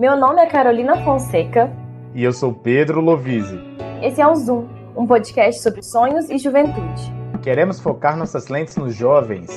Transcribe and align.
Meu 0.00 0.16
nome 0.16 0.40
é 0.40 0.46
Carolina 0.46 1.04
Fonseca. 1.04 1.70
E 2.14 2.24
eu 2.24 2.32
sou 2.32 2.54
Pedro 2.54 3.02
Lovise. 3.02 3.60
Esse 4.00 4.22
é 4.22 4.26
o 4.26 4.34
Zoom, 4.34 4.66
um 4.96 5.06
podcast 5.06 5.62
sobre 5.62 5.82
sonhos 5.82 6.30
e 6.30 6.38
juventude. 6.38 7.12
Queremos 7.42 7.78
focar 7.78 8.16
nossas 8.16 8.48
lentes 8.48 8.76
nos 8.76 8.94
jovens 8.94 9.50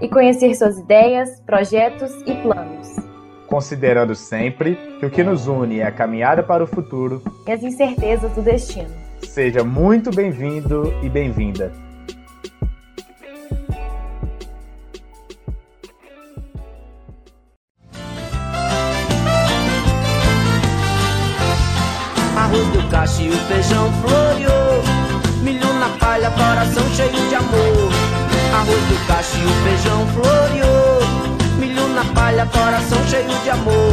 e 0.00 0.08
conhecer 0.08 0.54
suas 0.54 0.78
ideias, 0.78 1.42
projetos 1.42 2.10
e 2.22 2.34
planos. 2.36 2.96
Considerando 3.46 4.14
sempre 4.14 4.76
que 4.98 5.04
o 5.04 5.10
que 5.10 5.22
nos 5.22 5.46
une 5.46 5.80
é 5.80 5.86
a 5.86 5.92
caminhada 5.92 6.42
para 6.42 6.64
o 6.64 6.66
futuro 6.66 7.20
e 7.46 7.52
as 7.52 7.62
incertezas 7.62 8.32
do 8.32 8.40
destino. 8.40 8.88
Seja 9.24 9.62
muito 9.62 10.10
bem-vindo 10.10 10.90
e 11.02 11.10
bem-vinda. 11.10 11.70
Do 28.92 29.06
cacho 29.06 29.36
e 29.38 29.44
o 29.44 29.54
feijão 29.64 30.06
floreou. 30.08 31.00
Milho 31.58 31.88
na 31.88 32.04
palha, 32.12 32.46
coração 32.46 32.98
cheio 33.08 33.28
de 33.42 33.50
amor. 33.50 33.92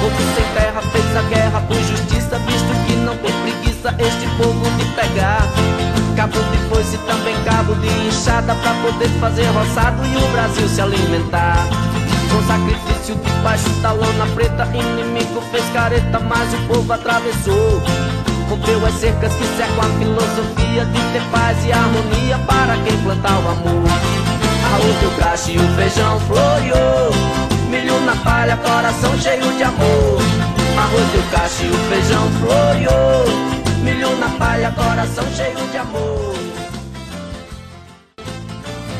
Povo 0.00 0.22
sem 0.34 0.44
terra 0.54 0.82
fez 0.92 1.16
a 1.16 1.22
guerra 1.22 1.60
por 1.68 1.76
justiça, 1.76 2.38
visto 2.40 2.86
que 2.86 2.96
não 2.96 3.16
tem 3.18 3.32
preguiça 3.42 3.94
este 3.98 4.26
povo 4.36 4.64
de 4.78 4.84
pegar. 4.96 5.42
Cabo 6.16 6.38
de 6.38 6.58
foice, 6.68 6.98
também 7.06 7.36
cabo 7.44 7.74
de 7.76 7.88
enxada, 8.08 8.54
pra 8.54 8.74
poder 8.82 9.08
fazer 9.20 9.46
roçado 9.46 10.04
e 10.04 10.16
o 10.16 10.28
Brasil 10.32 10.68
se 10.68 10.80
alimentar. 10.80 11.66
Com 12.30 12.42
sacrifício 12.46 13.14
debaixo 13.16 13.68
da 13.80 13.92
lona 13.92 14.26
preta, 14.34 14.66
inimigo 14.74 15.40
fez 15.52 15.64
careta, 15.72 16.18
mas 16.18 16.52
o 16.52 16.58
povo 16.66 16.92
atravessou. 16.92 17.82
Rompeu 18.48 18.86
as 18.86 18.94
cercas 18.94 19.34
que 19.34 19.44
cercam 19.56 19.80
a 19.80 19.98
filosofia 19.98 20.84
de 20.84 21.12
ter 21.12 21.30
paz 21.32 21.66
e 21.66 21.72
harmonia 21.72 22.38
para 22.46 22.76
quem 22.84 22.96
plantar 23.02 23.40
o 23.40 23.48
amor. 23.48 23.88
Arroz 24.72 24.96
do 25.00 25.18
cacho 25.18 25.50
e 25.50 25.56
o 25.56 25.68
feijão 25.74 26.20
floreou. 26.20 27.10
Milho 27.68 28.00
na 28.02 28.14
palha, 28.16 28.56
coração 28.56 29.18
cheio 29.18 29.52
de 29.56 29.62
amor. 29.64 30.20
Arroz 30.78 31.06
do 31.12 31.30
cacho 31.32 31.64
e 31.64 31.70
o 31.70 31.78
feijão 31.88 32.30
floreou. 32.40 33.24
Milho 33.82 34.16
na 34.18 34.28
palha, 34.38 34.70
coração 34.70 35.24
cheio 35.34 35.66
de 35.72 35.78
amor. 35.78 36.34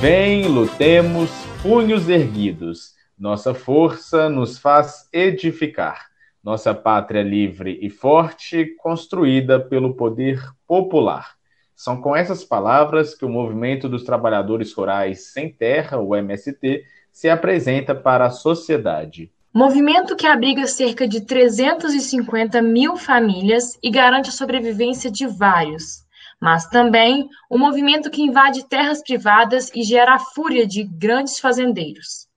Vem, 0.01 0.47
lutemos, 0.49 1.31
punhos 1.63 2.09
erguidos. 2.09 2.95
Nossa 3.17 3.55
força 3.55 4.29
nos 4.29 4.59
faz 4.59 5.09
edificar 5.13 6.16
nossa 6.47 6.73
pátria 6.73 7.25
livre 7.25 7.77
e 7.83 7.91
forte, 7.91 8.67
construída 8.79 9.59
pelo 9.59 9.95
poder 9.95 10.41
popular. 10.65 11.35
São 11.75 12.01
com 12.01 12.15
essas 12.15 12.45
palavras 12.45 13.17
que 13.17 13.25
o 13.25 13.29
Movimento 13.29 13.89
dos 13.89 14.05
Trabalhadores 14.05 14.73
Rurais 14.73 15.33
Sem 15.33 15.53
Terra, 15.53 15.99
o 15.99 16.15
MST, 16.15 16.85
se 17.11 17.29
apresenta 17.29 17.97
para 17.97 18.27
a 18.27 18.31
sociedade. 18.31 19.29
Movimento 19.53 20.15
que 20.15 20.25
abriga 20.25 20.69
cerca 20.69 21.09
de 21.09 21.23
350 21.23 22.63
mil 22.63 22.97
famílias 22.97 23.77
e 23.83 23.91
garante 23.91 24.29
a 24.29 24.33
sobrevivência 24.33 25.11
de 25.11 25.27
vários, 25.27 26.05
mas 26.41 26.69
também 26.69 27.29
um 27.51 27.59
movimento 27.59 28.09
que 28.09 28.23
invade 28.23 28.69
terras 28.69 29.03
privadas 29.03 29.69
e 29.75 29.83
gera 29.83 30.15
a 30.15 30.21
fúria 30.21 30.65
de 30.65 30.85
grandes 30.85 31.41
fazendeiros. 31.41 32.29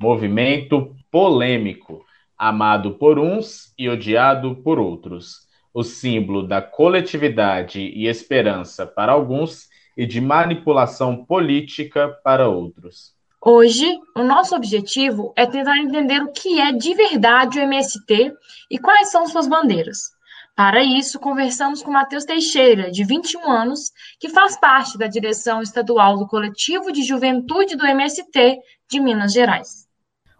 Movimento 0.00 0.94
polêmico 1.10 2.05
amado 2.38 2.92
por 2.94 3.18
uns 3.18 3.72
e 3.78 3.88
odiado 3.88 4.56
por 4.56 4.78
outros, 4.78 5.46
o 5.72 5.82
símbolo 5.82 6.46
da 6.46 6.60
coletividade 6.62 7.80
e 7.80 8.06
esperança 8.06 8.86
para 8.86 9.12
alguns 9.12 9.68
e 9.96 10.06
de 10.06 10.20
manipulação 10.20 11.24
política 11.24 12.08
para 12.22 12.48
outros. 12.48 13.14
Hoje, 13.40 13.98
o 14.16 14.24
nosso 14.24 14.56
objetivo 14.56 15.32
é 15.36 15.46
tentar 15.46 15.78
entender 15.78 16.20
o 16.20 16.32
que 16.32 16.60
é 16.60 16.72
de 16.72 16.94
verdade 16.94 17.58
o 17.58 17.62
MST 17.62 18.32
e 18.70 18.78
quais 18.78 19.10
são 19.10 19.26
suas 19.26 19.46
bandeiras. 19.46 20.16
Para 20.56 20.82
isso, 20.82 21.20
conversamos 21.20 21.82
com 21.82 21.92
Matheus 21.92 22.24
Teixeira, 22.24 22.90
de 22.90 23.04
21 23.04 23.50
anos, 23.50 23.92
que 24.18 24.30
faz 24.30 24.58
parte 24.58 24.96
da 24.96 25.06
direção 25.06 25.60
estadual 25.60 26.16
do 26.18 26.26
Coletivo 26.26 26.90
de 26.90 27.02
Juventude 27.02 27.76
do 27.76 27.86
MST 27.86 28.58
de 28.90 28.98
Minas 28.98 29.32
Gerais. 29.32 29.85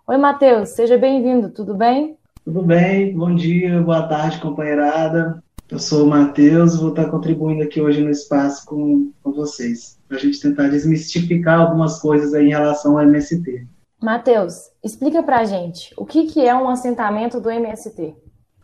Oi, 0.09 0.17
Matheus, 0.17 0.69
seja 0.69 0.97
bem-vindo, 0.97 1.51
tudo 1.51 1.75
bem? 1.75 2.17
Tudo 2.45 2.63
bem, 2.63 3.13
bom 3.13 3.35
dia, 3.35 3.83
boa 3.83 4.07
tarde, 4.07 4.39
companheirada. 4.39 5.43
Eu 5.69 5.81
sou 5.81 6.05
o 6.05 6.09
Matheus, 6.09 6.77
vou 6.77 6.91
estar 6.91 7.07
contribuindo 7.07 7.65
aqui 7.65 7.81
hoje 7.81 8.01
no 8.01 8.11
espaço 8.11 8.65
com, 8.67 9.11
com 9.21 9.33
vocês, 9.33 9.99
para 10.07 10.17
a 10.17 10.21
gente 10.21 10.41
tentar 10.41 10.69
desmistificar 10.69 11.59
algumas 11.59 11.99
coisas 11.99 12.33
em 12.35 12.51
relação 12.51 12.97
ao 12.97 13.03
MST. 13.03 13.67
Matheus, 14.01 14.71
explica 14.81 15.25
para 15.25 15.39
a 15.39 15.45
gente, 15.45 15.93
o 15.97 16.07
que, 16.07 16.29
que 16.29 16.47
é 16.47 16.55
um 16.55 16.69
assentamento 16.69 17.41
do 17.41 17.51
MST? 17.51 18.15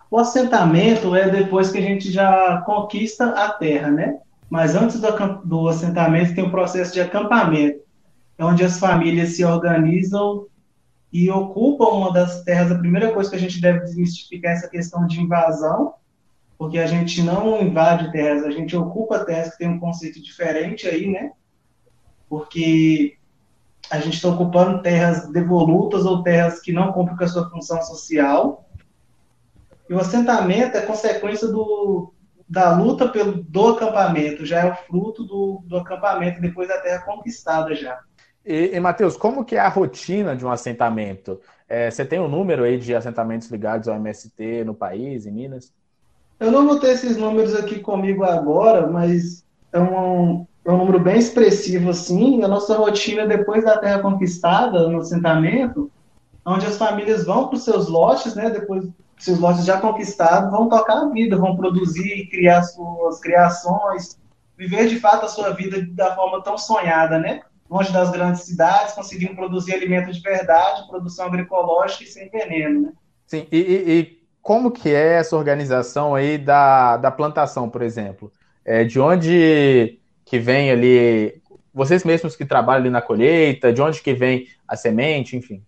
O 0.09 0.19
assentamento 0.19 1.13
é 1.17 1.29
depois 1.29 1.73
que 1.73 1.79
a 1.79 1.83
gente 1.83 2.13
já 2.13 2.63
conquista 2.65 3.31
a 3.31 3.49
terra, 3.49 3.91
né? 3.91 4.21
Mas 4.49 4.77
antes 4.77 5.01
do, 5.01 5.11
do 5.45 5.67
assentamento 5.67 6.37
tem 6.37 6.45
o 6.45 6.47
um 6.47 6.53
processo 6.53 6.93
de 6.93 7.01
acampamento, 7.01 7.81
é 8.39 8.45
onde 8.45 8.63
as 8.63 8.79
famílias 8.79 9.31
se 9.31 9.45
organizam 9.45 10.47
e 11.13 11.31
ocupam 11.31 11.89
uma 11.89 12.13
das 12.13 12.43
terras, 12.43 12.73
a 12.73 12.79
primeira 12.79 13.13
coisa 13.13 13.29
que 13.29 13.37
a 13.37 13.39
gente 13.39 13.61
deve 13.61 13.81
desmistificar 13.81 14.53
é 14.53 14.55
essa 14.55 14.69
questão 14.69 15.07
de 15.07 15.21
invasão, 15.21 15.95
porque 16.57 16.79
a 16.79 16.87
gente 16.87 17.23
não 17.23 17.61
invade 17.61 18.11
terras, 18.13 18.45
a 18.45 18.51
gente 18.51 18.75
ocupa 18.75 19.25
terras 19.25 19.51
que 19.51 19.59
tem 19.59 19.69
um 19.69 19.79
conceito 19.79 20.23
diferente 20.23 20.89
aí, 20.89 21.11
né? 21.11 21.33
Porque 22.29 23.19
a 23.91 23.99
gente 23.99 24.15
está 24.15 24.29
ocupando 24.29 24.81
terras 24.81 25.31
devolutas 25.31 26.07
ou 26.07 26.23
terras 26.23 26.61
que 26.61 26.73
não 26.73 26.93
cumprem 26.93 27.17
com 27.17 27.25
a 27.25 27.29
sua 27.29 27.51
função 27.51 27.83
social. 27.83 28.67
E 29.91 29.93
o 29.93 29.99
assentamento 29.99 30.77
é 30.77 30.81
consequência 30.81 31.49
do, 31.49 32.15
da 32.49 32.75
luta 32.75 33.09
pelo, 33.09 33.43
do 33.43 33.69
acampamento, 33.69 34.47
já 34.47 34.61
é 34.61 34.71
o 34.71 34.77
fruto 34.87 35.25
do, 35.25 35.63
do 35.67 35.77
acampamento 35.77 36.41
depois 36.41 36.69
da 36.69 36.79
terra 36.79 37.03
conquistada 37.03 37.75
já. 37.75 38.01
E, 38.45 38.75
e 38.75 38.81
Matheus, 38.81 39.17
como 39.17 39.45
que 39.45 39.57
é 39.57 39.61
a 39.61 39.69
rotina 39.69 40.35
de 40.35 40.45
um 40.45 40.51
assentamento? 40.51 41.41
É, 41.69 41.91
você 41.91 42.05
tem 42.05 42.21
um 42.21 42.29
número 42.29 42.65
aí 42.65 42.79
de 42.79 42.95
assentamentos 42.95 43.51
ligados 43.51 43.89
ao 43.89 43.97
MST 43.97 44.65
no 44.65 44.75
país, 44.75 45.27
em 45.27 45.31
Minas? 45.31 45.73
Eu 46.39 46.51
não 46.51 46.67
vou 46.67 46.81
ter 46.81 46.91
esses 46.91 47.17
números 47.17 47.55
aqui 47.55 47.79
comigo 47.79 48.25
agora, 48.25 48.89
mas 48.89 49.45
é 49.73 49.79
um, 49.79 50.47
é 50.65 50.73
um 50.73 50.77
número 50.77 50.99
bem 50.99 51.19
expressivo, 51.19 51.91
assim. 51.91 52.43
A 52.43 52.49
nossa 52.49 52.77
rotina 52.77 53.27
depois 53.27 53.65
da 53.65 53.79
terra 53.79 54.01
conquistada, 54.01 54.89
no 54.89 54.99
assentamento, 54.99 55.91
onde 56.45 56.67
as 56.67 56.77
famílias 56.77 57.25
vão 57.25 57.47
para 57.47 57.57
os 57.57 57.65
seus 57.65 57.89
lotes, 57.89 58.35
né, 58.35 58.51
depois 58.51 58.85
seus 59.19 59.39
lotes 59.39 59.65
já 59.65 59.81
conquistados, 59.81 60.51
vão 60.51 60.69
tocar 60.69 60.99
a 60.99 61.09
vida, 61.09 61.37
vão 61.37 61.57
produzir, 61.57 62.29
criar 62.29 62.65
suas 62.65 63.21
criações, 63.21 64.19
viver 64.59 64.89
de 64.89 64.99
fato 64.99 65.27
a 65.27 65.29
sua 65.29 65.51
vida 65.51 65.81
da 65.93 66.13
forma 66.17 66.43
tão 66.43 66.59
sonhada, 66.59 67.21
né? 67.21 67.41
Longe 67.73 67.91
das 67.91 68.11
grandes 68.11 68.43
cidades, 68.43 68.95
conseguindo 68.95 69.35
produzir 69.35 69.73
alimento 69.73 70.13
de 70.13 70.21
verdade, 70.21 70.87
produção 70.89 71.27
agroecológica 71.27 72.05
e 72.05 72.07
sem 72.07 72.29
veneno, 72.29 72.83
né? 72.83 72.93
Sim, 73.27 73.47
e, 73.51 73.57
e, 73.57 73.99
e 73.99 74.23
como 74.43 74.71
que 74.71 74.91
é 74.91 75.15
essa 75.15 75.37
organização 75.37 76.15
aí 76.15 76.37
da, 76.37 76.99
da 76.99 77.11
plantação, 77.11 77.71
por 77.71 77.81
exemplo? 77.81 78.31
É, 78.63 78.85
de 78.85 79.01
onde 79.01 79.99
que 80.25 80.39
vem 80.39 80.71
ali, 80.71 81.41
vocês 81.73 82.05
mesmos 82.05 82.37
que 82.37 82.45
trabalham 82.45 82.83
ali 82.83 82.91
na 82.91 83.01
colheita, 83.01 83.73
de 83.73 83.81
onde 83.81 84.03
que 84.03 84.13
vem 84.13 84.47
a 84.69 84.77
semente, 84.77 85.35
enfim? 85.35 85.63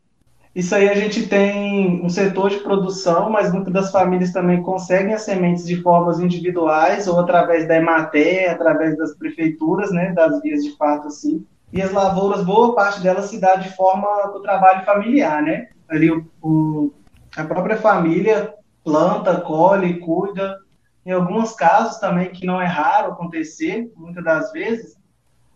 Isso 0.55 0.75
aí 0.75 0.89
a 0.89 0.95
gente 0.95 1.27
tem 1.27 2.05
um 2.05 2.09
setor 2.09 2.51
de 2.51 2.59
produção, 2.59 3.31
mas 3.31 3.51
muitas 3.51 3.73
das 3.73 3.91
famílias 3.91 4.31
também 4.31 4.63
conseguem 4.63 5.15
as 5.15 5.23
sementes 5.23 5.67
de 5.67 5.77
formas 5.83 6.21
individuais 6.21 7.09
ou 7.09 7.19
através 7.19 7.67
da 7.67 7.77
Emater, 7.77 8.51
através 8.51 8.97
das 8.97 9.17
prefeituras, 9.17 9.91
né, 9.91 10.13
das 10.13 10.41
vias 10.43 10.63
de 10.63 10.77
fato 10.77 11.09
assim 11.09 11.45
e 11.75 11.83
as 11.83 11.91
lavouras, 11.91 12.45
boa 12.45 12.73
parte 12.73 13.01
delas 13.01 13.25
se 13.25 13.41
dá 13.41 13.57
de 13.57 13.69
forma 13.75 14.07
do 14.29 14.41
trabalho 14.41 14.85
familiar, 14.85 15.43
né? 15.43 15.71
Ali 15.89 16.09
o, 16.09 16.25
o, 16.41 16.95
a 17.37 17.43
própria 17.43 17.77
família 17.77 18.55
planta, 18.85 19.41
colhe, 19.41 19.99
cuida. 19.99 20.57
Em 21.05 21.11
alguns 21.11 21.53
casos 21.53 21.99
também, 21.99 22.31
que 22.31 22.47
não 22.47 22.63
é 22.63 22.65
raro 22.65 23.11
acontecer, 23.11 23.93
muitas 23.97 24.23
das 24.23 24.53
vezes, 24.53 24.97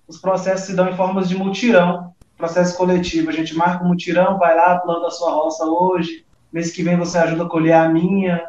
os 0.08 0.18
processos 0.18 0.66
se 0.66 0.74
dão 0.74 0.88
em 0.88 0.96
formas 0.96 1.28
de 1.28 1.36
mutirão, 1.36 2.12
processo 2.36 2.76
coletivo. 2.76 3.30
A 3.30 3.32
gente 3.32 3.56
marca 3.56 3.84
um 3.84 3.88
mutirão, 3.88 4.38
vai 4.38 4.56
lá, 4.56 4.76
planta 4.76 5.06
a 5.06 5.12
sua 5.12 5.30
roça 5.30 5.66
hoje, 5.66 6.26
mês 6.52 6.72
que 6.72 6.82
vem 6.82 6.96
você 6.96 7.16
ajuda 7.18 7.44
a 7.44 7.48
colher 7.48 7.74
a 7.74 7.88
minha, 7.88 8.44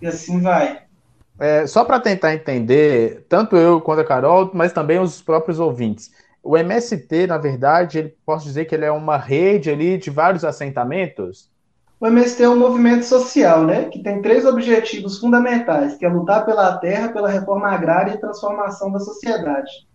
e 0.00 0.06
assim 0.06 0.40
vai. 0.40 0.84
É, 1.40 1.66
só 1.66 1.84
para 1.84 1.98
tentar 1.98 2.34
entender, 2.34 3.26
tanto 3.28 3.56
eu 3.56 3.80
quanto 3.80 4.00
a 4.00 4.04
Carol, 4.04 4.52
mas 4.54 4.72
também 4.72 5.00
os 5.00 5.20
próprios 5.20 5.58
ouvintes. 5.58 6.12
O 6.44 6.58
MST, 6.58 7.26
na 7.26 7.38
verdade, 7.38 7.98
ele, 7.98 8.14
posso 8.24 8.44
dizer 8.44 8.66
que 8.66 8.74
ele 8.74 8.84
é 8.84 8.92
uma 8.92 9.16
rede 9.16 9.70
ali 9.70 9.96
de 9.96 10.10
vários 10.10 10.44
assentamentos? 10.44 11.50
O 11.98 12.06
MST 12.06 12.42
é 12.42 12.48
um 12.50 12.58
movimento 12.58 13.06
social, 13.06 13.64
né, 13.64 13.86
que 13.86 14.02
tem 14.02 14.20
três 14.20 14.44
objetivos 14.44 15.18
fundamentais, 15.18 15.96
que 15.96 16.04
é 16.04 16.08
lutar 16.08 16.44
pela 16.44 16.76
terra, 16.76 17.08
pela 17.08 17.30
reforma 17.30 17.68
agrária 17.68 18.12
e 18.12 18.20
transformação 18.20 18.92
da 18.92 19.00
sociedade. 19.00 19.88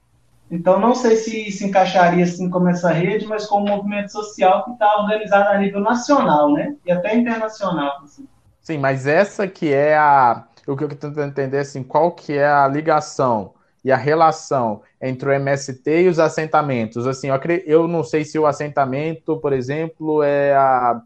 Então, 0.49 0.79
não 0.79 0.95
sei 0.95 1.17
se 1.17 1.51
se 1.51 1.67
encaixaria 1.67 2.23
assim 2.23 2.49
como 2.49 2.67
essa 2.67 2.89
rede, 2.89 3.27
mas 3.27 3.45
como 3.45 3.67
um 3.67 3.75
movimento 3.75 4.11
social 4.11 4.65
que 4.65 4.71
está 4.71 4.97
organizado 4.97 5.49
a 5.49 5.59
nível 5.59 5.81
nacional, 5.81 6.51
né, 6.51 6.75
e 6.83 6.91
até 6.91 7.15
internacional. 7.15 8.01
Assim. 8.03 8.27
Sim, 8.59 8.79
mas 8.79 9.05
essa 9.05 9.47
que 9.47 9.71
é 9.71 9.95
a, 9.95 10.45
o 10.65 10.75
que 10.75 10.83
eu 10.83 10.87
estou 10.87 11.09
tentando 11.09 11.29
entender 11.29 11.59
assim, 11.59 11.83
qual 11.83 12.11
que 12.11 12.33
é 12.33 12.47
a 12.47 12.67
ligação 12.67 13.53
e 13.83 13.91
a 13.91 13.97
relação 13.97 14.81
entre 15.01 15.29
o 15.29 15.31
MST 15.31 16.03
e 16.03 16.07
os 16.07 16.19
assentamentos. 16.19 17.07
Assim, 17.07 17.27
eu, 17.65 17.87
não 17.87 18.03
sei 18.03 18.25
se 18.25 18.37
o 18.37 18.45
assentamento, 18.45 19.37
por 19.37 19.53
exemplo, 19.53 20.21
é 20.23 20.53
a 20.55 21.01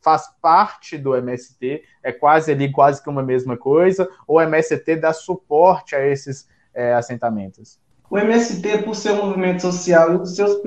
faz 0.00 0.28
parte 0.42 0.98
do 0.98 1.16
MST, 1.16 1.82
é 2.02 2.12
quase 2.12 2.52
ali, 2.52 2.70
quase 2.70 3.02
que 3.02 3.08
uma 3.08 3.22
mesma 3.22 3.56
coisa, 3.56 4.06
ou 4.26 4.36
o 4.36 4.40
MST 4.40 4.96
dá 4.96 5.14
suporte 5.14 5.96
a 5.96 6.06
esses 6.06 6.46
é, 6.74 6.92
assentamentos? 6.92 7.80
O 8.10 8.18
MST, 8.18 8.82
por 8.82 8.94
ser 8.94 9.12
um 9.12 9.26
movimento 9.26 9.62
social 9.62 10.14
e 10.14 10.18
dos 10.18 10.36
seus, 10.36 10.60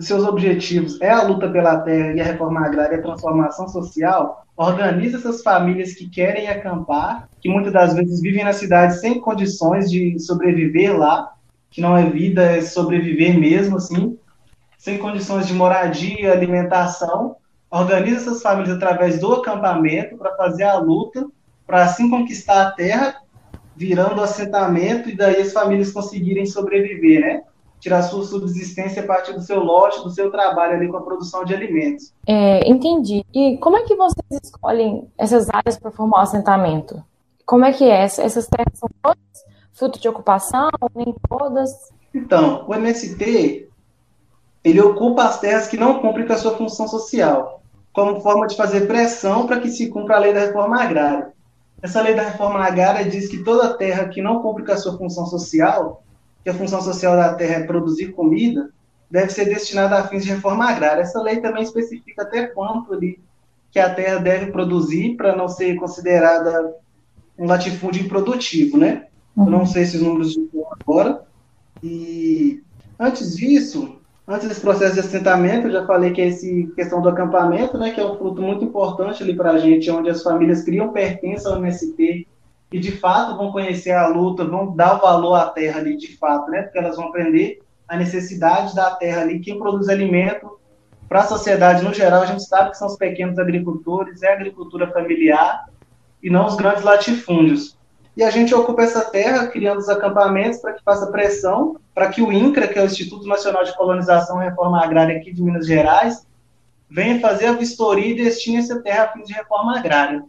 seus 0.00 0.24
objetivos 0.24 1.00
é 1.00 1.10
a 1.10 1.22
luta 1.22 1.48
pela 1.48 1.78
terra 1.80 2.12
e 2.14 2.20
a 2.20 2.24
reforma 2.24 2.66
agrária 2.66 2.96
e 2.96 2.98
a 2.98 3.02
transformação 3.02 3.68
social, 3.68 4.44
organiza 4.56 5.16
essas 5.16 5.42
famílias 5.42 5.94
que 5.94 6.08
querem 6.08 6.48
acampar, 6.48 7.28
que 7.40 7.48
muitas 7.48 7.72
das 7.72 7.94
vezes 7.94 8.20
vivem 8.20 8.44
na 8.44 8.52
cidade 8.52 8.98
sem 8.98 9.20
condições 9.20 9.90
de 9.90 10.18
sobreviver 10.18 10.98
lá, 10.98 11.32
que 11.70 11.80
não 11.80 11.96
é 11.96 12.04
vida, 12.10 12.42
é 12.42 12.60
sobreviver 12.60 13.38
mesmo, 13.38 13.76
assim, 13.76 14.18
sem 14.76 14.98
condições 14.98 15.46
de 15.46 15.54
moradia, 15.54 16.32
alimentação, 16.32 17.36
organiza 17.70 18.16
essas 18.16 18.42
famílias 18.42 18.76
através 18.76 19.20
do 19.20 19.34
acampamento 19.34 20.16
para 20.16 20.34
fazer 20.36 20.64
a 20.64 20.78
luta, 20.78 21.26
para 21.66 21.84
assim 21.84 22.10
conquistar 22.10 22.66
a 22.66 22.70
terra, 22.72 23.22
virando 23.80 24.20
assentamento 24.20 25.08
e 25.08 25.16
daí 25.16 25.40
as 25.40 25.54
famílias 25.54 25.90
conseguirem 25.90 26.44
sobreviver, 26.44 27.22
né? 27.22 27.42
Tirar 27.80 28.02
sua 28.02 28.22
subsistência 28.24 29.02
a 29.02 29.06
partir 29.06 29.32
do 29.32 29.40
seu 29.40 29.58
lote, 29.58 30.02
do 30.02 30.10
seu 30.10 30.30
trabalho 30.30 30.74
ali 30.74 30.86
com 30.86 30.98
a 30.98 31.00
produção 31.00 31.46
de 31.46 31.54
alimentos. 31.54 32.12
É, 32.26 32.68
entendi. 32.68 33.24
E 33.32 33.56
como 33.56 33.78
é 33.78 33.84
que 33.84 33.96
vocês 33.96 34.38
escolhem 34.44 35.08
essas 35.16 35.48
áreas 35.48 35.78
para 35.78 35.90
formar 35.90 36.18
o 36.18 36.20
assentamento? 36.20 37.02
Como 37.46 37.64
é 37.64 37.72
que 37.72 37.84
é? 37.84 38.02
Essas 38.02 38.46
terras 38.46 38.78
são 38.78 38.90
todas 39.02 39.18
fruto 39.72 39.98
de 39.98 40.06
ocupação, 40.10 40.68
nem 40.94 41.14
todas? 41.26 41.70
Então, 42.14 42.66
o 42.68 42.74
MST, 42.74 43.66
ele 44.62 44.80
ocupa 44.82 45.24
as 45.24 45.40
terras 45.40 45.68
que 45.68 45.78
não 45.78 46.00
cumprem 46.00 46.26
com 46.26 46.34
a 46.34 46.36
sua 46.36 46.54
função 46.54 46.86
social 46.86 47.62
como 47.94 48.20
forma 48.20 48.46
de 48.46 48.56
fazer 48.56 48.86
pressão 48.86 49.46
para 49.46 49.58
que 49.58 49.70
se 49.70 49.88
cumpra 49.88 50.16
a 50.16 50.18
lei 50.18 50.34
da 50.34 50.40
reforma 50.40 50.82
agrária. 50.82 51.32
Essa 51.82 52.02
lei 52.02 52.14
da 52.14 52.22
reforma 52.22 52.62
agrária 52.64 53.08
diz 53.08 53.28
que 53.28 53.42
toda 53.42 53.74
terra 53.74 54.08
que 54.08 54.20
não 54.20 54.42
cumpre 54.42 54.64
com 54.64 54.72
a 54.72 54.76
sua 54.76 54.98
função 54.98 55.26
social, 55.26 56.02
que 56.44 56.50
a 56.50 56.54
função 56.54 56.80
social 56.82 57.16
da 57.16 57.34
terra 57.34 57.56
é 57.56 57.66
produzir 57.66 58.12
comida, 58.12 58.70
deve 59.10 59.30
ser 59.32 59.46
destinada 59.46 59.96
a 59.96 60.06
fins 60.06 60.24
de 60.24 60.30
reforma 60.30 60.68
agrária. 60.68 61.02
Essa 61.02 61.20
lei 61.22 61.40
também 61.40 61.62
especifica 61.62 62.22
até 62.22 62.46
quanto 62.46 62.92
ali 62.92 63.18
que 63.70 63.78
a 63.78 63.92
terra 63.92 64.18
deve 64.18 64.50
produzir 64.50 65.16
para 65.16 65.34
não 65.34 65.48
ser 65.48 65.76
considerada 65.76 66.74
um 67.38 67.46
latifúndio 67.46 68.02
improdutivo, 68.02 68.76
né? 68.76 69.06
Uhum. 69.36 69.46
Eu 69.46 69.50
não 69.50 69.66
sei 69.66 69.84
se 69.84 69.96
os 69.96 70.02
números 70.02 70.36
estão 70.36 70.66
agora. 70.78 71.24
E 71.82 72.62
antes 72.98 73.36
disso, 73.36 73.99
Antes 74.30 74.46
desse 74.46 74.60
processo 74.60 74.94
de 74.94 75.00
assentamento, 75.00 75.66
eu 75.66 75.72
já 75.72 75.84
falei 75.84 76.12
que 76.12 76.22
é 76.22 76.28
essa 76.28 76.46
questão 76.76 77.02
do 77.02 77.08
acampamento, 77.08 77.76
né, 77.76 77.90
que 77.90 78.00
é 78.00 78.06
um 78.06 78.16
fruto 78.16 78.40
muito 78.40 78.64
importante 78.64 79.24
ali 79.24 79.34
para 79.34 79.50
a 79.50 79.58
gente, 79.58 79.90
onde 79.90 80.08
as 80.08 80.22
famílias 80.22 80.62
criam 80.62 80.92
pertença 80.92 81.48
ao 81.48 81.56
MST 81.56 82.28
e 82.70 82.78
de 82.78 82.92
fato 82.92 83.36
vão 83.36 83.50
conhecer 83.50 83.90
a 83.90 84.06
luta, 84.06 84.44
vão 84.44 84.72
dar 84.76 84.94
valor 84.94 85.34
à 85.34 85.46
terra 85.46 85.80
ali 85.80 85.96
de 85.96 86.16
fato, 86.16 86.48
né, 86.48 86.62
porque 86.62 86.78
elas 86.78 86.94
vão 86.94 87.08
aprender 87.08 87.58
a 87.88 87.96
necessidade 87.96 88.72
da 88.72 88.92
terra 88.92 89.22
ali, 89.22 89.40
quem 89.40 89.58
produz 89.58 89.88
alimento 89.88 90.60
para 91.08 91.22
a 91.22 91.26
sociedade 91.26 91.82
no 91.82 91.92
geral, 91.92 92.22
a 92.22 92.26
gente 92.26 92.44
sabe 92.44 92.70
que 92.70 92.78
são 92.78 92.86
os 92.86 92.96
pequenos 92.96 93.36
agricultores, 93.36 94.22
é 94.22 94.28
a 94.28 94.34
agricultura 94.34 94.92
familiar 94.92 95.64
e 96.22 96.30
não 96.30 96.46
os 96.46 96.54
grandes 96.54 96.84
latifúndios 96.84 97.76
e 98.20 98.22
a 98.22 98.28
gente 98.28 98.54
ocupa 98.54 98.82
essa 98.82 99.00
terra 99.00 99.46
criando 99.46 99.78
os 99.78 99.88
acampamentos 99.88 100.58
para 100.58 100.74
que 100.74 100.84
faça 100.84 101.06
pressão 101.06 101.80
para 101.94 102.10
que 102.10 102.20
o 102.20 102.30
INCRA, 102.30 102.68
que 102.68 102.78
é 102.78 102.82
o 102.82 102.84
Instituto 102.84 103.26
Nacional 103.26 103.64
de 103.64 103.74
Colonização 103.74 104.42
e 104.42 104.44
Reforma 104.44 104.84
Agrária 104.84 105.16
aqui 105.16 105.32
de 105.32 105.42
Minas 105.42 105.66
Gerais, 105.66 106.26
venha 106.90 107.18
fazer 107.18 107.46
a 107.46 107.52
vistoria 107.52 108.08
e 108.08 108.14
destine 108.14 108.58
essa 108.58 108.78
terra 108.82 109.04
a 109.04 109.08
fim 109.08 109.22
de 109.22 109.32
reforma 109.32 109.78
agrária. 109.78 110.22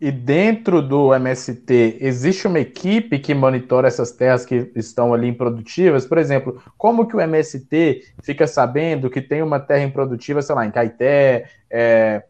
E 0.00 0.10
dentro 0.10 0.80
do 0.80 1.12
MST, 1.12 1.98
existe 2.00 2.46
uma 2.46 2.60
equipe 2.60 3.18
que 3.18 3.34
monitora 3.34 3.88
essas 3.88 4.10
terras 4.10 4.46
que 4.46 4.72
estão 4.74 5.12
ali 5.12 5.28
improdutivas? 5.28 6.06
Por 6.06 6.16
exemplo, 6.16 6.62
como 6.78 7.06
que 7.06 7.14
o 7.14 7.20
MST 7.20 8.04
fica 8.22 8.46
sabendo 8.46 9.10
que 9.10 9.20
tem 9.20 9.42
uma 9.42 9.60
terra 9.60 9.82
improdutiva, 9.82 10.40
sei 10.40 10.54
lá, 10.54 10.64
em 10.64 10.70
Caeté, 10.70 11.50
é, 11.68 12.22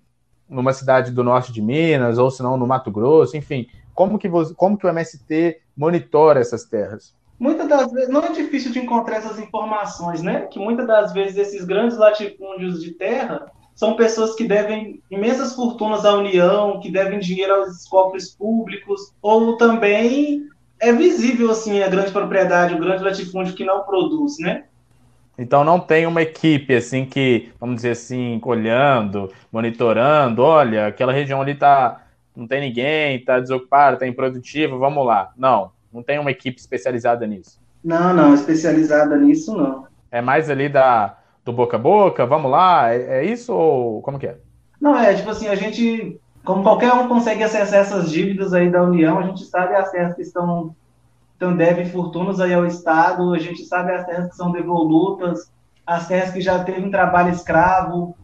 numa 0.48 0.72
cidade 0.72 1.12
do 1.12 1.22
norte 1.22 1.52
de 1.52 1.62
Minas, 1.62 2.18
ou 2.18 2.32
se 2.32 2.42
não 2.42 2.56
no 2.56 2.66
Mato 2.66 2.90
Grosso, 2.90 3.36
enfim, 3.36 3.68
como 3.98 4.16
que, 4.16 4.28
você, 4.28 4.54
como 4.54 4.78
que 4.78 4.86
o 4.86 4.88
MST 4.88 5.60
monitora 5.76 6.38
essas 6.38 6.62
terras? 6.62 7.12
Muitas 7.36 7.68
das 7.68 7.90
vezes, 7.90 8.08
não 8.08 8.22
é 8.22 8.30
difícil 8.30 8.70
de 8.70 8.78
encontrar 8.78 9.16
essas 9.16 9.40
informações, 9.40 10.22
né? 10.22 10.42
Que 10.42 10.60
muitas 10.60 10.86
das 10.86 11.12
vezes 11.12 11.36
esses 11.36 11.64
grandes 11.64 11.98
latifúndios 11.98 12.80
de 12.80 12.92
terra 12.92 13.50
são 13.74 13.96
pessoas 13.96 14.36
que 14.36 14.46
devem 14.46 15.02
imensas 15.10 15.52
fortunas 15.52 16.04
à 16.04 16.14
União, 16.14 16.78
que 16.78 16.92
devem 16.92 17.18
dinheiro 17.18 17.52
aos 17.52 17.88
cofres 17.88 18.30
públicos, 18.30 19.12
ou 19.20 19.56
também 19.56 20.46
é 20.78 20.92
visível 20.92 21.50
assim 21.50 21.82
a 21.82 21.88
grande 21.88 22.12
propriedade, 22.12 22.74
o 22.74 22.78
grande 22.78 23.02
latifúndio 23.02 23.54
que 23.54 23.64
não 23.64 23.82
produz, 23.82 24.38
né? 24.38 24.66
Então 25.36 25.64
não 25.64 25.80
tem 25.80 26.06
uma 26.06 26.22
equipe 26.22 26.72
assim 26.72 27.04
que, 27.04 27.48
vamos 27.58 27.76
dizer 27.76 27.90
assim, 27.90 28.40
olhando, 28.44 29.32
monitorando, 29.50 30.44
olha, 30.44 30.86
aquela 30.86 31.12
região 31.12 31.42
ali 31.42 31.52
está 31.52 32.04
não 32.38 32.46
tem 32.46 32.60
ninguém, 32.60 33.16
está 33.16 33.40
desocupado, 33.40 33.94
está 33.94 34.06
improdutivo, 34.06 34.78
vamos 34.78 35.04
lá. 35.04 35.32
Não, 35.36 35.72
não 35.92 36.04
tem 36.04 36.20
uma 36.20 36.30
equipe 36.30 36.60
especializada 36.60 37.26
nisso. 37.26 37.60
Não, 37.82 38.14
não, 38.14 38.32
especializada 38.32 39.16
nisso 39.16 39.56
não. 39.56 39.88
É 40.10 40.20
mais 40.20 40.48
ali 40.48 40.68
da, 40.68 41.18
do 41.44 41.52
boca 41.52 41.76
a 41.76 41.80
boca, 41.80 42.24
vamos 42.24 42.50
lá, 42.50 42.94
é, 42.94 43.20
é 43.20 43.24
isso 43.24 43.52
ou 43.52 44.00
como 44.02 44.20
que 44.20 44.28
é? 44.28 44.36
Não, 44.80 44.96
é 44.96 45.14
tipo 45.14 45.28
assim, 45.30 45.48
a 45.48 45.56
gente, 45.56 46.20
como 46.44 46.62
qualquer 46.62 46.92
um 46.92 47.08
consegue 47.08 47.42
acessar 47.42 47.80
essas 47.80 48.10
dívidas 48.10 48.54
aí 48.54 48.70
da 48.70 48.84
União, 48.84 49.18
a 49.18 49.22
gente 49.22 49.44
sabe 49.44 49.74
as 49.74 49.90
terras 49.90 50.14
que 50.14 50.22
estão, 50.22 50.74
estão 51.32 51.56
devem 51.56 51.86
fortunas 51.86 52.38
aí 52.38 52.54
ao 52.54 52.66
Estado, 52.66 53.34
a 53.34 53.38
gente 53.38 53.64
sabe 53.64 53.92
as 53.92 54.06
terras 54.06 54.30
que 54.30 54.36
são 54.36 54.52
devolutas, 54.52 55.50
as 55.84 56.06
terras 56.06 56.30
que 56.30 56.40
já 56.40 56.62
teve 56.62 56.86
um 56.86 56.90
trabalho 56.90 57.30
escravo, 57.30 58.16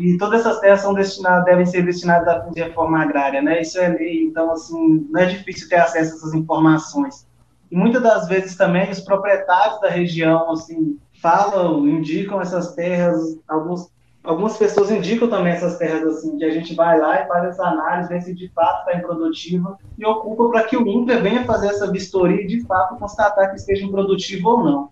e 0.00 0.16
todas 0.16 0.40
essas 0.40 0.60
terras 0.60 0.80
são 0.80 0.94
destinadas, 0.94 1.44
devem 1.44 1.66
ser 1.66 1.84
destinadas 1.84 2.26
à 2.26 2.48
reforma 2.56 3.02
agrária, 3.02 3.42
né? 3.42 3.60
Isso 3.60 3.78
é 3.78 3.88
lei, 3.88 4.24
então, 4.24 4.50
assim, 4.50 5.06
não 5.10 5.20
é 5.20 5.26
difícil 5.26 5.68
ter 5.68 5.76
acesso 5.76 6.14
a 6.14 6.16
essas 6.16 6.32
informações. 6.32 7.26
E 7.70 7.76
muitas 7.76 8.02
das 8.02 8.26
vezes 8.26 8.56
também 8.56 8.90
os 8.90 9.00
proprietários 9.00 9.78
da 9.82 9.90
região, 9.90 10.50
assim, 10.52 10.98
falam, 11.20 11.86
indicam 11.86 12.40
essas 12.40 12.74
terras, 12.74 13.38
alguns, 13.46 13.90
algumas 14.24 14.56
pessoas 14.56 14.90
indicam 14.90 15.28
também 15.28 15.52
essas 15.52 15.76
terras, 15.76 16.16
assim, 16.16 16.38
que 16.38 16.44
a 16.46 16.50
gente 16.50 16.74
vai 16.74 16.98
lá 16.98 17.20
e 17.20 17.28
faz 17.28 17.44
essa 17.50 17.64
análise, 17.64 18.08
vê 18.08 18.20
se 18.22 18.34
de 18.34 18.48
fato 18.48 18.88
está 18.88 18.98
improdutiva 18.98 19.76
e 19.98 20.06
ocupa 20.06 20.48
para 20.48 20.64
que 20.64 20.78
o 20.78 20.88
INCRA 20.88 21.20
venha 21.20 21.44
fazer 21.44 21.68
essa 21.68 21.92
vistoria 21.92 22.42
e 22.42 22.46
de 22.46 22.62
fato 22.62 22.96
constatar 22.96 23.50
que 23.50 23.56
esteja 23.56 23.84
improdutivo 23.84 24.48
ou 24.48 24.64
não. 24.64 24.88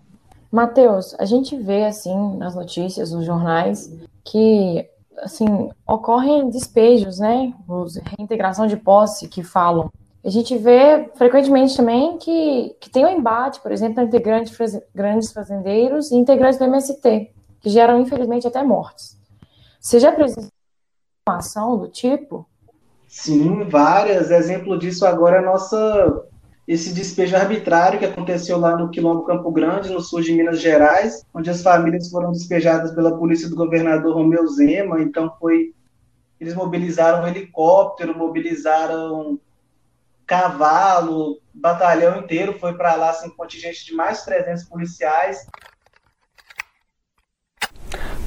Matheus, 0.51 1.15
a 1.19 1.25
gente 1.25 1.57
vê, 1.57 1.85
assim, 1.85 2.37
nas 2.37 2.53
notícias, 2.53 3.11
nos 3.11 3.25
jornais, 3.25 3.91
que 4.23 4.87
assim 5.21 5.69
ocorrem 5.87 6.49
despejos, 6.49 7.19
né? 7.19 7.53
Reintegração 8.17 8.67
de 8.67 8.77
posse 8.77 9.27
que 9.27 9.43
falam. 9.43 9.89
A 10.23 10.29
gente 10.29 10.57
vê 10.57 11.09
frequentemente 11.15 11.77
também 11.77 12.17
que, 12.17 12.75
que 12.79 12.89
tem 12.89 13.05
um 13.05 13.09
embate, 13.09 13.61
por 13.61 13.71
exemplo, 13.71 14.01
entre 14.03 14.19
grandes, 14.19 14.81
grandes 14.93 15.31
fazendeiros 15.31 16.11
e 16.11 16.15
integrantes 16.15 16.59
do 16.59 16.65
MST, 16.65 17.31
que 17.61 17.69
geram, 17.69 18.01
infelizmente, 18.01 18.47
até 18.47 18.61
mortes. 18.61 19.17
Você 19.79 19.99
já 19.99 20.11
presenciou 20.11 20.51
uma 21.27 21.37
ação 21.37 21.77
do 21.77 21.87
tipo? 21.87 22.45
Sim, 23.07 23.63
várias. 23.69 24.29
Exemplo 24.29 24.77
disso 24.77 25.05
agora 25.05 25.37
é 25.37 25.39
a 25.39 25.45
nossa 25.45 26.28
esse 26.69 26.93
despejo 26.93 27.35
arbitrário 27.35 27.97
que 27.97 28.05
aconteceu 28.05 28.59
lá 28.59 28.77
no 28.77 28.91
Quilombo 28.91 29.23
Campo 29.23 29.51
Grande, 29.51 29.89
no 29.89 29.99
sul 29.99 30.21
de 30.21 30.31
Minas 30.33 30.61
Gerais, 30.61 31.25
onde 31.33 31.49
as 31.49 31.63
famílias 31.63 32.11
foram 32.11 32.31
despejadas 32.31 32.91
pela 32.93 33.17
polícia 33.17 33.49
do 33.49 33.55
governador 33.55 34.13
Romeu 34.13 34.45
Zema, 34.47 35.01
então 35.01 35.33
foi 35.39 35.73
eles 36.39 36.53
mobilizaram 36.53 37.23
um 37.23 37.27
helicóptero, 37.27 38.15
mobilizaram 38.15 39.39
cavalo, 40.27 41.39
batalhão 41.51 42.19
inteiro 42.19 42.53
foi 42.59 42.73
para 42.73 42.93
lá, 42.93 43.09
assim, 43.09 43.31
contingente 43.31 43.83
de 43.83 43.95
mais 43.95 44.19
de 44.19 44.25
300 44.25 44.65
policiais. 44.65 45.47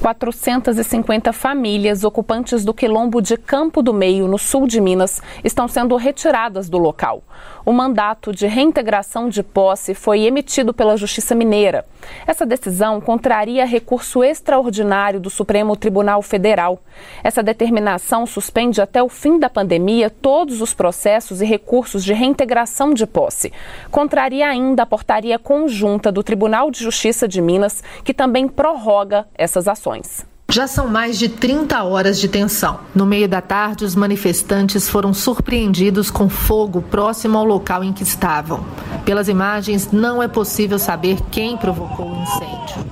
450 0.03 1.31
famílias 1.31 2.03
ocupantes 2.03 2.65
do 2.65 2.73
quilombo 2.73 3.21
de 3.21 3.37
Campo 3.37 3.81
do 3.81 3.93
Meio, 3.93 4.27
no 4.27 4.37
sul 4.37 4.67
de 4.67 4.81
Minas, 4.81 5.21
estão 5.45 5.65
sendo 5.65 5.95
retiradas 5.95 6.69
do 6.69 6.77
local. 6.77 7.23
O 7.65 7.71
mandato 7.71 8.33
de 8.33 8.45
reintegração 8.45 9.29
de 9.29 9.41
posse 9.41 9.93
foi 9.93 10.23
emitido 10.23 10.73
pela 10.73 10.97
Justiça 10.97 11.33
Mineira. 11.33 11.85
Essa 12.27 12.45
decisão 12.45 12.99
contraria 12.99 13.65
recurso 13.65 14.21
extraordinário 14.21 15.17
do 15.17 15.29
Supremo 15.29 15.77
Tribunal 15.77 16.21
Federal. 16.21 16.81
Essa 17.23 17.41
determinação 17.41 18.25
suspende 18.25 18.81
até 18.81 19.01
o 19.01 19.07
fim 19.07 19.39
da 19.39 19.49
pandemia 19.49 20.09
todos 20.09 20.61
os 20.61 20.73
processos 20.73 21.41
e 21.41 21.45
recursos 21.45 22.03
de 22.03 22.13
reintegração 22.13 22.93
de 22.93 23.07
posse. 23.07 23.53
Contraria 23.89 24.49
ainda 24.49 24.83
a 24.83 24.85
portaria 24.85 25.39
conjunta 25.39 26.11
do 26.11 26.21
Tribunal 26.21 26.69
de 26.69 26.83
Justiça 26.83 27.29
de 27.29 27.41
Minas, 27.41 27.81
que 28.03 28.13
também 28.13 28.45
prorroga 28.45 29.25
essas 29.35 29.69
ações. 29.69 30.32
Já 30.53 30.67
são 30.67 30.87
mais 30.87 31.17
de 31.17 31.29
30 31.29 31.83
horas 31.83 32.19
de 32.19 32.27
tensão. 32.27 32.79
No 32.93 33.07
meio 33.07 33.27
da 33.27 33.41
tarde, 33.41 33.83
os 33.83 33.95
manifestantes 33.95 34.87
foram 34.87 35.11
surpreendidos 35.11 36.11
com 36.11 36.29
fogo 36.29 36.79
próximo 36.79 37.39
ao 37.39 37.43
local 37.43 37.83
em 37.83 37.91
que 37.91 38.03
estavam. 38.03 38.63
Pelas 39.03 39.27
imagens, 39.27 39.91
não 39.91 40.21
é 40.21 40.27
possível 40.27 40.77
saber 40.77 41.17
quem 41.31 41.57
provocou 41.57 42.07
o 42.07 42.21
incêndio. 42.21 42.85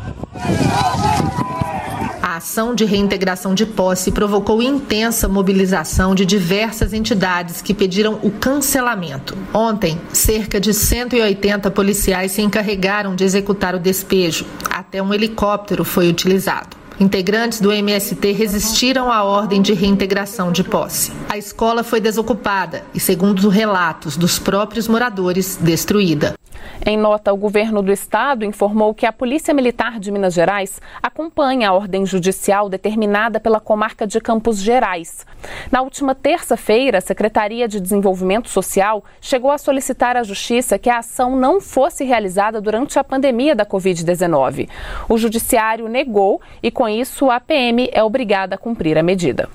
A 2.20 2.38
ação 2.38 2.74
de 2.74 2.84
reintegração 2.84 3.54
de 3.54 3.68
posse 3.68 4.12
provocou 4.12 4.64
intensa 4.64 5.28
mobilização 5.28 6.16
de 6.16 6.26
diversas 6.26 6.94
entidades 6.94 7.62
que 7.62 7.76
pediram 7.76 8.18
o 8.24 8.32
cancelamento. 8.32 9.38
Ontem, 9.54 10.02
cerca 10.12 10.60
de 10.60 10.74
180 10.74 11.70
policiais 11.70 12.32
se 12.32 12.42
encarregaram 12.42 13.16
de 13.16 13.24
executar 13.24 13.76
o 13.76 13.80
despejo. 13.80 14.48
Até 14.68 15.00
um 15.00 15.14
helicóptero 15.14 15.86
foi 15.86 16.10
utilizado. 16.10 16.81
Integrantes 17.00 17.60
do 17.60 17.72
MST 17.72 18.32
resistiram 18.32 19.12
à 19.12 19.24
ordem 19.24 19.62
de 19.62 19.74
reintegração 19.74 20.52
de 20.52 20.64
posse. 20.64 21.12
A 21.30 21.38
escola 21.38 21.84
foi 21.84 22.00
desocupada 22.00 22.84
e, 22.94 23.00
segundo 23.00 23.40
os 23.40 23.54
relatos 23.54 24.18
dos 24.18 24.38
próprios 24.38 24.88
moradores, 24.88 25.58
destruída. 25.60 26.36
Em 26.84 26.98
nota, 26.98 27.32
o 27.32 27.38
governo 27.38 27.82
do 27.82 27.92
estado 27.92 28.44
informou 28.44 28.94
que 28.94 29.06
a 29.06 29.14
Polícia 29.14 29.54
Militar 29.54 30.00
de 30.00 30.12
Minas 30.12 30.34
Gerais 30.34 30.82
acompanha 31.02 31.70
a 31.70 31.74
ordem 31.74 32.06
judicial 32.08 32.70
determinada 32.70 33.40
pela 33.40 33.60
comarca 33.60 34.08
de 34.08 34.20
Campos 34.20 34.60
Gerais. 34.60 35.26
Na 35.72 35.82
última 35.82 36.16
terça-feira, 36.16 36.98
a 36.98 37.02
Secretaria 37.02 37.68
de 37.68 37.80
Desenvolvimento 37.80 38.50
Social 38.50 39.04
chegou 39.20 39.52
a 39.52 39.60
solicitar 39.60 40.18
à 40.18 40.24
Justiça 40.24 40.80
que 40.80 40.90
a 40.90 41.00
ação 41.00 41.36
não 41.36 41.62
fosse 41.62 42.04
realizada 42.04 42.60
durante 42.60 42.98
a 42.98 43.04
pandemia 43.04 43.56
da 43.56 43.66
Covid-19. 43.66 44.68
O 45.08 45.18
Judiciário 45.20 45.88
negou 45.88 46.42
e, 46.64 46.72
com 46.72 46.88
isso, 46.92 47.30
a 47.30 47.40
PM 47.40 47.90
é 47.92 48.04
obrigada 48.04 48.56
a 48.56 48.58
cumprir 48.58 48.98
a 48.98 49.04
medida. 49.04 49.50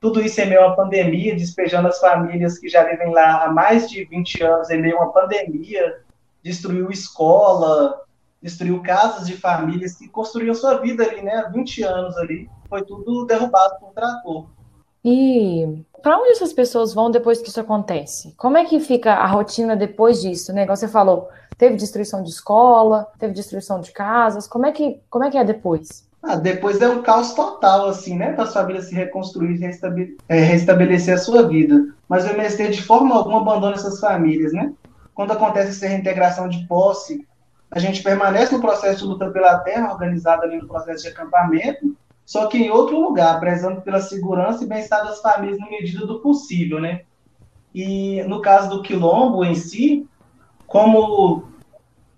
Tudo 0.00 0.20
isso 0.20 0.40
em 0.40 0.48
meio 0.48 0.62
a 0.62 0.66
uma 0.66 0.76
pandemia, 0.76 1.34
despejando 1.34 1.88
as 1.88 1.98
famílias 1.98 2.58
que 2.58 2.68
já 2.68 2.84
vivem 2.84 3.12
lá 3.12 3.44
há 3.44 3.50
mais 3.50 3.88
de 3.88 4.04
20 4.04 4.42
anos 4.42 4.70
em 4.70 4.80
meio 4.80 4.98
a 4.98 5.04
uma 5.04 5.12
pandemia, 5.12 6.00
destruiu 6.42 6.90
escola, 6.90 8.02
destruiu 8.42 8.82
casas 8.82 9.26
de 9.26 9.36
famílias 9.36 9.96
que 9.96 10.06
construíam 10.08 10.54
sua 10.54 10.78
vida 10.78 11.02
ali, 11.02 11.22
né, 11.22 11.44
há 11.46 11.48
20 11.48 11.82
anos 11.84 12.16
ali. 12.18 12.50
Foi 12.68 12.84
tudo 12.84 13.24
derrubado 13.24 13.80
por 13.80 13.88
um 13.88 13.92
trator. 13.92 14.46
E 15.02 15.84
para 16.02 16.18
onde 16.18 16.32
essas 16.32 16.52
pessoas 16.52 16.92
vão 16.92 17.10
depois 17.10 17.40
que 17.40 17.48
isso 17.48 17.60
acontece? 17.60 18.34
Como 18.36 18.58
é 18.58 18.64
que 18.66 18.80
fica 18.80 19.14
a 19.14 19.26
rotina 19.26 19.74
depois 19.74 20.20
disso? 20.20 20.52
Né? 20.52 20.64
Igual 20.64 20.76
você 20.76 20.88
falou, 20.88 21.30
teve 21.56 21.76
destruição 21.76 22.22
de 22.22 22.30
escola, 22.30 23.06
teve 23.18 23.32
destruição 23.32 23.80
de 23.80 23.92
casas. 23.92 24.46
Como 24.46 24.66
é 24.66 24.72
que, 24.72 25.00
como 25.08 25.24
é, 25.24 25.30
que 25.30 25.38
é 25.38 25.44
depois? 25.44 26.06
Ah, 26.22 26.36
depois 26.36 26.80
é 26.80 26.88
um 26.88 27.02
caos 27.02 27.34
total, 27.34 27.88
assim, 27.88 28.16
né? 28.16 28.32
Para 28.32 28.44
as 28.44 28.54
famílias 28.54 28.86
se 28.86 28.94
reconstruir 28.94 29.60
e 29.60 30.14
é, 30.28 30.40
restabelecer 30.40 31.14
a 31.14 31.18
sua 31.18 31.46
vida. 31.46 31.94
Mas 32.08 32.24
o 32.24 32.30
MST, 32.30 32.70
de 32.70 32.82
forma 32.82 33.14
alguma, 33.14 33.40
abandona 33.40 33.74
essas 33.74 34.00
famílias, 34.00 34.52
né? 34.52 34.72
Quando 35.14 35.32
acontece 35.32 35.70
essa 35.70 35.86
reintegração 35.86 36.48
de 36.48 36.66
posse, 36.66 37.26
a 37.70 37.78
gente 37.78 38.02
permanece 38.02 38.54
no 38.54 38.60
processo 38.60 39.00
de 39.00 39.04
luta 39.04 39.30
pela 39.30 39.58
terra, 39.58 39.92
organizado 39.92 40.42
ali 40.42 40.56
no 40.56 40.66
processo 40.66 41.02
de 41.02 41.10
acampamento, 41.10 41.94
só 42.24 42.46
que 42.46 42.56
em 42.56 42.70
outro 42.70 42.98
lugar, 42.98 43.38
prezando 43.38 43.82
pela 43.82 44.00
segurança 44.00 44.64
e 44.64 44.66
bem-estar 44.66 45.04
das 45.04 45.20
famílias 45.20 45.58
na 45.58 45.68
medida 45.68 46.06
do 46.06 46.20
possível, 46.20 46.80
né? 46.80 47.02
E 47.74 48.22
no 48.24 48.40
caso 48.40 48.70
do 48.70 48.82
quilombo 48.82 49.44
em 49.44 49.54
si, 49.54 50.06
como 50.66 51.44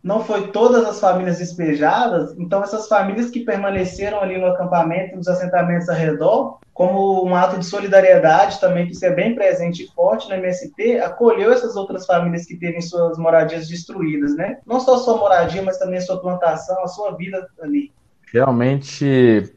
não 0.06 0.22
foi 0.22 0.52
todas 0.52 0.84
as 0.84 1.00
famílias 1.00 1.38
despejadas, 1.38 2.32
então 2.38 2.62
essas 2.62 2.86
famílias 2.86 3.28
que 3.28 3.40
permaneceram 3.40 4.20
ali 4.20 4.38
no 4.38 4.46
acampamento, 4.46 5.16
nos 5.16 5.26
assentamentos 5.26 5.88
ao 5.88 5.96
redor, 5.96 6.58
como 6.72 7.26
um 7.26 7.34
ato 7.34 7.58
de 7.58 7.66
solidariedade 7.66 8.60
também, 8.60 8.86
que 8.86 8.92
isso 8.92 9.04
é 9.04 9.10
bem 9.10 9.34
presente 9.34 9.82
e 9.82 9.88
forte 9.88 10.28
no 10.28 10.36
MST, 10.36 11.00
acolheu 11.00 11.52
essas 11.52 11.74
outras 11.74 12.06
famílias 12.06 12.46
que 12.46 12.56
teve 12.56 12.80
suas 12.82 13.18
moradias 13.18 13.66
destruídas, 13.66 14.36
né? 14.36 14.58
Não 14.64 14.78
só 14.78 14.96
sua 14.98 15.16
moradia, 15.16 15.62
mas 15.62 15.76
também 15.76 15.98
a 15.98 16.02
sua 16.02 16.20
plantação, 16.20 16.80
a 16.84 16.86
sua 16.86 17.16
vida 17.16 17.48
ali. 17.60 17.90
Realmente 18.32 19.52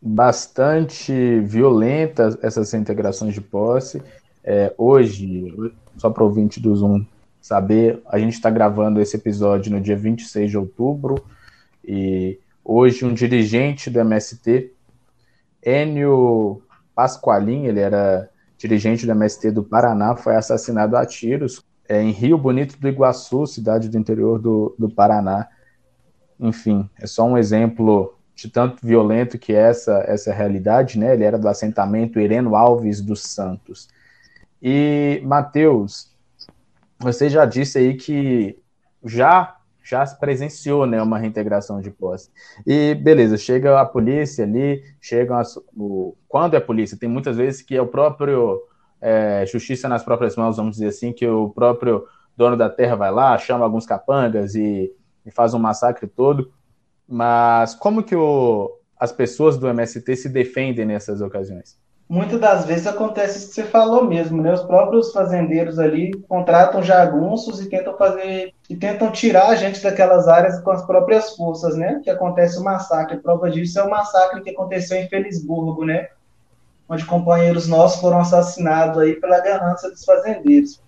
bastante 0.00 1.40
violenta 1.40 2.38
essas 2.40 2.72
integrações 2.72 3.34
de 3.34 3.42
posse. 3.42 4.02
É, 4.42 4.72
hoje, 4.78 5.52
só 5.98 6.08
para 6.08 6.24
ouvinte 6.24 6.60
do 6.60 6.74
Zoom 6.74 7.04
saber, 7.46 8.02
a 8.06 8.18
gente 8.18 8.32
está 8.32 8.50
gravando 8.50 9.00
esse 9.00 9.16
episódio 9.16 9.70
no 9.70 9.80
dia 9.80 9.96
26 9.96 10.50
de 10.50 10.58
outubro 10.58 11.24
e 11.84 12.40
hoje 12.64 13.04
um 13.04 13.14
dirigente 13.14 13.88
do 13.88 14.00
MST, 14.00 14.72
Enio 15.64 16.60
Pasqualin, 16.92 17.66
ele 17.66 17.78
era 17.78 18.28
dirigente 18.58 19.06
do 19.06 19.12
MST 19.12 19.52
do 19.52 19.62
Paraná, 19.62 20.16
foi 20.16 20.34
assassinado 20.34 20.96
a 20.96 21.06
tiros 21.06 21.62
é, 21.88 22.02
em 22.02 22.10
Rio 22.10 22.36
Bonito 22.36 22.76
do 22.80 22.88
Iguaçu, 22.88 23.46
cidade 23.46 23.88
do 23.88 23.96
interior 23.96 24.40
do, 24.40 24.74
do 24.76 24.88
Paraná. 24.88 25.46
Enfim, 26.40 26.90
é 26.98 27.06
só 27.06 27.24
um 27.24 27.38
exemplo 27.38 28.18
de 28.34 28.50
tanto 28.50 28.84
violento 28.84 29.38
que 29.38 29.52
é 29.52 29.70
essa, 29.70 30.04
essa 30.08 30.32
realidade, 30.32 30.98
né? 30.98 31.14
Ele 31.14 31.22
era 31.22 31.38
do 31.38 31.48
assentamento 31.48 32.18
Ireno 32.18 32.56
Alves 32.56 33.00
dos 33.00 33.22
Santos. 33.22 33.88
E, 34.60 35.22
Matheus, 35.24 36.15
você 36.98 37.28
já 37.28 37.44
disse 37.44 37.78
aí 37.78 37.94
que 37.94 38.58
já 39.04 39.56
já 39.86 40.04
presenciou 40.04 40.84
né, 40.84 41.00
uma 41.00 41.16
reintegração 41.16 41.80
de 41.80 41.92
posse. 41.92 42.28
E 42.66 42.92
beleza, 42.96 43.36
chega 43.36 43.80
a 43.80 43.84
polícia 43.84 44.44
ali, 44.44 44.82
chega 45.00 45.40
o, 45.76 46.16
quando 46.26 46.54
é 46.54 46.60
polícia, 46.60 46.98
tem 46.98 47.08
muitas 47.08 47.36
vezes 47.36 47.62
que 47.62 47.76
é 47.76 47.80
o 47.80 47.86
próprio 47.86 48.60
é, 49.00 49.46
justiça 49.46 49.88
nas 49.88 50.02
próprias 50.02 50.34
mãos, 50.34 50.56
vamos 50.56 50.72
dizer 50.72 50.88
assim, 50.88 51.12
que 51.12 51.24
o 51.24 51.50
próprio 51.50 52.04
dono 52.36 52.56
da 52.56 52.68
terra 52.68 52.96
vai 52.96 53.12
lá, 53.12 53.38
chama 53.38 53.64
alguns 53.64 53.86
capangas 53.86 54.56
e, 54.56 54.92
e 55.24 55.30
faz 55.30 55.54
um 55.54 55.58
massacre 55.60 56.08
todo. 56.08 56.52
Mas 57.08 57.72
como 57.72 58.02
que 58.02 58.16
o, 58.16 58.76
as 58.98 59.12
pessoas 59.12 59.56
do 59.56 59.68
MST 59.68 60.16
se 60.16 60.28
defendem 60.28 60.84
nessas 60.84 61.20
ocasiões? 61.20 61.78
Muitas 62.08 62.40
das 62.40 62.64
vezes 62.64 62.86
acontece 62.86 63.38
isso 63.38 63.48
que 63.48 63.54
você 63.54 63.64
falou 63.64 64.04
mesmo, 64.04 64.40
né? 64.40 64.52
Os 64.52 64.62
próprios 64.62 65.12
fazendeiros 65.12 65.78
ali 65.78 66.12
contratam 66.28 66.82
jagunços 66.82 67.60
e 67.60 67.68
tentam 67.68 67.96
fazer 67.96 68.54
e 68.70 68.76
tentam 68.76 69.10
tirar 69.10 69.48
a 69.48 69.56
gente 69.56 69.82
daquelas 69.82 70.28
áreas 70.28 70.60
com 70.60 70.70
as 70.70 70.84
próprias 70.86 71.34
forças, 71.34 71.76
né? 71.76 72.00
Que 72.02 72.10
acontece 72.10 72.58
o 72.58 72.64
massacre. 72.64 73.16
A 73.16 73.20
prova 73.20 73.50
disso 73.50 73.78
é 73.78 73.82
o 73.82 73.90
massacre 73.90 74.42
que 74.42 74.50
aconteceu 74.50 74.98
em 74.98 75.08
Felisburgo, 75.08 75.84
né? 75.84 76.08
Onde 76.88 77.04
companheiros 77.04 77.66
nossos 77.66 78.00
foram 78.00 78.20
assassinados 78.20 78.98
aí 78.98 79.14
pela 79.14 79.40
ganância 79.40 79.90
dos 79.90 80.04
fazendeiros. 80.04 80.80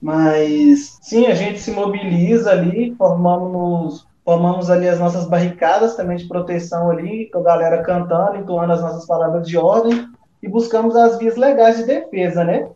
Mas 0.00 0.98
sim, 1.00 1.26
a 1.26 1.34
gente 1.34 1.60
se 1.60 1.70
mobiliza 1.70 2.50
ali, 2.50 2.94
formamos 2.96 4.04
formamos 4.24 4.70
ali 4.70 4.88
as 4.88 5.00
nossas 5.00 5.26
barricadas 5.26 5.96
também 5.96 6.16
de 6.16 6.28
proteção 6.28 6.90
ali, 6.90 7.28
com 7.30 7.40
a 7.40 7.42
galera 7.42 7.82
cantando, 7.82 8.36
entoando 8.36 8.72
as 8.72 8.80
nossas 8.80 9.04
palavras 9.04 9.46
de 9.46 9.58
ordem, 9.58 10.08
e 10.42 10.48
buscamos 10.48 10.96
as 10.96 11.18
vias 11.18 11.36
legais 11.36 11.76
de 11.76 11.84
defesa, 11.84 12.42
né? 12.42 12.68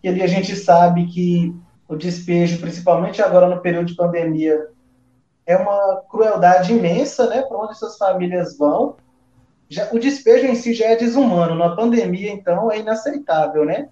Que 0.00 0.08
ali 0.08 0.22
a 0.22 0.26
gente 0.26 0.56
sabe 0.56 1.06
que 1.06 1.54
o 1.88 1.96
despejo, 1.96 2.60
principalmente 2.60 3.20
agora 3.20 3.48
no 3.48 3.60
período 3.60 3.86
de 3.86 3.96
pandemia, 3.96 4.68
é 5.44 5.56
uma 5.56 6.02
crueldade 6.08 6.72
imensa, 6.72 7.28
né? 7.28 7.42
Para 7.42 7.58
onde 7.58 7.72
essas 7.72 7.98
famílias 7.98 8.56
vão. 8.56 8.96
Já, 9.68 9.88
o 9.92 9.98
despejo 9.98 10.46
em 10.46 10.54
si 10.54 10.72
já 10.72 10.86
é 10.86 10.96
desumano, 10.96 11.54
na 11.54 11.76
pandemia, 11.76 12.32
então, 12.32 12.72
é 12.72 12.78
inaceitável, 12.78 13.64
né? 13.64 13.88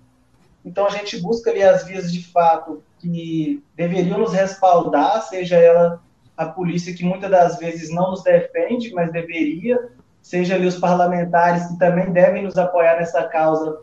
Então 0.64 0.86
a 0.86 0.90
gente 0.90 1.20
busca 1.20 1.50
ali 1.50 1.62
as 1.62 1.84
vias 1.84 2.12
de 2.12 2.24
fato 2.24 2.82
que 2.98 3.62
deveriam 3.76 4.18
nos 4.18 4.32
respaldar, 4.32 5.22
seja 5.22 5.56
ela 5.56 6.00
a 6.36 6.46
polícia 6.46 6.94
que 6.94 7.04
muitas 7.04 7.30
das 7.30 7.58
vezes 7.58 7.90
não 7.90 8.10
nos 8.10 8.22
defende, 8.22 8.92
mas 8.92 9.10
deveria, 9.10 9.90
seja 10.22 10.54
ali 10.54 10.66
os 10.66 10.76
parlamentares 10.76 11.66
que 11.66 11.78
também 11.78 12.12
devem 12.12 12.42
nos 12.42 12.56
apoiar 12.56 12.96
nessa 12.96 13.24
causa, 13.24 13.78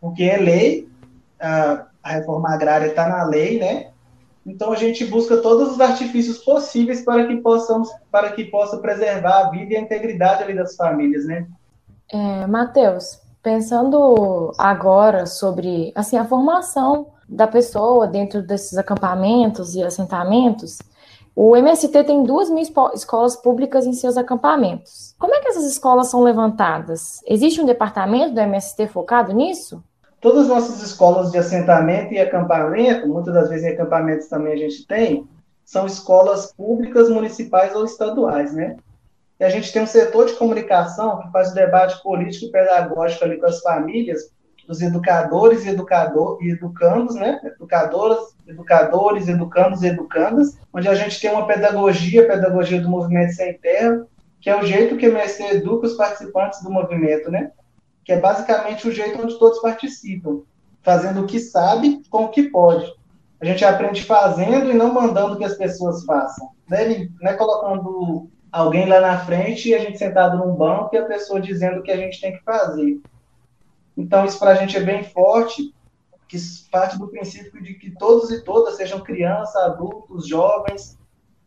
porque 0.00 0.24
é 0.24 0.36
lei, 0.36 0.88
a, 1.40 1.86
reforma 2.04 2.52
agrária 2.52 2.86
está 2.86 3.08
na 3.08 3.24
lei, 3.24 3.58
né? 3.58 3.90
Então 4.44 4.72
a 4.72 4.76
gente 4.76 5.04
busca 5.04 5.36
todos 5.36 5.72
os 5.72 5.80
artifícios 5.80 6.38
possíveis 6.38 7.04
para 7.04 7.26
que 7.26 7.36
possamos, 7.36 7.88
para 8.10 8.32
que 8.32 8.44
possa 8.44 8.78
preservar 8.78 9.46
a 9.46 9.50
vida 9.50 9.74
e 9.74 9.76
a 9.76 9.80
integridade 9.80 10.42
ali 10.42 10.54
das 10.54 10.74
famílias, 10.76 11.26
né? 11.26 11.46
É, 12.12 12.46
Matheus, 12.46 13.20
pensando 13.42 14.52
agora 14.58 15.26
sobre 15.26 15.92
assim 15.94 16.16
a 16.16 16.24
formação 16.24 17.08
da 17.28 17.46
pessoa 17.46 18.06
dentro 18.06 18.42
desses 18.42 18.76
acampamentos 18.76 19.74
e 19.74 19.82
assentamentos, 19.82 20.78
o 21.34 21.56
MST 21.56 22.04
tem 22.04 22.24
duas 22.24 22.50
mil 22.50 22.62
escolas 22.94 23.36
públicas 23.36 23.86
em 23.86 23.92
seus 23.92 24.16
acampamentos. 24.16 25.14
Como 25.18 25.34
é 25.34 25.40
que 25.40 25.48
essas 25.48 25.64
escolas 25.64 26.08
são 26.08 26.22
levantadas? 26.22 27.20
Existe 27.26 27.60
um 27.60 27.66
departamento 27.66 28.34
do 28.34 28.40
MST 28.40 28.88
focado 28.88 29.32
nisso? 29.32 29.82
Todas 30.20 30.42
as 30.42 30.48
nossas 30.48 30.82
escolas 30.82 31.30
de 31.30 31.38
assentamento 31.38 32.12
e 32.12 32.18
acampamento, 32.18 33.08
muitas 33.08 33.32
das 33.32 33.48
vezes 33.48 33.64
em 33.64 33.70
acampamentos 33.70 34.26
também 34.26 34.52
a 34.52 34.56
gente 34.56 34.86
tem, 34.86 35.26
são 35.64 35.86
escolas 35.86 36.52
públicas, 36.52 37.08
municipais 37.08 37.74
ou 37.74 37.84
estaduais, 37.84 38.52
né? 38.52 38.76
E 39.38 39.44
a 39.44 39.48
gente 39.48 39.72
tem 39.72 39.80
um 39.80 39.86
setor 39.86 40.26
de 40.26 40.34
comunicação 40.34 41.20
que 41.20 41.30
faz 41.30 41.52
o 41.52 41.54
debate 41.54 42.02
político 42.02 42.46
e 42.46 42.50
pedagógico 42.50 43.24
ali 43.24 43.38
com 43.38 43.46
as 43.46 43.60
famílias, 43.60 44.30
dos 44.70 44.80
educadores 44.80 45.64
e 45.64 45.70
educador, 45.70 46.38
e 46.40 46.52
educandos, 46.52 47.16
né? 47.16 47.40
Educadoras, 47.42 48.36
educadores, 48.46 49.26
educandos 49.26 49.82
e 49.82 49.88
educandas, 49.88 50.56
onde 50.72 50.86
a 50.86 50.94
gente 50.94 51.20
tem 51.20 51.28
uma 51.28 51.44
pedagogia, 51.44 52.28
pedagogia 52.28 52.80
do 52.80 52.88
movimento 52.88 53.32
sem 53.32 53.58
terra, 53.58 54.06
que 54.40 54.48
é 54.48 54.56
o 54.56 54.64
jeito 54.64 54.96
que 54.96 55.08
o 55.08 55.10
MST 55.10 55.42
educa 55.56 55.88
os 55.88 55.94
participantes 55.94 56.62
do 56.62 56.70
movimento, 56.70 57.32
né? 57.32 57.50
Que 58.04 58.12
é 58.12 58.20
basicamente 58.20 58.86
o 58.86 58.92
jeito 58.92 59.20
onde 59.20 59.40
todos 59.40 59.60
participam, 59.60 60.42
fazendo 60.82 61.22
o 61.22 61.26
que 61.26 61.40
sabe 61.40 62.00
com 62.08 62.26
o 62.26 62.28
que 62.28 62.44
pode. 62.44 62.94
A 63.40 63.44
gente 63.44 63.64
aprende 63.64 64.04
fazendo 64.04 64.70
e 64.70 64.74
não 64.74 64.94
mandando 64.94 65.36
que 65.36 65.44
as 65.44 65.56
pessoas 65.56 66.04
façam. 66.04 66.48
Né? 66.68 67.08
Não 67.20 67.28
é 67.28 67.34
colocando 67.34 68.30
alguém 68.52 68.88
lá 68.88 69.00
na 69.00 69.18
frente 69.18 69.70
e 69.70 69.74
a 69.74 69.80
gente 69.80 69.98
sentado 69.98 70.38
num 70.38 70.54
banco 70.54 70.94
e 70.94 70.98
a 70.98 71.06
pessoa 71.06 71.40
dizendo 71.40 71.80
o 71.80 71.82
que 71.82 71.90
a 71.90 71.96
gente 71.96 72.20
tem 72.20 72.34
que 72.34 72.44
fazer. 72.44 73.00
Então, 74.00 74.24
isso 74.24 74.38
para 74.38 74.52
a 74.52 74.54
gente 74.54 74.76
é 74.76 74.80
bem 74.80 75.04
forte, 75.04 75.74
que 76.26 76.38
parte 76.70 76.98
do 76.98 77.08
princípio 77.08 77.62
de 77.62 77.74
que 77.74 77.90
todos 77.90 78.30
e 78.30 78.42
todas, 78.42 78.76
sejam 78.76 79.00
crianças, 79.00 79.56
adultos, 79.56 80.26
jovens, 80.26 80.96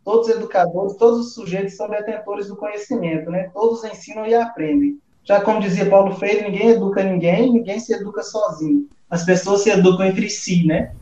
todos 0.04 0.30
educadores, 0.30 0.98
todos 0.98 1.28
os 1.28 1.34
sujeitos 1.34 1.76
são 1.76 1.90
detentores 1.90 2.48
do 2.48 2.56
conhecimento, 2.56 3.32
né? 3.32 3.50
Todos 3.54 3.84
ensinam 3.84 4.26
e 4.26 4.36
aprendem. 4.36 5.00
Já 5.24 5.40
como 5.40 5.62
dizia 5.62 5.90
Paulo 5.90 6.14
Freire, 6.16 6.44
ninguém 6.44 6.72
educa 6.72 7.02
ninguém, 7.02 7.52
ninguém 7.52 7.80
se 7.80 7.94
educa 7.94 8.22
sozinho. 8.22 8.88
As 9.10 9.24
pessoas 9.24 9.62
se 9.62 9.70
educam 9.70 10.06
entre 10.06 10.30
si, 10.30 10.66
né? 10.66 10.94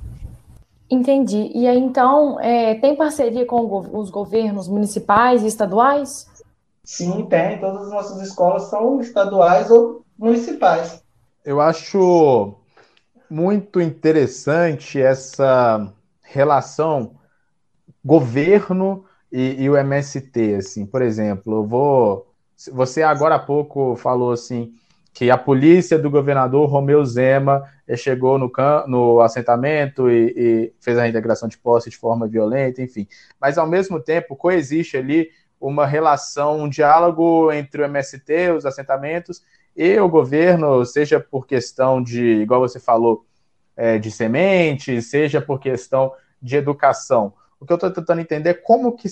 Entendi. 0.90 1.50
E 1.56 1.68
aí, 1.68 1.80
então, 1.80 2.40
é, 2.40 2.76
tem 2.76 2.96
parceria 2.96 3.46
com 3.46 3.90
os 3.94 4.10
governos 4.12 4.68
municipais 4.68 5.42
e 5.42 5.48
estaduais? 5.48 6.28
Sim, 6.84 7.26
tem. 7.28 7.60
Todas 7.60 7.84
as 7.84 7.90
nossas 7.90 8.22
escolas 8.22 8.64
são 8.64 9.00
estaduais 9.02 9.72
ou 9.72 10.04
municipais. 10.20 11.02
Eu 11.44 11.60
acho 11.60 12.56
muito 13.30 13.82
interessante 13.82 15.02
essa 15.02 15.92
relação 16.22 17.16
governo 18.04 19.06
e, 19.32 19.64
e, 19.64 19.70
o 19.70 19.76
MST, 19.76 20.56
assim, 20.56 20.86
por 20.86 21.02
exemplo, 21.02 21.54
eu 21.54 21.66
vou, 21.66 22.34
você 22.72 23.02
agora 23.02 23.36
há 23.36 23.40
pouco 23.40 23.96
falou 23.96 24.32
assim 24.32 24.74
que 25.14 25.32
a 25.32 25.38
polícia 25.38 25.98
do 25.98 26.10
governador 26.10 26.70
Romeu 26.70 27.04
Zema 27.04 27.68
eh, 27.88 27.98
chegou 27.98 28.38
no, 28.38 28.52
no 28.88 29.20
assentamento 29.20 30.10
e, 30.10 30.34
e, 30.38 30.74
fez 30.80 30.98
a 30.98 31.04
reintegração 31.04 31.50
de 31.50 31.58
posse 31.58 31.90
de 31.90 31.98
forma 31.98 32.28
violenta, 32.28 32.82
enfim. 32.82 33.08
Mas, 33.40 33.58
ao 33.58 33.68
mesmo 33.68 34.00
tempo, 34.00 34.36
coexiste 34.36 34.96
ali 34.96 35.30
uma 35.60 35.86
relação, 35.86 36.62
um 36.62 36.70
diálogo 36.70 37.52
entre 37.52 37.82
o 37.82 37.86
MST, 37.86 38.52
os 38.52 38.66
assentamentos, 38.66 39.44
e 39.76 40.00
o 40.00 40.10
governo, 40.10 40.86
seja 40.86 41.20
por 41.20 41.48
questão 41.48 42.02
de, 42.02 42.42
igual 42.42 42.60
você 42.60 42.80
falou, 42.80 43.26
é, 43.76 43.98
de 43.98 44.12
sementes, 44.12 45.10
seja 45.10 45.42
por 45.42 45.60
questão 45.60 46.12
de 46.42 46.58
educação. 46.58 47.34
O 47.60 47.66
que 47.66 47.74
eu 47.74 47.76
estou 47.76 47.92
tentando 47.92 48.22
entender 48.22 48.50
é 48.50 48.54
como 48.54 48.96
que 48.96 49.08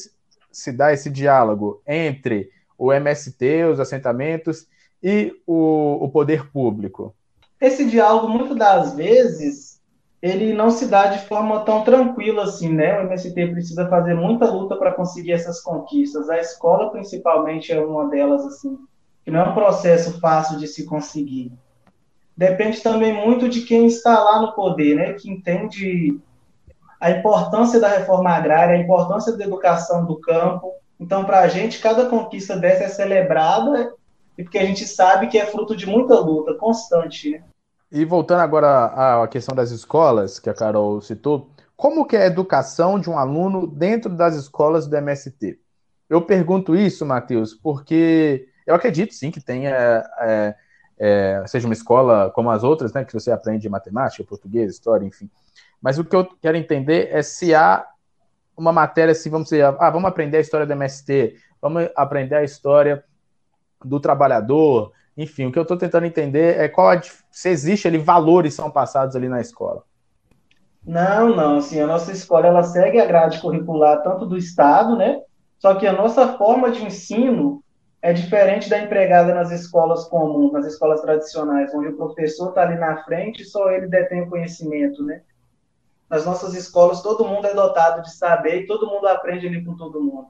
se 0.52 0.72
dá 0.72 0.92
esse 0.92 1.10
diálogo 1.10 1.82
entre 1.88 2.50
o 2.78 2.92
MST, 2.92 3.64
os 3.66 3.80
assentamentos 3.80 4.68
e 5.02 5.34
o, 5.46 6.04
o 6.04 6.10
poder 6.10 6.52
público? 6.52 7.16
Esse 7.60 7.86
diálogo, 7.86 8.30
muitas 8.30 8.58
das 8.58 8.96
vezes, 8.96 9.82
ele 10.22 10.54
não 10.54 10.70
se 10.70 10.88
dá 10.88 11.08
de 11.08 11.26
forma 11.28 11.64
tão 11.64 11.84
tranquila 11.84 12.44
assim, 12.44 12.74
né? 12.74 13.00
O 13.00 13.04
MST 13.04 13.48
precisa 13.48 13.88
fazer 13.88 14.14
muita 14.14 14.50
luta 14.50 14.76
para 14.76 14.94
conseguir 14.94 15.34
essas 15.34 15.62
conquistas. 15.62 16.30
A 16.30 16.40
escola, 16.40 16.92
principalmente, 16.92 17.72
é 17.72 17.80
uma 17.80 18.10
delas, 18.10 18.46
assim, 18.46 18.78
que 19.24 19.32
não 19.32 19.42
é 19.42 19.50
um 19.50 19.54
processo 19.54 20.20
fácil 20.20 20.58
de 20.58 20.68
se 20.68 20.86
conseguir. 20.86 21.52
Depende 22.36 22.82
também 22.82 23.14
muito 23.14 23.50
de 23.50 23.62
quem 23.62 23.86
está 23.88 24.18
lá 24.24 24.42
no 24.42 24.54
poder, 24.54 24.96
né? 24.96 25.14
Que 25.14 25.30
entende 25.30 26.20
a 27.00 27.12
importância 27.12 27.80
da 27.80 27.88
reforma 27.88 28.30
agrária, 28.30 28.76
a 28.76 28.80
importância 28.80 29.36
da 29.36 29.44
educação 29.44 30.06
do 30.06 30.18
campo. 30.20 30.74
Então, 31.00 31.24
para 31.24 31.40
a 31.40 31.48
gente, 31.48 31.80
cada 31.80 32.08
conquista 32.08 32.58
dessa 32.58 32.84
é 32.84 32.90
celebrada 32.90 33.94
e 34.38 34.44
porque 34.44 34.58
a 34.58 34.66
gente 34.66 34.86
sabe 34.86 35.28
que 35.28 35.38
é 35.38 35.46
fruto 35.46 35.76
de 35.76 35.86
muita 35.86 36.20
luta 36.20 36.54
constante. 36.56 37.32
Né? 37.32 37.44
E 37.92 38.06
voltando 38.06 38.42
agora 38.42 39.22
à 39.24 39.28
questão 39.28 39.56
das 39.56 39.72
escolas, 39.72 40.40
que 40.40 40.50
a 40.50 40.54
Carol 40.54 41.02
citou, 41.02 41.50
como 41.76 42.06
que 42.06 42.18
é 42.18 42.24
a 42.24 42.28
educação 42.28 43.00
de 43.00 43.10
um 43.10 43.18
aluno 43.18 43.66
dentro 43.66 44.14
das 44.14 44.36
escolas 44.36 44.88
do 44.88 44.96
MST? 44.96 45.58
Eu 46.10 46.22
pergunto 46.22 46.76
isso, 46.76 47.06
Matheus, 47.06 47.54
porque 47.54 48.49
eu 48.70 48.76
acredito 48.76 49.16
sim 49.16 49.32
que 49.32 49.42
tenha, 49.42 49.72
é, 50.20 50.56
é, 51.00 51.44
seja 51.48 51.68
uma 51.68 51.74
escola 51.74 52.30
como 52.30 52.52
as 52.52 52.64
outras, 52.64 52.94
né, 52.94 53.04
que 53.04 53.14
você 53.14 53.32
aprende 53.32 53.68
matemática, 53.68 54.24
português, 54.24 54.72
história, 54.72 55.06
enfim. 55.06 55.28
Mas 55.82 55.98
o 55.98 56.06
que 56.06 56.16
eu 56.16 56.24
quero 56.40 56.56
entender 56.56 57.10
é 57.12 57.24
se 57.24 57.56
há 57.56 57.84
uma 58.56 58.72
matéria, 58.72 59.12
assim, 59.12 59.30
vamos 59.30 59.50
dizer, 59.50 59.64
ah, 59.64 59.90
vamos 59.90 60.08
aprender 60.08 60.38
a 60.38 60.42
história 60.42 60.68
do 60.68 60.74
MST, 60.74 61.36
vamos 61.60 61.90
aprender 61.96 62.36
a 62.36 62.44
história 62.44 63.04
do 63.84 64.00
trabalhador, 64.00 64.92
enfim, 65.18 65.48
o 65.48 65.52
que 65.52 65.58
eu 65.58 65.64
estou 65.64 65.78
tentando 65.78 66.06
entender 66.06 66.60
é 66.60 66.68
qual 66.68 66.92
a, 66.92 67.02
se 67.32 67.50
existe 67.50 67.88
ali 67.88 67.98
valores 67.98 68.54
são 68.54 68.70
passados 68.70 69.16
ali 69.16 69.28
na 69.28 69.42
escola. 69.42 69.84
Não, 70.86 71.36
não, 71.36 71.58
assim, 71.58 71.82
a 71.82 71.88
nossa 71.88 72.12
escola 72.12 72.46
ela 72.46 72.64
segue 72.64 73.00
a 73.00 73.06
grade 73.06 73.42
curricular 73.42 74.04
tanto 74.04 74.28
do 74.28 74.38
estado, 74.38 74.96
né? 74.96 75.22
Só 75.58 75.74
que 75.74 75.88
a 75.88 75.94
nossa 75.94 76.38
forma 76.38 76.70
de 76.70 76.86
ensino 76.86 77.64
é 78.02 78.14
diferente 78.14 78.70
da 78.70 78.80
empregada 78.80 79.34
nas 79.34 79.52
escolas 79.52 80.06
comuns, 80.06 80.54
nas 80.54 80.66
escolas 80.66 81.02
tradicionais, 81.02 81.74
onde 81.74 81.90
o 81.90 81.98
professor 81.98 82.50
está 82.50 82.62
ali 82.62 82.78
na 82.78 83.04
frente 83.04 83.42
e 83.42 83.46
só 83.46 83.70
ele 83.72 83.88
detém 83.88 84.22
o 84.22 84.30
conhecimento, 84.30 85.04
né? 85.04 85.22
Nas 86.10 86.26
nossas 86.26 86.54
escolas 86.54 87.02
todo 87.02 87.28
mundo 87.28 87.46
é 87.46 87.54
dotado 87.54 88.02
de 88.02 88.16
saber 88.16 88.62
e 88.62 88.68
todo 88.68 88.88
mundo 88.88 89.08
aprende 89.08 89.48
ali 89.48 89.64
com 89.64 89.76
todo 89.76 90.02
mundo. 90.02 90.28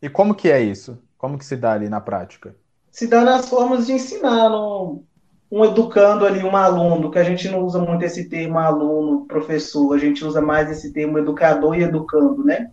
E 0.00 0.08
como 0.08 0.34
que 0.34 0.50
é 0.50 0.60
isso? 0.60 0.98
Como 1.16 1.38
que 1.38 1.44
se 1.44 1.56
dá 1.56 1.72
ali 1.72 1.88
na 1.88 2.00
prática? 2.00 2.54
se 2.92 3.06
dá 3.06 3.24
nas 3.24 3.48
formas 3.48 3.86
de 3.86 3.94
ensinar, 3.94 4.50
no, 4.50 5.02
um 5.50 5.64
educando 5.64 6.26
ali, 6.26 6.44
um 6.44 6.54
aluno, 6.54 7.10
que 7.10 7.18
a 7.18 7.24
gente 7.24 7.48
não 7.48 7.64
usa 7.64 7.78
muito 7.78 8.04
esse 8.04 8.28
termo 8.28 8.58
aluno, 8.58 9.24
professor, 9.24 9.94
a 9.94 9.98
gente 9.98 10.22
usa 10.22 10.42
mais 10.42 10.70
esse 10.70 10.92
termo 10.92 11.18
educador 11.18 11.74
e 11.74 11.82
educando, 11.82 12.44
né? 12.44 12.70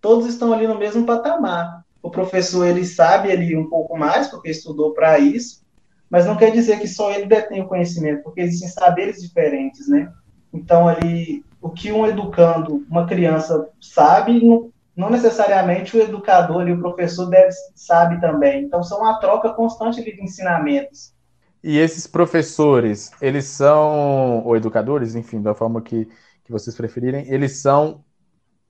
Todos 0.00 0.26
estão 0.26 0.52
ali 0.52 0.66
no 0.66 0.78
mesmo 0.78 1.06
patamar. 1.06 1.83
O 2.04 2.10
professor, 2.10 2.66
ele 2.66 2.84
sabe 2.84 3.32
ali 3.32 3.56
um 3.56 3.66
pouco 3.66 3.96
mais, 3.96 4.28
porque 4.28 4.50
estudou 4.50 4.92
para 4.92 5.18
isso, 5.18 5.64
mas 6.10 6.26
não 6.26 6.36
quer 6.36 6.52
dizer 6.52 6.78
que 6.78 6.86
só 6.86 7.10
ele 7.10 7.24
detém 7.24 7.62
o 7.62 7.66
conhecimento, 7.66 8.22
porque 8.22 8.42
existem 8.42 8.68
saberes 8.68 9.22
diferentes, 9.22 9.88
né? 9.88 10.12
Então, 10.52 10.86
ali, 10.86 11.42
o 11.62 11.70
que 11.70 11.90
um 11.90 12.06
educando, 12.06 12.84
uma 12.90 13.06
criança 13.06 13.70
sabe, 13.80 14.44
não, 14.44 14.70
não 14.94 15.08
necessariamente 15.08 15.96
o 15.96 16.02
educador 16.02 16.68
e 16.68 16.72
o 16.72 16.78
professor 16.78 17.24
deve, 17.30 17.54
sabe 17.74 18.20
também. 18.20 18.64
Então, 18.64 18.82
são 18.82 18.98
uma 18.98 19.18
troca 19.18 19.54
constante 19.54 20.04
de 20.04 20.22
ensinamentos. 20.22 21.14
E 21.62 21.78
esses 21.78 22.06
professores, 22.06 23.12
eles 23.18 23.46
são, 23.46 24.44
ou 24.44 24.54
educadores, 24.54 25.14
enfim, 25.14 25.40
da 25.40 25.54
forma 25.54 25.80
que, 25.80 26.06
que 26.44 26.52
vocês 26.52 26.76
preferirem, 26.76 27.26
eles 27.32 27.62
são 27.62 28.04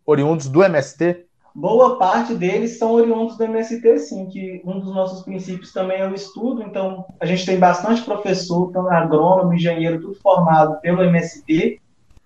oriundos 0.06 0.46
do 0.48 0.62
MST? 0.62 1.26
Boa 1.54 1.96
parte 1.98 2.34
deles 2.34 2.78
são 2.78 2.92
oriundos 2.92 3.36
do 3.36 3.44
MST, 3.44 3.98
sim, 4.00 4.26
que 4.26 4.60
um 4.64 4.80
dos 4.80 4.92
nossos 4.92 5.22
princípios 5.22 5.72
também 5.72 6.00
é 6.00 6.08
o 6.08 6.14
estudo, 6.14 6.64
então 6.64 7.06
a 7.20 7.26
gente 7.26 7.46
tem 7.46 7.60
bastante 7.60 8.02
professor, 8.02 8.68
então, 8.68 8.90
agrônomo, 8.90 9.54
engenheiro, 9.54 10.00
tudo 10.00 10.16
formado 10.16 10.80
pelo 10.80 11.04
MST, 11.04 11.80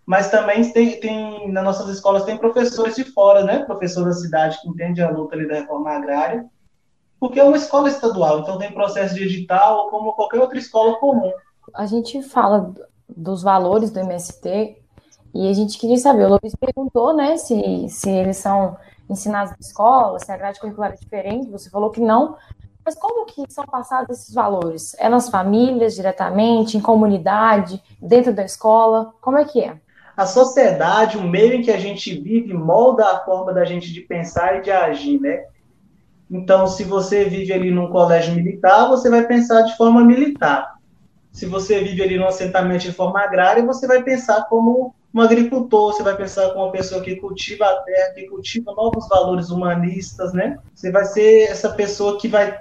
mas 0.06 0.30
também 0.30 0.72
tem, 0.72 0.98
tem, 0.98 1.52
nas 1.52 1.62
nossas 1.62 1.90
escolas 1.90 2.24
tem 2.24 2.38
professores 2.38 2.96
de 2.96 3.04
fora, 3.04 3.44
né? 3.44 3.58
Professor 3.66 4.06
da 4.06 4.12
cidade 4.14 4.58
que 4.62 4.68
entende 4.68 5.02
a 5.02 5.10
luta 5.10 5.36
ali 5.36 5.46
da 5.46 5.56
reforma 5.56 5.90
agrária, 5.90 6.46
porque 7.20 7.38
é 7.38 7.44
uma 7.44 7.58
escola 7.58 7.90
estadual, 7.90 8.40
então 8.40 8.56
tem 8.56 8.72
processo 8.72 9.14
de 9.14 9.24
edital 9.24 9.90
como 9.90 10.14
qualquer 10.14 10.40
outra 10.40 10.56
escola 10.56 10.98
comum. 10.98 11.30
A 11.74 11.84
gente 11.84 12.22
fala 12.22 12.72
dos 13.06 13.42
valores 13.42 13.90
do 13.90 14.00
MST 14.00 14.76
E 15.34 15.50
a 15.50 15.52
gente 15.52 15.76
queria 15.76 15.98
saber, 15.98 16.24
o 16.24 16.38
Luiz 16.42 16.54
perguntou, 16.54 17.14
né, 17.14 17.36
se, 17.36 17.88
se 17.90 18.08
eles 18.08 18.38
são 18.38 18.78
ensinados 19.08 19.52
na 19.52 19.58
escola, 19.60 20.18
se 20.18 20.30
a 20.30 20.36
grade 20.36 20.60
curricular 20.60 20.92
é 20.92 20.96
diferente, 20.96 21.50
você 21.50 21.70
falou 21.70 21.90
que 21.90 22.00
não, 22.00 22.36
mas 22.84 22.94
como 22.94 23.26
que 23.26 23.44
são 23.50 23.66
passados 23.66 24.18
esses 24.18 24.34
valores? 24.34 24.96
É 24.98 25.08
nas 25.08 25.28
famílias, 25.28 25.94
diretamente, 25.94 26.76
em 26.76 26.80
comunidade, 26.80 27.82
dentro 28.00 28.32
da 28.32 28.44
escola? 28.44 29.12
Como 29.20 29.36
é 29.36 29.44
que 29.44 29.60
é? 29.60 29.76
A 30.16 30.24
sociedade, 30.24 31.18
o 31.18 31.22
meio 31.22 31.54
em 31.54 31.62
que 31.62 31.70
a 31.70 31.78
gente 31.78 32.18
vive, 32.18 32.54
molda 32.54 33.04
a 33.06 33.24
forma 33.24 33.52
da 33.52 33.64
gente 33.64 33.92
de 33.92 34.00
pensar 34.00 34.56
e 34.56 34.62
de 34.62 34.70
agir, 34.70 35.20
né? 35.20 35.44
Então, 36.30 36.66
se 36.66 36.82
você 36.82 37.24
vive 37.24 37.52
ali 37.52 37.70
num 37.70 37.90
colégio 37.90 38.34
militar, 38.34 38.88
você 38.88 39.08
vai 39.08 39.26
pensar 39.26 39.62
de 39.62 39.76
forma 39.76 40.02
militar. 40.02 40.78
Se 41.30 41.46
você 41.46 41.80
vive 41.80 42.02
ali 42.02 42.18
num 42.18 42.26
assentamento 42.26 42.82
de 42.82 42.92
forma 42.92 43.20
agrária, 43.20 43.64
você 43.64 43.86
vai 43.86 44.02
pensar 44.02 44.46
como 44.48 44.94
um 45.14 45.20
agricultor, 45.20 45.92
você 45.92 46.02
vai 46.02 46.16
pensar 46.16 46.50
como 46.50 46.64
uma 46.64 46.72
pessoa 46.72 47.00
que 47.00 47.16
cultiva 47.16 47.64
a 47.64 47.82
terra, 47.82 48.14
que 48.14 48.28
cultiva 48.28 48.72
novos 48.74 49.08
valores 49.08 49.48
humanistas, 49.48 50.32
né? 50.32 50.58
Você 50.74 50.90
vai 50.90 51.04
ser 51.04 51.50
essa 51.50 51.70
pessoa 51.70 52.18
que 52.18 52.28
vai 52.28 52.60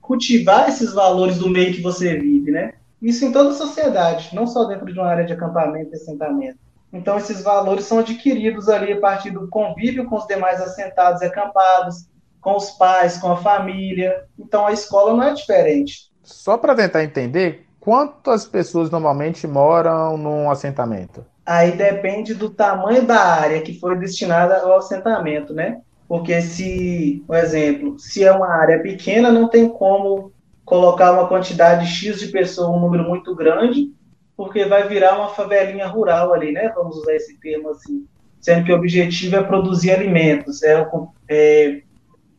cultivar 0.00 0.68
esses 0.68 0.92
valores 0.92 1.38
do 1.38 1.50
meio 1.50 1.74
que 1.74 1.82
você 1.82 2.16
vive, 2.16 2.52
né? 2.52 2.74
Isso 3.02 3.24
em 3.24 3.32
toda 3.32 3.50
a 3.50 3.54
sociedade, 3.54 4.34
não 4.34 4.46
só 4.46 4.64
dentro 4.64 4.86
de 4.86 4.98
uma 4.98 5.08
área 5.08 5.24
de 5.24 5.32
acampamento 5.32 5.90
e 5.92 5.96
assentamento. 5.96 6.58
Então, 6.92 7.18
esses 7.18 7.42
valores 7.42 7.84
são 7.84 7.98
adquiridos 7.98 8.68
ali 8.68 8.92
a 8.92 9.00
partir 9.00 9.30
do 9.30 9.48
convívio 9.48 10.06
com 10.06 10.16
os 10.16 10.26
demais 10.26 10.60
assentados 10.60 11.20
e 11.20 11.26
acampados, 11.26 12.06
com 12.40 12.56
os 12.56 12.70
pais, 12.70 13.18
com 13.18 13.32
a 13.32 13.36
família. 13.36 14.24
Então, 14.38 14.66
a 14.66 14.72
escola 14.72 15.12
não 15.12 15.22
é 15.22 15.34
diferente. 15.34 16.10
Só 16.22 16.56
para 16.56 16.74
tentar 16.74 17.02
entender, 17.02 17.66
quantas 17.80 18.46
pessoas 18.46 18.88
normalmente 18.88 19.46
moram 19.46 20.16
num 20.16 20.48
assentamento? 20.48 21.24
Aí 21.46 21.72
depende 21.72 22.34
do 22.34 22.50
tamanho 22.50 23.06
da 23.06 23.20
área 23.20 23.62
que 23.62 23.78
foi 23.78 23.96
destinada 23.96 24.58
ao 24.62 24.78
assentamento, 24.78 25.54
né? 25.54 25.80
Porque 26.08 26.42
se, 26.42 27.22
por 27.24 27.36
exemplo, 27.36 27.98
se 27.98 28.24
é 28.24 28.32
uma 28.32 28.48
área 28.48 28.80
pequena, 28.80 29.30
não 29.30 29.48
tem 29.48 29.68
como 29.68 30.32
colocar 30.64 31.12
uma 31.12 31.28
quantidade 31.28 31.86
X 31.86 32.18
de 32.18 32.28
pessoas, 32.28 32.68
um 32.68 32.80
número 32.80 33.04
muito 33.04 33.34
grande, 33.34 33.92
porque 34.36 34.64
vai 34.64 34.88
virar 34.88 35.16
uma 35.16 35.28
favelinha 35.28 35.86
rural 35.86 36.34
ali, 36.34 36.50
né? 36.50 36.72
Vamos 36.74 36.96
usar 36.96 37.14
esse 37.14 37.38
termo 37.38 37.70
assim. 37.70 38.04
Sendo 38.40 38.64
que 38.64 38.72
o 38.72 38.76
objetivo 38.76 39.36
é 39.36 39.42
produzir 39.42 39.92
alimentos, 39.92 40.62
é, 40.64 40.86
é 41.28 41.82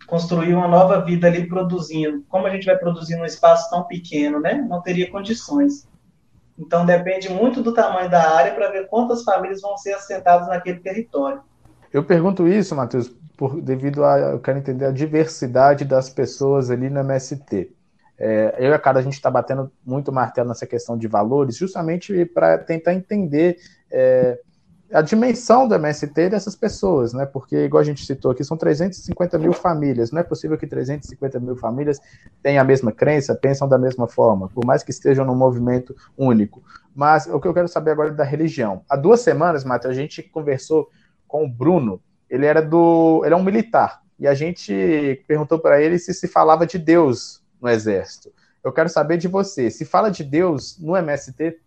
construir 0.05 0.53
uma 0.53 0.67
nova 0.67 0.99
vida 1.01 1.27
ali 1.27 1.47
produzindo. 1.47 2.23
Como 2.27 2.45
a 2.45 2.49
gente 2.49 2.65
vai 2.65 2.77
produzir 2.77 3.15
num 3.15 3.25
espaço 3.25 3.69
tão 3.69 3.83
pequeno, 3.83 4.39
né? 4.39 4.65
Não 4.69 4.81
teria 4.81 5.09
condições. 5.09 5.87
Então 6.57 6.85
depende 6.85 7.29
muito 7.29 7.61
do 7.61 7.73
tamanho 7.73 8.09
da 8.09 8.35
área 8.35 8.53
para 8.53 8.71
ver 8.71 8.87
quantas 8.87 9.23
famílias 9.23 9.61
vão 9.61 9.77
ser 9.77 9.93
assentadas 9.93 10.47
naquele 10.47 10.79
território. 10.79 11.41
Eu 11.93 12.03
pergunto 12.03 12.47
isso, 12.47 12.75
Matheus, 12.75 13.09
por, 13.37 13.61
devido 13.61 14.03
a 14.03 14.17
eu 14.17 14.39
quero 14.39 14.57
entender 14.57 14.85
a 14.85 14.91
diversidade 14.91 15.85
das 15.85 16.09
pessoas 16.09 16.71
ali 16.71 16.89
no 16.89 16.99
MST. 16.99 17.71
É, 18.19 18.55
eu 18.57 18.71
e 18.71 18.73
a 18.73 18.79
cara 18.79 18.99
a 18.99 19.01
gente 19.03 19.13
está 19.13 19.29
batendo 19.29 19.71
muito 19.85 20.11
martelo 20.11 20.47
nessa 20.47 20.65
questão 20.65 20.97
de 20.97 21.07
valores, 21.07 21.55
justamente 21.55 22.25
para 22.25 22.57
tentar 22.57 22.95
entender 22.95 23.57
é, 23.91 24.39
a 24.91 25.01
dimensão 25.01 25.67
do 25.67 25.75
MST 25.75 26.29
dessas 26.29 26.55
pessoas, 26.55 27.13
né? 27.13 27.25
Porque, 27.25 27.65
igual 27.65 27.81
a 27.81 27.83
gente 27.83 28.05
citou 28.05 28.31
aqui, 28.31 28.43
são 28.43 28.55
350 28.55 29.37
mil 29.37 29.53
famílias. 29.53 30.11
Não 30.11 30.19
é 30.19 30.23
possível 30.23 30.57
que 30.57 30.65
350 30.65 31.39
mil 31.39 31.55
famílias 31.55 31.99
tenham 32.41 32.61
a 32.61 32.65
mesma 32.65 32.91
crença, 32.91 33.35
pensam 33.35 33.67
da 33.67 33.77
mesma 33.77 34.07
forma, 34.07 34.47
por 34.47 34.65
mais 34.65 34.83
que 34.83 34.91
estejam 34.91 35.25
num 35.25 35.35
movimento 35.35 35.95
único. 36.17 36.63
Mas 36.95 37.27
o 37.27 37.39
que 37.39 37.47
eu 37.47 37.53
quero 37.53 37.67
saber 37.67 37.91
agora 37.91 38.09
é 38.09 38.13
da 38.13 38.23
religião. 38.23 38.81
Há 38.89 38.95
duas 38.95 39.21
semanas, 39.21 39.63
Matheus, 39.63 39.91
a 39.91 39.99
gente 39.99 40.23
conversou 40.23 40.89
com 41.27 41.45
o 41.45 41.49
Bruno. 41.49 42.01
Ele 42.29 42.45
era 42.45 42.61
do, 42.61 43.21
ele 43.25 43.33
é 43.33 43.37
um 43.37 43.43
militar 43.43 44.01
e 44.19 44.27
a 44.27 44.33
gente 44.33 45.23
perguntou 45.27 45.59
para 45.59 45.81
ele 45.81 45.99
se 45.99 46.13
se 46.13 46.27
falava 46.27 46.65
de 46.65 46.77
Deus 46.77 47.41
no 47.61 47.69
exército. 47.69 48.31
Eu 48.63 48.71
quero 48.71 48.89
saber 48.89 49.17
de 49.17 49.27
você. 49.27 49.69
Se 49.69 49.85
fala 49.85 50.09
de 50.09 50.23
Deus 50.23 50.77
no 50.79 50.95
MST? 50.97 51.57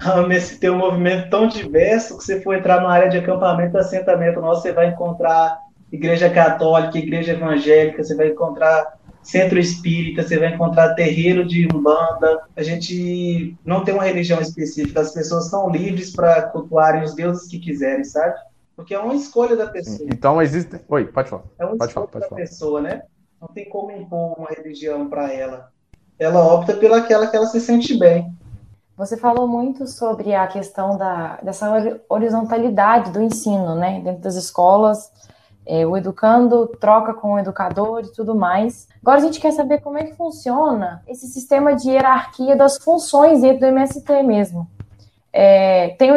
A 0.00 0.66
é 0.66 0.70
um 0.70 0.78
movimento 0.78 1.30
tão 1.30 1.46
diverso 1.46 2.18
que 2.18 2.24
você 2.24 2.40
for 2.40 2.56
entrar 2.56 2.80
na 2.80 2.90
área 2.90 3.08
de 3.08 3.18
acampamento, 3.18 3.78
assentamento 3.78 4.40
nosso, 4.40 4.62
você 4.62 4.72
vai 4.72 4.88
encontrar 4.88 5.58
igreja 5.92 6.28
católica, 6.30 6.98
igreja 6.98 7.32
evangélica, 7.32 8.02
você 8.02 8.16
vai 8.16 8.28
encontrar 8.28 8.98
centro 9.22 9.58
espírita, 9.58 10.22
você 10.22 10.38
vai 10.38 10.54
encontrar 10.54 10.94
terreiro 10.94 11.46
de 11.46 11.68
umbanda. 11.72 12.42
A 12.56 12.62
gente 12.62 13.56
não 13.64 13.84
tem 13.84 13.94
uma 13.94 14.02
religião 14.02 14.40
específica, 14.40 15.00
as 15.00 15.12
pessoas 15.12 15.48
são 15.48 15.70
livres 15.70 16.10
para 16.10 16.42
cultuarem 16.42 17.02
os 17.02 17.14
deuses 17.14 17.46
que 17.46 17.58
quiserem, 17.58 18.04
sabe? 18.04 18.34
Porque 18.74 18.94
é 18.94 18.98
uma 18.98 19.14
escolha 19.14 19.54
da 19.54 19.66
pessoa. 19.66 20.08
Então 20.10 20.40
existe. 20.42 20.80
Oi, 20.88 21.04
pode 21.04 21.28
falar. 21.28 21.44
É 21.58 21.64
uma 21.64 21.76
pode 21.76 21.90
escolha 21.90 22.08
falar, 22.08 22.20
da 22.22 22.28
falar. 22.28 22.40
pessoa, 22.40 22.80
né? 22.80 23.02
Não 23.40 23.48
tem 23.48 23.68
como 23.68 23.92
impor 23.92 24.38
uma 24.38 24.48
religião 24.48 25.08
para 25.08 25.32
ela. 25.32 25.70
Ela 26.18 26.44
opta 26.44 26.74
pelaquela 26.74 27.26
que 27.26 27.36
ela 27.36 27.46
se 27.46 27.60
sente 27.60 27.98
bem. 27.98 28.32
Você 28.96 29.16
falou 29.16 29.48
muito 29.48 29.86
sobre 29.86 30.34
a 30.34 30.46
questão 30.46 30.96
da, 30.96 31.38
dessa 31.42 32.00
horizontalidade 32.08 33.10
do 33.10 33.22
ensino, 33.22 33.74
né? 33.74 34.00
Dentro 34.00 34.20
das 34.20 34.34
escolas, 34.34 35.10
é, 35.66 35.86
o 35.86 35.96
educando 35.96 36.66
troca 36.80 37.14
com 37.14 37.34
o 37.34 37.38
educador 37.38 38.02
e 38.04 38.12
tudo 38.12 38.34
mais. 38.34 38.88
Agora 39.00 39.18
a 39.18 39.22
gente 39.22 39.40
quer 39.40 39.52
saber 39.52 39.80
como 39.80 39.98
é 39.98 40.04
que 40.04 40.16
funciona 40.16 41.02
esse 41.08 41.26
sistema 41.26 41.74
de 41.74 41.90
hierarquia 41.90 42.54
das 42.54 42.76
funções 42.78 43.40
dentro 43.40 43.60
do 43.60 43.66
MST 43.66 44.22
mesmo. 44.22 44.68
É, 45.32 45.96
tem, 45.98 46.10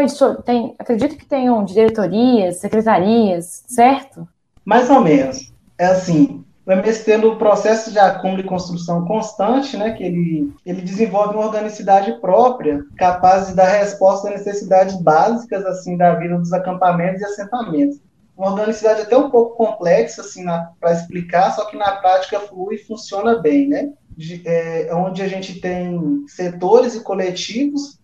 tem, 0.43 0.75
acredito 0.77 1.15
que 1.15 1.25
tenham 1.25 1.63
diretorias, 1.63 2.57
secretarias, 2.57 3.63
certo? 3.67 4.27
Mais 4.65 4.89
ou 4.89 4.99
menos. 4.99 5.53
É 5.77 5.85
assim, 5.85 6.43
o 6.65 6.71
MST 6.71 7.17
no 7.17 7.37
processo 7.37 7.91
de 7.91 7.99
acúmulo 7.99 8.41
e 8.41 8.45
construção 8.45 9.05
constante, 9.05 9.77
né, 9.77 9.91
que 9.91 10.03
ele, 10.03 10.51
ele 10.65 10.81
desenvolve 10.81 11.35
uma 11.35 11.45
organicidade 11.45 12.19
própria, 12.19 12.83
capaz 12.97 13.47
de 13.47 13.55
dar 13.55 13.67
resposta 13.67 14.29
às 14.29 14.35
necessidades 14.35 14.99
básicas 14.99 15.63
assim 15.65 15.95
da 15.95 16.15
vida 16.15 16.37
dos 16.37 16.51
acampamentos 16.51 17.21
e 17.21 17.25
assentamentos. 17.25 17.99
Uma 18.35 18.51
organicidade 18.51 19.01
até 19.01 19.15
um 19.15 19.29
pouco 19.29 19.55
complexa 19.55 20.21
assim 20.21 20.43
para 20.79 20.93
explicar, 20.93 21.51
só 21.51 21.65
que 21.65 21.77
na 21.77 21.91
prática 21.97 22.39
flui 22.39 22.75
e 22.75 22.83
funciona 22.83 23.39
bem, 23.39 23.69
né? 23.69 23.93
De, 24.17 24.41
é, 24.45 24.93
onde 24.93 25.21
a 25.21 25.27
gente 25.27 25.61
tem 25.61 26.25
setores 26.27 26.95
e 26.95 27.03
coletivos. 27.03 27.99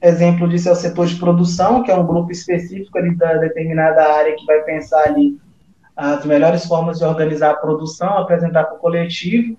Exemplo 0.00 0.48
disso 0.48 0.68
é 0.68 0.72
o 0.72 0.76
setor 0.76 1.06
de 1.06 1.16
produção, 1.16 1.82
que 1.82 1.90
é 1.90 1.96
um 1.96 2.06
grupo 2.06 2.30
específico 2.30 2.96
ali 2.98 3.16
da 3.16 3.34
determinada 3.38 4.04
área 4.04 4.36
que 4.36 4.44
vai 4.44 4.62
pensar 4.62 5.02
ali 5.08 5.36
as 6.02 6.24
melhores 6.24 6.66
formas 6.66 6.98
de 6.98 7.04
organizar 7.04 7.52
a 7.52 7.56
produção, 7.56 8.18
apresentar 8.18 8.64
para 8.64 8.74
o 8.74 8.78
coletivo. 8.78 9.56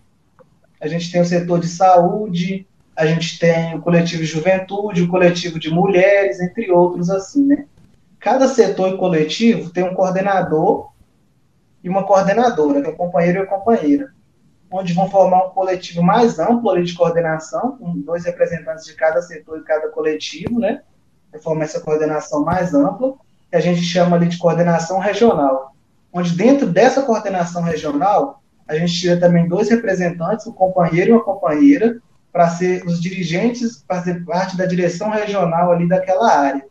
A 0.81 0.89
gente 0.89 1.09
tem 1.09 1.21
o 1.21 1.25
setor 1.25 1.57
de 1.57 1.69
saúde, 1.69 2.67
a 2.97 3.05
gente 3.05 3.39
tem 3.39 3.75
o 3.75 3.81
coletivo 3.81 4.23
de 4.23 4.27
juventude, 4.27 5.03
o 5.03 5.07
coletivo 5.07 5.57
de 5.57 5.71
mulheres, 5.71 6.41
entre 6.41 6.69
outros 6.69 7.09
assim, 7.09 7.45
né? 7.45 7.65
Cada 8.19 8.49
setor 8.49 8.93
e 8.93 8.97
coletivo 8.97 9.69
tem 9.69 9.85
um 9.85 9.93
coordenador 9.93 10.89
e 11.81 11.87
uma 11.87 12.03
coordenadora, 12.03 12.81
que 12.81 12.89
é 12.89 12.91
o 12.91 12.97
companheiro 12.97 13.39
e 13.39 13.41
a 13.43 13.45
companheira, 13.45 14.11
onde 14.69 14.91
vão 14.91 15.09
formar 15.09 15.45
um 15.45 15.51
coletivo 15.51 16.03
mais 16.03 16.39
amplo 16.39 16.69
ali 16.69 16.83
de 16.83 16.93
coordenação, 16.93 17.77
com 17.77 17.97
dois 18.01 18.25
representantes 18.25 18.83
de 18.83 18.95
cada 18.95 19.21
setor 19.21 19.59
e 19.59 19.63
cada 19.63 19.87
coletivo, 19.87 20.59
né? 20.59 20.81
Formar 21.41 21.63
essa 21.63 21.79
coordenação 21.79 22.43
mais 22.43 22.73
ampla, 22.73 23.13
que 23.49 23.55
a 23.55 23.61
gente 23.61 23.81
chama 23.81 24.17
ali 24.17 24.27
de 24.27 24.37
coordenação 24.37 24.99
regional 24.99 25.72
onde 26.13 26.35
dentro 26.35 26.67
dessa 26.67 27.01
coordenação 27.01 27.63
regional, 27.63 28.43
a 28.67 28.75
gente 28.75 28.93
tira 28.93 29.19
também 29.19 29.47
dois 29.47 29.69
representantes, 29.69 30.45
um 30.45 30.51
companheiro 30.51 31.09
e 31.09 31.13
uma 31.13 31.23
companheira, 31.23 31.99
para 32.31 32.47
ser 32.49 32.85
os 32.85 33.01
dirigentes, 33.01 33.83
fazer 33.87 34.23
parte 34.23 34.55
da 34.55 34.65
direção 34.65 35.09
regional 35.09 35.71
ali 35.71 35.87
daquela 35.87 36.31
área. 36.31 36.65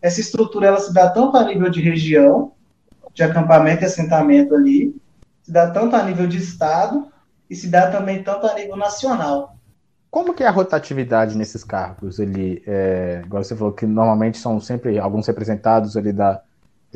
Essa 0.00 0.20
estrutura 0.20 0.66
ela 0.66 0.80
se 0.80 0.92
dá 0.92 1.08
tanto 1.08 1.36
a 1.36 1.44
nível 1.44 1.70
de 1.70 1.80
região, 1.80 2.52
de 3.14 3.22
acampamento 3.22 3.82
e 3.82 3.86
assentamento 3.86 4.54
ali, 4.54 4.94
se 5.42 5.52
dá 5.52 5.70
tanto 5.70 5.94
a 5.96 6.02
nível 6.02 6.26
de 6.26 6.38
estado 6.38 7.06
e 7.48 7.54
se 7.54 7.68
dá 7.68 7.90
também 7.90 8.22
tanto 8.22 8.46
a 8.46 8.54
nível 8.54 8.76
nacional. 8.76 9.56
Como 10.10 10.34
que 10.34 10.42
é 10.42 10.46
a 10.46 10.50
rotatividade 10.50 11.36
nesses 11.36 11.64
cargos? 11.64 12.18
Ele, 12.18 12.62
é, 12.66 13.22
agora 13.24 13.44
você 13.44 13.56
falou 13.56 13.72
que 13.72 13.86
normalmente 13.86 14.38
são 14.38 14.60
sempre 14.60 14.98
alguns 14.98 15.26
representados 15.26 15.96
ali 15.96 16.12
da, 16.12 16.42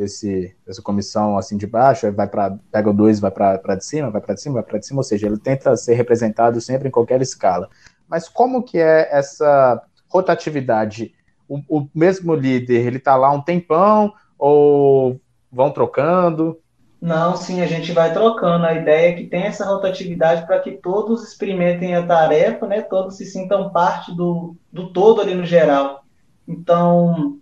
desse, 0.00 0.56
dessa 0.66 0.80
comissão 0.80 1.36
assim 1.36 1.56
de 1.56 1.66
baixo, 1.66 2.10
vai 2.12 2.26
para 2.26 2.58
pega 2.72 2.88
o 2.88 2.92
dois, 2.92 3.20
vai 3.20 3.30
para 3.30 3.74
de 3.76 3.84
cima, 3.84 4.10
vai 4.10 4.20
para 4.20 4.34
de 4.34 4.40
cima, 4.40 4.54
vai 4.54 4.62
para 4.62 4.78
de 4.78 4.86
cima, 4.86 5.00
ou 5.00 5.04
seja, 5.04 5.26
ele 5.26 5.38
tenta 5.38 5.76
ser 5.76 5.94
representado 5.94 6.60
sempre 6.60 6.88
em 6.88 6.90
qualquer 6.90 7.20
escala. 7.20 7.68
Mas 8.08 8.28
como 8.28 8.62
que 8.62 8.78
é 8.78 9.08
essa 9.12 9.80
rotatividade? 10.08 11.12
O, 11.46 11.60
o 11.68 11.88
mesmo 11.94 12.34
líder, 12.34 12.86
ele 12.86 12.96
está 12.96 13.14
lá 13.14 13.30
um 13.30 13.42
tempão 13.42 14.12
ou 14.38 15.20
vão 15.52 15.70
trocando? 15.70 16.58
Não, 17.00 17.36
sim, 17.36 17.60
a 17.60 17.66
gente 17.66 17.92
vai 17.92 18.12
trocando. 18.12 18.66
A 18.66 18.74
ideia 18.74 19.10
é 19.10 19.12
que 19.14 19.26
tem 19.26 19.44
essa 19.44 19.64
rotatividade 19.64 20.46
para 20.46 20.60
que 20.60 20.72
todos 20.72 21.22
experimentem 21.22 21.94
a 21.94 22.06
tarefa, 22.06 22.66
né? 22.66 22.82
Todos 22.82 23.16
se 23.16 23.24
sintam 23.26 23.70
parte 23.70 24.14
do, 24.14 24.56
do 24.72 24.92
todo 24.92 25.20
ali 25.20 25.34
no 25.34 25.44
geral. 25.44 26.04
Então, 26.46 27.39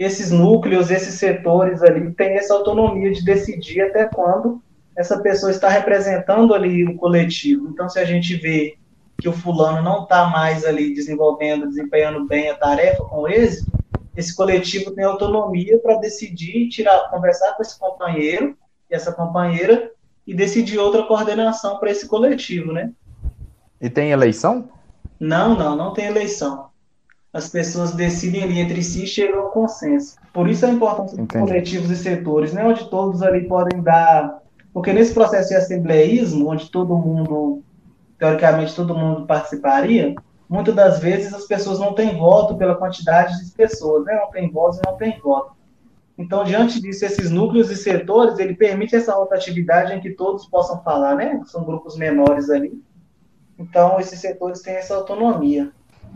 esses 0.00 0.30
núcleos, 0.30 0.90
esses 0.90 1.14
setores 1.16 1.82
ali 1.82 2.10
têm 2.12 2.30
essa 2.38 2.54
autonomia 2.54 3.12
de 3.12 3.22
decidir 3.22 3.82
até 3.82 4.06
quando 4.06 4.62
essa 4.96 5.20
pessoa 5.20 5.52
está 5.52 5.68
representando 5.68 6.54
ali 6.54 6.86
o 6.86 6.96
coletivo. 6.96 7.68
Então, 7.68 7.86
se 7.86 7.98
a 7.98 8.04
gente 8.06 8.34
vê 8.36 8.78
que 9.18 9.28
o 9.28 9.32
fulano 9.32 9.82
não 9.82 10.04
está 10.04 10.24
mais 10.24 10.64
ali 10.64 10.94
desenvolvendo, 10.94 11.68
desempenhando 11.68 12.26
bem 12.26 12.48
a 12.48 12.56
tarefa 12.56 13.04
com 13.04 13.28
êxito, 13.28 13.70
esse 14.16 14.34
coletivo 14.34 14.90
tem 14.92 15.04
autonomia 15.04 15.78
para 15.78 15.96
decidir, 15.96 16.70
tirar, 16.70 17.10
conversar 17.10 17.54
com 17.54 17.62
esse 17.62 17.78
companheiro 17.78 18.56
e 18.90 18.94
essa 18.94 19.12
companheira 19.12 19.92
e 20.26 20.32
decidir 20.32 20.78
outra 20.78 21.02
coordenação 21.02 21.78
para 21.78 21.90
esse 21.90 22.08
coletivo, 22.08 22.72
né? 22.72 22.90
E 23.78 23.90
tem 23.90 24.12
eleição? 24.12 24.70
Não, 25.18 25.54
não, 25.54 25.76
não 25.76 25.92
tem 25.92 26.06
eleição. 26.06 26.69
As 27.32 27.48
pessoas 27.48 27.92
decidem 27.92 28.42
ali 28.42 28.58
entre 28.58 28.82
si 28.82 29.04
e 29.04 29.06
chegam 29.06 29.40
ao 29.40 29.50
consenso. 29.50 30.16
Por 30.32 30.48
isso 30.48 30.66
a 30.66 30.70
importância 30.70 31.16
dos 31.16 31.26
coletivos 31.28 31.90
e 31.90 31.96
setores, 31.96 32.52
né? 32.52 32.64
Onde 32.64 32.90
todos 32.90 33.22
ali 33.22 33.46
podem 33.46 33.80
dar. 33.80 34.42
Porque 34.72 34.92
nesse 34.92 35.14
processo 35.14 35.50
de 35.50 35.54
assembleísmo, 35.54 36.50
onde 36.50 36.70
todo 36.70 36.98
mundo, 36.98 37.62
teoricamente, 38.18 38.74
todo 38.74 38.96
mundo 38.96 39.26
participaria, 39.26 40.14
muitas 40.48 40.74
das 40.74 40.98
vezes 40.98 41.32
as 41.32 41.46
pessoas 41.46 41.78
não 41.78 41.94
têm 41.94 42.16
voto 42.16 42.56
pela 42.56 42.74
quantidade 42.74 43.44
de 43.44 43.52
pessoas, 43.52 44.04
né? 44.04 44.14
Não 44.16 44.30
tem 44.30 44.50
voz 44.50 44.78
e 44.78 44.80
não 44.84 44.96
tem 44.96 45.18
voto. 45.20 45.52
Então, 46.18 46.44
diante 46.44 46.82
disso, 46.82 47.04
esses 47.04 47.30
núcleos 47.30 47.70
e 47.70 47.76
setores, 47.76 48.38
ele 48.38 48.54
permite 48.54 48.94
essa 48.94 49.14
rotatividade 49.14 49.94
em 49.94 50.00
que 50.00 50.10
todos 50.10 50.46
possam 50.46 50.82
falar, 50.82 51.14
né? 51.14 51.40
São 51.46 51.64
grupos 51.64 51.96
menores 51.96 52.50
ali. 52.50 52.82
Então, 53.58 54.00
esses 54.00 54.20
setores 54.20 54.60
têm 54.60 54.74
essa 54.74 54.94
autonomia. 54.96 55.72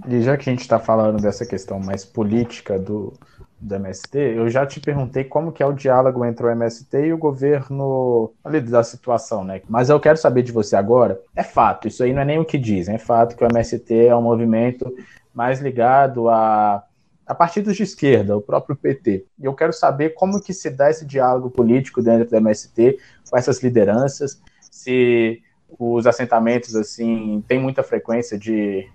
E 0.07 0.20
já 0.20 0.37
que 0.37 0.48
a 0.48 0.52
gente 0.52 0.62
está 0.62 0.78
falando 0.78 1.20
dessa 1.20 1.46
questão 1.46 1.80
mais 1.80 2.04
política 2.04 2.78
do, 2.78 3.12
do 3.61 3.74
MST, 3.74 4.18
eu 4.18 4.48
já 4.48 4.66
te 4.66 4.80
perguntei 4.80 5.24
como 5.24 5.52
que 5.52 5.62
é 5.62 5.66
o 5.66 5.72
diálogo 5.72 6.24
entre 6.24 6.46
o 6.46 6.50
MST 6.50 6.96
e 6.98 7.12
o 7.12 7.18
governo 7.18 8.33
ali 8.44 8.61
da 8.61 8.83
situação, 8.83 9.44
né? 9.44 9.62
Mas 9.68 9.88
eu 9.88 9.98
quero 10.00 10.18
saber 10.18 10.42
de 10.42 10.52
você 10.52 10.76
agora. 10.76 11.20
É 11.35 11.42
fato, 11.42 11.88
isso 11.88 12.02
aí 12.02 12.12
não 12.12 12.22
é 12.22 12.24
nem 12.24 12.38
o 12.38 12.44
que 12.44 12.59
dizem, 12.59 12.96
é 12.96 12.98
fato 12.98 13.37
que 13.37 13.44
o 13.44 13.48
MST 13.48 14.07
é 14.07 14.14
um 14.14 14.22
movimento 14.22 14.94
mais 15.33 15.61
ligado 15.61 16.28
a 16.28 16.85
a 17.26 17.35
partidos 17.35 17.76
de 17.76 17.83
esquerda, 17.83 18.37
o 18.37 18.42
próprio 18.42 18.76
PT. 18.76 19.24
E 19.38 19.44
eu 19.44 19.54
quero 19.54 19.72
saber 19.72 20.11
como 20.11 20.40
que 20.40 20.52
se 20.52 20.70
dá 20.70 20.90
esse 20.90 21.07
diálogo 21.07 21.50
político 21.50 22.02
dentro 22.02 22.28
do 22.28 22.37
MST 22.37 22.98
com 23.30 23.37
essas 23.37 23.62
lideranças, 23.62 24.40
se 24.70 25.42
os 25.78 26.07
assentamentos 26.07 26.76
assim 26.76 27.42
têm 27.48 27.59
muita 27.59 27.83
frequência 27.83 28.38
de, 28.38 28.87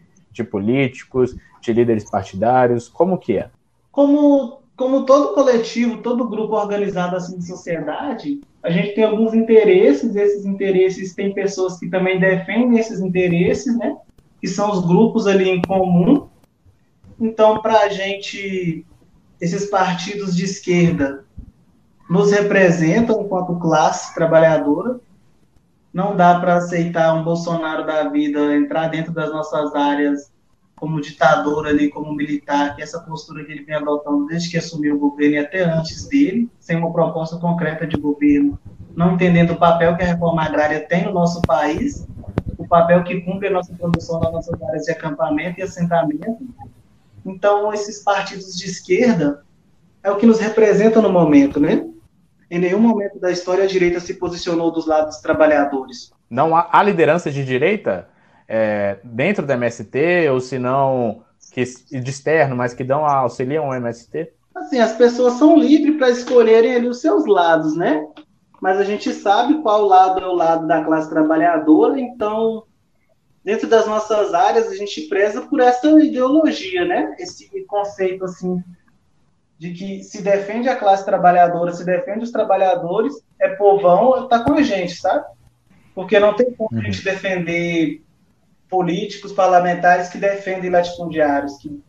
de 0.44 0.50
políticos, 0.50 1.36
de 1.62 1.74
líderes 1.74 2.10
partidários, 2.10 2.88
como 2.88 3.18
que 3.18 3.38
é? 3.38 3.50
Como, 3.92 4.62
como 4.76 5.06
todo 5.06 5.34
coletivo, 5.34 5.98
todo 5.98 6.30
grupo 6.30 6.56
organizado 6.56 7.16
assim 7.16 7.38
de 7.38 7.46
sociedade, 7.46 8.42
a 8.64 8.70
gente 8.70 8.96
tem 8.96 9.04
alguns 9.04 9.34
interesses, 9.34 10.16
esses 10.16 10.46
interesses 10.46 11.14
tem 11.14 11.34
pessoas 11.34 11.80
que 11.80 11.90
também 11.90 12.20
defendem 12.20 12.80
esses 12.80 13.00
interesses, 13.00 13.78
né? 13.78 13.96
Que 14.42 14.48
são 14.48 14.72
os 14.72 14.86
grupos 14.86 15.28
ali 15.28 15.50
em 15.50 15.62
comum, 15.62 16.30
então, 17.20 17.62
para 17.62 17.82
a 17.82 17.90
gente, 17.90 18.86
esses 19.42 19.66
partidos 19.70 20.36
de 20.36 20.46
esquerda 20.46 21.26
nos 22.10 22.32
representam 22.32 23.22
enquanto 23.22 23.60
classe 23.60 24.16
trabalhadora. 24.16 25.00
Não 25.94 26.16
dá 26.16 26.40
para 26.40 26.56
aceitar 26.56 27.14
um 27.16 27.24
Bolsonaro 27.24 27.86
da 27.86 28.08
vida 28.10 28.56
entrar 28.56 28.88
dentro 28.90 29.12
das 29.12 29.32
nossas 29.32 29.74
áreas 29.76 30.32
como 30.76 31.02
ditador 31.02 31.68
ali, 31.68 31.90
como 31.90 32.14
militar, 32.14 32.76
que 32.76 32.82
essa 32.82 33.02
postura 33.02 33.44
que 33.44 33.52
ele 33.52 33.64
vem 33.64 33.76
adotando 33.76 34.28
desde 34.28 34.50
que 34.50 34.58
assumiu 34.58 34.96
o 34.96 35.00
governo 35.00 35.36
e 35.36 35.40
até 35.40 35.64
antes 35.64 36.08
dele, 36.08 36.50
sem 36.60 36.78
uma 36.78 36.94
proposta 36.94 37.38
concreta 37.38 37.86
de 37.86 37.98
governo, 37.98 38.58
não 38.96 39.14
entendendo 39.14 39.52
o 39.52 39.58
papel 39.58 39.98
que 39.98 40.04
a 40.04 40.08
reforma 40.08 40.44
agrária 40.44 40.80
tem 40.80 41.06
no 41.06 41.14
nosso 41.14 41.42
país, 41.42 42.08
o 42.58 42.66
papel 42.66 43.04
que 43.04 43.22
cumpre 43.22 43.48
a 43.50 43.52
nossa 43.52 43.74
produção 43.74 44.22
nas 44.22 44.32
nossas 44.32 44.62
áreas 44.62 44.86
de 44.86 44.92
acampamento 44.92 45.60
e 45.60 45.64
assentamento, 45.64 46.48
então, 47.26 47.74
esses 47.74 48.00
partidos 48.04 48.56
de 48.56 48.66
esquerda 48.66 49.44
é 50.04 50.10
o 50.10 50.18
que 50.18 50.26
nos 50.26 50.40
representa 50.40 51.02
no 51.02 51.12
momento, 51.12 51.60
né? 51.60 51.89
Em 52.50 52.60
nenhum 52.60 52.80
momento 52.80 53.20
da 53.20 53.32
história 53.32 53.64
a 53.64 53.68
direita 53.68 54.00
se 54.00 54.16
posicionou 54.16 54.72
dos 54.72 54.88
lados 54.88 55.16
dos 55.16 55.22
trabalhadores. 55.22 56.12
Não 56.30 56.56
há, 56.56 56.68
há 56.72 56.82
liderança 56.84 57.30
de 57.30 57.46
direita 57.46 58.08
é, 58.48 58.98
dentro 59.04 59.46
do 59.46 59.54
MST, 59.54 60.30
ou 60.32 60.40
se 60.40 60.58
não, 60.58 61.24
que, 61.52 61.64
de 61.64 62.10
externo, 62.10 62.56
mas 62.56 62.74
que 62.74 62.84
dão 62.84 63.06
auxiliam 63.06 63.66
ao 63.66 63.76
MST? 63.76 64.32
Assim, 64.56 64.80
as 64.80 64.94
pessoas 64.94 65.34
são 65.34 65.58
livres 65.58 65.98
para 65.98 66.10
escolherem 66.10 66.76
ali 66.76 66.88
os 66.88 67.00
seus 67.02 67.26
lados, 67.26 67.76
né? 67.76 68.06
Mas 68.62 68.80
a 68.80 68.84
gente 68.84 69.14
sabe 69.14 69.62
qual 69.62 69.86
lado 69.86 70.20
é 70.20 70.28
o 70.28 70.34
lado 70.34 70.68
da 70.68 70.84
classe 70.84 71.10
trabalhadora, 71.10 72.00
então 72.00 72.64
dentro 73.44 73.68
das 73.68 73.88
nossas 73.88 74.34
áreas, 74.34 74.68
a 74.68 74.76
gente 74.76 75.02
preza 75.08 75.42
por 75.42 75.60
essa 75.60 75.90
ideologia, 76.02 76.86
né? 76.86 77.16
Esse 77.18 77.50
conceito, 77.66 78.26
assim, 78.26 78.64
de 79.60 79.74
que 79.74 80.04
se 80.04 80.22
defende 80.22 80.70
a 80.70 80.76
classe 80.78 81.04
trabalhadora, 81.04 81.74
se 81.74 81.86
defende 81.86 82.24
os 82.24 82.32
trabalhadores, 82.32 83.14
é 83.40 83.50
povão, 83.50 84.26
tá 84.28 84.42
com 84.42 84.54
a 84.54 84.64
gente, 84.64 84.96
sabe? 84.96 85.26
Porque 85.94 86.18
não 86.18 86.34
tem 86.34 86.54
como 86.54 86.80
a 86.80 86.84
gente 86.84 87.00
uhum. 87.00 87.14
defender 87.14 88.02
políticos, 88.70 89.34
parlamentares 89.34 90.08
que 90.08 90.18
defendem 90.18 90.70
latifundiários, 90.70 91.58
que, 91.58 91.84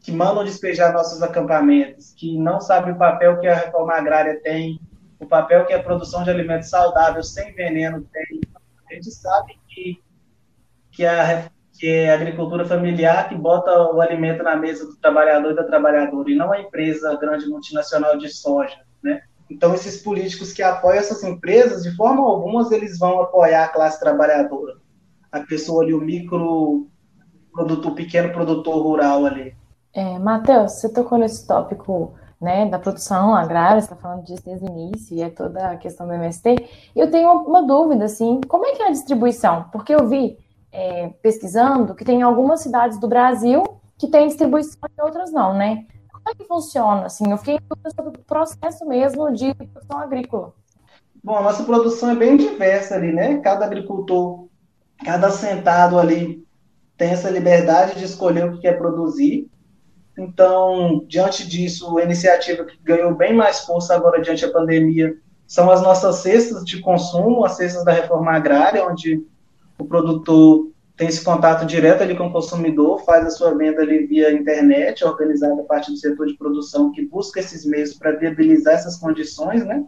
que 0.00 0.10
mandam 0.10 0.44
despejar 0.44 0.94
nossos 0.94 1.22
acampamentos, 1.22 2.14
que 2.16 2.38
não 2.38 2.58
sabem 2.58 2.94
o 2.94 2.98
papel 2.98 3.38
que 3.38 3.46
a 3.46 3.54
reforma 3.54 3.92
agrária 3.92 4.40
tem, 4.42 4.80
o 5.20 5.26
papel 5.26 5.66
que 5.66 5.74
a 5.74 5.82
produção 5.82 6.24
de 6.24 6.30
alimentos 6.30 6.70
saudáveis 6.70 7.34
sem 7.34 7.52
veneno 7.54 8.02
tem. 8.12 8.40
A 8.90 8.94
gente 8.94 9.10
sabe 9.10 9.58
que 9.68 10.02
que 10.94 11.04
a, 11.04 11.50
que 11.84 11.90
é 11.90 12.10
a 12.10 12.14
agricultura 12.14 12.64
familiar 12.64 13.28
que 13.28 13.34
bota 13.34 13.70
o 13.92 14.00
alimento 14.00 14.42
na 14.42 14.56
mesa 14.56 14.86
do 14.86 14.96
trabalhador 14.96 15.52
e 15.52 15.54
da 15.54 15.64
trabalhadora, 15.64 16.30
e 16.30 16.34
não 16.34 16.50
a 16.50 16.58
empresa 16.58 17.14
grande 17.18 17.46
multinacional 17.46 18.16
de 18.16 18.30
soja, 18.30 18.78
né? 19.02 19.20
Então, 19.50 19.74
esses 19.74 20.02
políticos 20.02 20.50
que 20.54 20.62
apoiam 20.62 20.98
essas 20.98 21.22
empresas, 21.22 21.82
de 21.82 21.94
forma 21.94 22.22
alguma, 22.22 22.66
eles 22.74 22.98
vão 22.98 23.20
apoiar 23.20 23.64
a 23.64 23.68
classe 23.68 24.00
trabalhadora. 24.00 24.76
A 25.30 25.40
pessoa 25.40 25.84
ali, 25.84 25.92
o 25.92 26.00
micro 26.00 26.88
o 27.54 27.94
pequeno 27.94 28.32
produtor 28.32 28.82
rural 28.82 29.26
ali. 29.26 29.54
É, 29.92 30.18
Matheus, 30.18 30.72
você 30.72 30.88
tocou 30.88 31.18
nesse 31.18 31.46
tópico 31.46 32.14
né, 32.40 32.64
da 32.64 32.78
produção 32.78 33.34
agrária, 33.34 33.82
você 33.82 33.92
está 33.92 33.96
falando 33.96 34.24
disso 34.24 34.42
desde 34.42 34.64
o 34.64 34.70
início, 34.70 35.18
e 35.18 35.20
é 35.20 35.28
toda 35.28 35.72
a 35.72 35.76
questão 35.76 36.06
do 36.06 36.14
MST. 36.14 36.66
Eu 36.96 37.10
tenho 37.10 37.30
uma, 37.30 37.42
uma, 37.42 37.62
dúvida, 37.62 38.06
assim, 38.06 38.40
como 38.48 38.64
é 38.64 38.72
que 38.72 38.82
é 38.82 38.88
a 38.88 38.90
distribuição? 38.90 39.66
Porque 39.70 39.94
eu 39.94 40.08
vi 40.08 40.42
é, 40.74 41.08
pesquisando 41.22 41.94
que 41.94 42.04
tem 42.04 42.20
algumas 42.20 42.60
cidades 42.60 42.98
do 42.98 43.06
Brasil 43.06 43.62
que 43.96 44.08
tem 44.08 44.26
distribuição 44.26 44.80
e 44.98 45.02
outras 45.02 45.32
não, 45.32 45.56
né? 45.56 45.86
Como 46.10 46.24
é 46.28 46.34
que 46.34 46.44
funciona? 46.44 47.06
Assim, 47.06 47.30
eu 47.30 47.38
fiquei 47.38 47.58
sobre 47.94 48.18
o 48.20 48.24
processo 48.24 48.84
mesmo 48.84 49.32
de 49.32 49.54
produção 49.54 49.98
agrícola. 49.98 50.52
Bom, 51.22 51.36
a 51.36 51.42
nossa 51.42 51.62
produção 51.62 52.10
é 52.10 52.16
bem 52.16 52.36
diversa 52.36 52.96
ali, 52.96 53.12
né? 53.12 53.38
Cada 53.38 53.64
agricultor, 53.64 54.48
cada 55.04 55.28
assentado 55.28 55.98
ali 55.98 56.44
tem 56.96 57.10
essa 57.10 57.30
liberdade 57.30 57.96
de 57.96 58.04
escolher 58.04 58.44
o 58.44 58.52
que 58.54 58.62
quer 58.62 58.76
produzir. 58.76 59.48
Então, 60.18 61.04
diante 61.06 61.48
disso, 61.48 61.96
a 61.98 62.02
iniciativa 62.02 62.64
que 62.64 62.76
ganhou 62.82 63.14
bem 63.14 63.32
mais 63.32 63.60
força 63.60 63.94
agora 63.94 64.20
diante 64.20 64.46
da 64.46 64.52
pandemia 64.52 65.14
são 65.46 65.70
as 65.70 65.82
nossas 65.82 66.16
cestas 66.16 66.64
de 66.64 66.80
consumo, 66.80 67.44
as 67.44 67.56
cestas 67.56 67.84
da 67.84 67.92
reforma 67.92 68.32
agrária, 68.32 68.86
onde 68.86 69.24
o 69.78 69.84
produtor 69.84 70.70
tem 70.96 71.08
esse 71.08 71.24
contato 71.24 71.66
direto 71.66 72.02
ali 72.02 72.16
com 72.16 72.28
o 72.28 72.32
consumidor, 72.32 73.04
faz 73.04 73.26
a 73.26 73.30
sua 73.30 73.56
venda 73.56 73.82
ali 73.82 74.06
via 74.06 74.32
internet, 74.32 75.04
organizada 75.04 75.60
a 75.60 75.64
partir 75.64 75.90
do 75.90 75.96
setor 75.96 76.26
de 76.26 76.36
produção 76.36 76.92
que 76.92 77.04
busca 77.04 77.40
esses 77.40 77.64
meios 77.64 77.94
para 77.94 78.12
viabilizar 78.12 78.74
essas 78.74 78.96
condições, 78.96 79.64
né? 79.64 79.84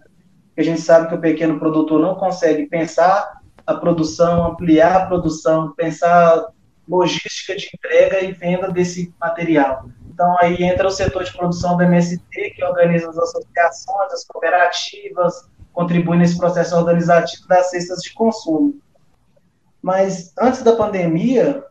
A 0.57 0.63
gente 0.63 0.81
sabe 0.81 1.09
que 1.09 1.15
o 1.15 1.21
pequeno 1.21 1.59
produtor 1.59 2.01
não 2.01 2.17
consegue 2.17 2.67
pensar 2.67 3.41
a 3.65 3.75
produção, 3.75 4.47
ampliar 4.47 4.97
a 4.97 5.07
produção, 5.07 5.73
pensar 5.77 6.47
logística 6.89 7.57
de 7.57 7.69
entrega 7.75 8.21
e 8.21 8.33
venda 8.33 8.71
desse 8.71 9.13
material. 9.21 9.89
Então 10.13 10.35
aí 10.41 10.63
entra 10.63 10.87
o 10.87 10.91
setor 10.91 11.25
de 11.25 11.33
produção 11.37 11.77
do 11.77 11.83
MST, 11.83 12.51
que 12.55 12.65
organiza 12.65 13.11
as 13.11 13.19
associações, 13.19 14.13
as 14.13 14.25
cooperativas, 14.25 15.49
contribui 15.73 16.17
nesse 16.17 16.39
processo 16.39 16.75
organizativo 16.75 17.47
das 17.47 17.71
cestas 17.71 18.01
de 18.01 18.15
consumo. 18.15 18.75
Mas 19.87 20.33
antes 20.37 20.65
da 20.65 20.75
pandemia, 20.75 21.63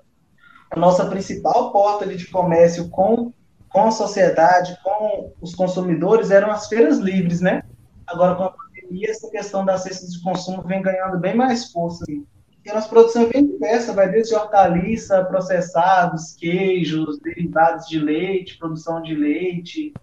a 0.72 0.80
nossa 0.80 1.06
principal 1.06 1.74
porta 1.74 2.06
de 2.06 2.26
comércio 2.28 2.88
com, 2.88 3.34
com 3.68 3.88
a 3.88 3.92
sociedade, 3.92 4.80
com 4.82 5.34
os 5.42 5.54
consumidores, 5.54 6.32
eram 6.32 6.50
as 6.50 6.70
feiras 6.70 6.98
livres, 6.98 7.42
né? 7.42 7.64
Agora, 8.08 8.36
com 8.36 8.44
a 8.44 8.52
pandemia, 8.52 9.12
essa 9.12 9.30
questão 9.30 9.66
das 9.66 9.84
cestas 9.84 10.14
de 10.14 10.24
consumo 10.24 10.62
vem 10.62 10.82
ganhando 10.82 11.20
bem 11.20 11.36
mais 11.36 11.74
força. 11.74 12.06
E 12.10 12.70
a 12.70 12.76
nossa 12.76 12.88
produção 12.88 13.24
é 13.24 13.28
bem 13.28 13.48
diversa, 13.48 13.92
vai 13.92 14.10
desde 14.10 14.34
hortaliça, 14.34 15.26
processados, 15.26 16.36
queijos, 16.36 17.20
derivados 17.20 17.86
de 17.86 18.00
leite, 18.00 18.58
produção 18.58 19.02
de 19.02 19.14
leite, 19.14 19.94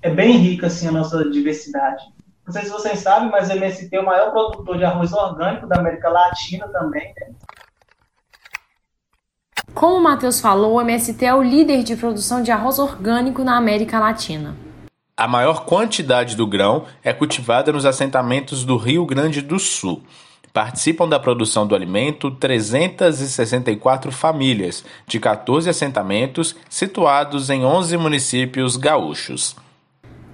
é 0.00 0.08
bem 0.08 0.38
rica 0.38 0.68
assim 0.68 0.88
a 0.88 0.92
nossa 0.92 1.28
diversidade. 1.28 2.02
Não 2.48 2.52
sei 2.54 2.64
se 2.64 2.70
vocês 2.70 3.00
sabem, 3.00 3.30
mas 3.30 3.50
o 3.50 3.52
MST 3.52 3.94
é 3.94 4.00
o 4.00 4.06
maior 4.06 4.30
produtor 4.30 4.78
de 4.78 4.84
arroz 4.84 5.12
orgânico 5.12 5.66
da 5.66 5.80
América 5.80 6.08
Latina 6.08 6.66
também. 6.68 7.12
Né? 7.20 7.34
Como 9.74 9.96
o 9.96 10.02
Matheus 10.02 10.40
falou, 10.40 10.76
o 10.76 10.80
MST 10.80 11.26
é 11.26 11.34
o 11.34 11.42
líder 11.42 11.82
de 11.82 11.94
produção 11.94 12.42
de 12.42 12.50
arroz 12.50 12.78
orgânico 12.78 13.44
na 13.44 13.54
América 13.58 13.98
Latina. 13.98 14.56
A 15.14 15.28
maior 15.28 15.66
quantidade 15.66 16.34
do 16.34 16.46
grão 16.46 16.86
é 17.04 17.12
cultivada 17.12 17.70
nos 17.70 17.84
assentamentos 17.84 18.64
do 18.64 18.78
Rio 18.78 19.04
Grande 19.04 19.42
do 19.42 19.58
Sul. 19.58 20.02
Participam 20.50 21.06
da 21.06 21.20
produção 21.20 21.66
do 21.66 21.74
alimento 21.74 22.30
364 22.30 24.10
famílias, 24.10 24.82
de 25.06 25.20
14 25.20 25.68
assentamentos 25.68 26.56
situados 26.70 27.50
em 27.50 27.62
11 27.62 27.98
municípios 27.98 28.78
gaúchos. 28.78 29.54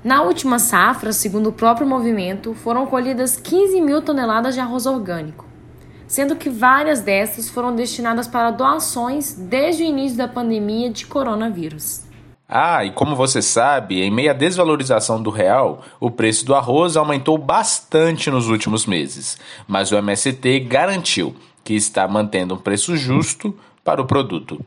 Na 0.05 0.21
última 0.21 0.59
safra, 0.59 1.15
segundo 1.15 1.47
o 1.47 1.53
próprio 1.53 1.87
movimento, 1.87 2.53
foram 2.53 2.85
colhidas 2.85 3.37
15 3.37 3.81
mil 3.81 4.03
toneladas 4.03 4.53
de 4.53 4.61
arroz 4.61 4.85
orgânico, 4.85 5.47
sendo 6.07 6.37
que 6.37 6.51
várias 6.51 7.01
dessas 7.01 7.49
foram 7.49 7.75
destinadas 7.75 8.29
para 8.29 8.51
doações 8.51 9.33
desde 9.33 9.83
o 9.83 9.87
início 9.87 10.19
da 10.19 10.29
pandemia 10.29 10.91
de 10.91 11.07
coronavírus. 11.07 12.03
Ah, 12.47 12.85
e 12.85 12.93
como 12.93 13.17
você 13.17 13.41
sabe, 13.41 14.03
em 14.03 14.11
meio 14.11 14.31
à 14.31 14.35
desvalorização 14.35 15.23
do 15.23 15.31
real, 15.31 15.83
o 15.99 16.11
preço 16.11 16.45
do 16.45 16.55
arroz 16.55 16.99
aumentou 16.99 17.39
bastante 17.39 18.31
nos 18.31 18.51
últimos 18.51 18.85
meses, 18.85 19.39
mas 19.67 19.91
o 19.91 19.97
MST 19.97 20.61
garantiu 20.61 21.35
que 21.65 21.73
está 21.73 22.07
mantendo 22.07 22.53
um 22.53 22.59
preço 22.59 22.95
justo 22.95 23.57
para 23.83 24.03
o 24.03 24.07
produto. 24.07 24.63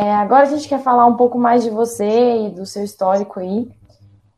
É, 0.00 0.14
agora 0.14 0.44
a 0.44 0.46
gente 0.46 0.66
quer 0.66 0.82
falar 0.82 1.04
um 1.04 1.14
pouco 1.14 1.38
mais 1.38 1.62
de 1.62 1.68
você 1.68 2.46
e 2.46 2.48
do 2.48 2.64
seu 2.64 2.82
histórico 2.82 3.38
aí. 3.38 3.70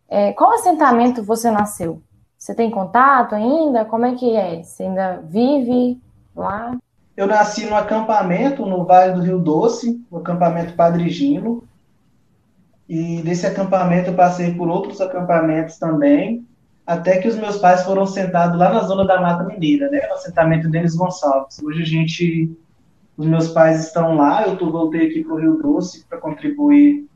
É, 0.08 0.32
qual 0.32 0.52
assentamento 0.52 1.22
você 1.22 1.52
nasceu? 1.52 2.02
Você 2.36 2.52
tem 2.52 2.68
contato 2.68 3.36
ainda? 3.36 3.84
Como 3.84 4.04
é 4.04 4.16
que 4.16 4.34
é? 4.34 4.60
Você 4.60 4.82
ainda 4.82 5.22
vive 5.24 6.00
lá? 6.34 6.76
Eu 7.16 7.28
nasci 7.28 7.64
no 7.66 7.76
acampamento 7.76 8.66
no 8.66 8.84
Vale 8.84 9.12
do 9.12 9.20
Rio 9.20 9.38
Doce, 9.38 10.04
no 10.10 10.18
acampamento 10.18 10.74
Padre 10.74 11.08
Gino. 11.10 11.62
E 12.88 13.22
desse 13.22 13.46
acampamento 13.46 14.10
eu 14.10 14.16
passei 14.16 14.52
por 14.52 14.68
outros 14.68 15.00
acampamentos 15.00 15.78
também, 15.78 16.44
até 16.84 17.18
que 17.18 17.28
os 17.28 17.36
meus 17.36 17.58
pais 17.58 17.84
foram 17.84 18.04
sentados 18.04 18.58
lá 18.58 18.72
na 18.72 18.80
zona 18.80 19.06
da 19.06 19.20
Mata 19.20 19.44
Mineira, 19.44 19.88
né, 19.88 20.00
no 20.08 20.14
assentamento 20.14 20.68
Denis 20.68 20.96
Gonçalves. 20.96 21.62
Hoje 21.62 21.82
a 21.82 21.86
gente, 21.86 22.50
os 23.22 23.28
meus 23.28 23.48
pais 23.48 23.86
estão 23.86 24.16
lá, 24.16 24.46
eu 24.46 24.56
tô, 24.56 24.70
voltei 24.70 25.08
aqui 25.08 25.24
para 25.24 25.34
o 25.34 25.38
Rio 25.38 25.62
Doce 25.62 26.04
para 26.08 26.18
contribuir 26.18 27.06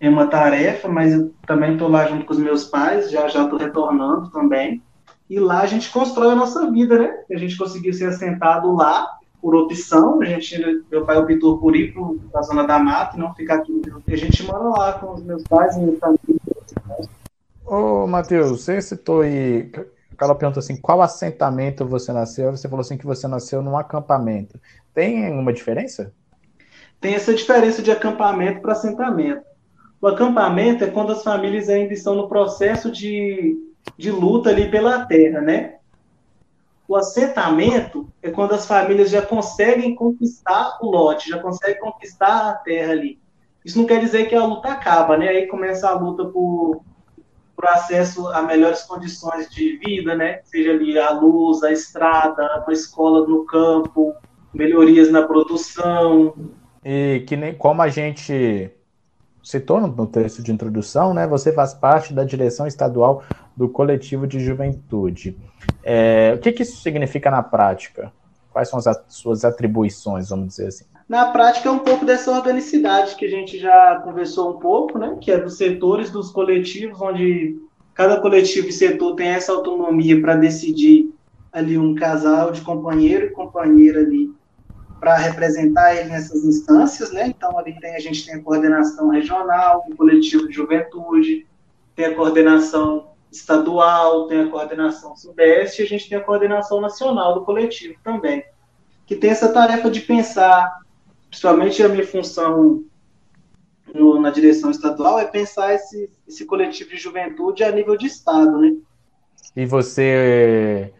é 0.00 0.08
uma 0.08 0.26
tarefa, 0.26 0.88
mas 0.88 1.12
eu 1.12 1.30
também 1.46 1.74
estou 1.74 1.86
lá 1.86 2.06
junto 2.06 2.24
com 2.24 2.32
os 2.32 2.38
meus 2.38 2.64
pais, 2.64 3.10
já 3.10 3.28
já 3.28 3.44
estou 3.44 3.58
retornando 3.58 4.30
também. 4.30 4.82
E 5.28 5.38
lá 5.38 5.60
a 5.60 5.66
gente 5.66 5.92
constrói 5.92 6.32
a 6.32 6.34
nossa 6.34 6.70
vida, 6.70 6.98
né? 6.98 7.22
A 7.30 7.36
gente 7.36 7.56
conseguiu 7.56 7.92
ser 7.92 8.06
assentado 8.06 8.74
lá 8.74 9.06
por 9.42 9.54
opção. 9.54 10.22
A 10.22 10.24
gente, 10.24 10.58
meu 10.90 11.04
pai 11.04 11.18
optou 11.18 11.58
por 11.58 11.76
ir 11.76 11.94
para 12.32 12.40
a 12.40 12.42
zona 12.42 12.66
da 12.66 12.78
mata 12.78 13.16
e 13.16 13.20
não 13.20 13.34
ficar 13.34 13.56
aqui. 13.56 13.82
A 14.08 14.16
gente 14.16 14.42
mora 14.42 14.64
lá 14.64 14.92
com 14.94 15.12
os 15.12 15.22
meus 15.22 15.42
pais 15.44 15.76
e 15.76 15.80
minha 15.80 15.98
família. 15.98 16.40
Ô, 17.66 18.06
Matheus, 18.06 18.50
você 18.50 18.80
citou 18.80 19.20
aí. 19.20 19.70
Aquela 20.12 20.34
pergunta 20.34 20.60
assim: 20.60 20.76
qual 20.76 21.00
assentamento 21.00 21.86
você 21.86 22.12
nasceu? 22.12 22.50
Você 22.50 22.68
falou 22.68 22.80
assim 22.80 22.96
que 22.96 23.06
você 23.06 23.28
nasceu 23.28 23.62
num 23.62 23.76
acampamento. 23.76 24.58
Tem 24.94 25.30
uma 25.30 25.52
diferença? 25.52 26.12
Tem 27.00 27.14
essa 27.14 27.34
diferença 27.34 27.82
de 27.82 27.90
acampamento 27.90 28.60
para 28.60 28.72
assentamento. 28.72 29.42
O 30.00 30.06
acampamento 30.06 30.84
é 30.84 30.86
quando 30.86 31.12
as 31.12 31.22
famílias 31.22 31.68
ainda 31.68 31.92
estão 31.92 32.14
no 32.14 32.28
processo 32.28 32.90
de, 32.90 33.56
de 33.96 34.10
luta 34.10 34.50
ali 34.50 34.70
pela 34.70 35.04
terra, 35.04 35.40
né? 35.40 35.76
O 36.88 36.96
assentamento 36.96 38.10
é 38.22 38.30
quando 38.30 38.52
as 38.52 38.66
famílias 38.66 39.10
já 39.10 39.22
conseguem 39.22 39.94
conquistar 39.94 40.78
o 40.82 40.90
lote, 40.90 41.28
já 41.28 41.38
conseguem 41.38 41.78
conquistar 41.78 42.50
a 42.50 42.54
terra 42.54 42.92
ali. 42.92 43.20
Isso 43.64 43.78
não 43.78 43.86
quer 43.86 44.00
dizer 44.00 44.28
que 44.28 44.34
a 44.34 44.44
luta 44.44 44.70
acaba, 44.70 45.16
né? 45.16 45.28
Aí 45.28 45.46
começa 45.46 45.88
a 45.88 45.94
luta 45.94 46.24
por, 46.24 46.82
por 47.54 47.68
acesso 47.68 48.26
a 48.28 48.42
melhores 48.42 48.82
condições 48.82 49.48
de 49.50 49.76
vida, 49.76 50.14
né? 50.14 50.40
Seja 50.44 50.72
ali 50.72 50.98
a 50.98 51.10
luz, 51.10 51.62
a 51.62 51.70
estrada, 51.70 52.64
uma 52.66 52.72
escola 52.72 53.26
no 53.26 53.44
campo, 53.44 54.14
melhorias 54.52 55.10
na 55.10 55.22
produção. 55.22 56.34
E 56.84 57.24
que 57.26 57.36
nem 57.36 57.54
como 57.54 57.82
a 57.82 57.88
gente 57.88 58.70
citou 59.42 59.80
no 59.80 60.06
texto 60.06 60.42
de 60.42 60.52
introdução, 60.52 61.14
né, 61.14 61.26
você 61.26 61.52
faz 61.52 61.72
parte 61.74 62.12
da 62.12 62.24
direção 62.24 62.66
estadual 62.66 63.22
do 63.56 63.68
coletivo 63.68 64.26
de 64.26 64.38
juventude. 64.38 65.36
É, 65.82 66.32
o 66.36 66.38
que, 66.38 66.52
que, 66.52 66.62
isso 66.62 66.82
significa 66.82 67.30
na 67.30 67.42
prática? 67.42 68.12
Quais 68.52 68.68
são 68.68 68.78
as 68.78 68.86
suas 69.08 69.44
atribuições, 69.44 70.28
vamos 70.28 70.48
dizer 70.48 70.68
assim? 70.68 70.84
Na 71.08 71.30
prática 71.30 71.68
é 71.68 71.72
um 71.72 71.80
pouco 71.80 72.04
dessa 72.04 72.30
organicidade 72.30 73.16
que 73.16 73.24
a 73.24 73.30
gente 73.30 73.58
já 73.58 74.00
conversou 74.04 74.50
um 74.50 74.58
pouco, 74.58 74.98
né, 74.98 75.16
que 75.20 75.30
é 75.32 75.38
dos 75.38 75.56
setores, 75.56 76.10
dos 76.10 76.30
coletivos, 76.30 77.00
onde 77.00 77.58
cada 77.94 78.20
coletivo 78.20 78.68
e 78.68 78.72
setor 78.72 79.14
tem 79.16 79.28
essa 79.28 79.52
autonomia 79.52 80.20
para 80.20 80.36
decidir 80.36 81.12
ali 81.52 81.76
um 81.76 81.94
casal 81.94 82.52
de 82.52 82.60
companheiro 82.60 83.26
e 83.26 83.30
companheira 83.30 84.00
ali 84.00 84.30
para 85.00 85.16
representar 85.16 85.96
ele 85.96 86.10
nessas 86.10 86.44
instâncias, 86.44 87.10
né? 87.10 87.26
Então 87.26 87.58
ali 87.58 87.78
tem 87.80 87.96
a 87.96 87.98
gente 87.98 88.24
tem 88.24 88.34
a 88.34 88.42
coordenação 88.42 89.08
regional, 89.08 89.86
o 89.88 89.96
coletivo 89.96 90.46
de 90.46 90.54
juventude, 90.54 91.46
tem 91.96 92.04
a 92.04 92.14
coordenação 92.14 93.10
estadual, 93.32 94.26
tem 94.26 94.42
a 94.42 94.50
coordenação 94.50 95.16
sudeste, 95.16 95.80
e 95.80 95.84
a 95.84 95.88
gente 95.88 96.08
tem 96.08 96.18
a 96.18 96.22
coordenação 96.22 96.80
nacional 96.80 97.34
do 97.34 97.44
coletivo 97.44 97.94
também, 98.04 98.44
que 99.06 99.16
tem 99.16 99.30
essa 99.30 99.52
tarefa 99.52 99.90
de 99.90 100.00
pensar, 100.00 100.80
principalmente 101.28 101.82
a 101.82 101.88
minha 101.88 102.06
função 102.06 102.84
no, 103.94 104.20
na 104.20 104.30
direção 104.30 104.70
estadual 104.70 105.18
é 105.18 105.24
pensar 105.24 105.74
esse, 105.74 106.10
esse 106.28 106.44
coletivo 106.44 106.90
de 106.90 106.96
juventude 106.96 107.64
a 107.64 107.72
nível 107.72 107.96
de 107.96 108.06
estado, 108.06 108.58
né? 108.58 108.76
E 109.56 109.64
você 109.66 110.92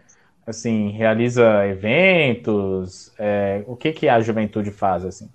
assim, 0.51 0.91
realiza 0.91 1.67
eventos? 1.67 3.13
É, 3.19 3.65
o 3.67 3.77
que, 3.77 3.93
que 3.93 4.09
a 4.09 4.21
juventude 4.21 4.71
faz, 4.71 5.05
assim? 5.05 5.29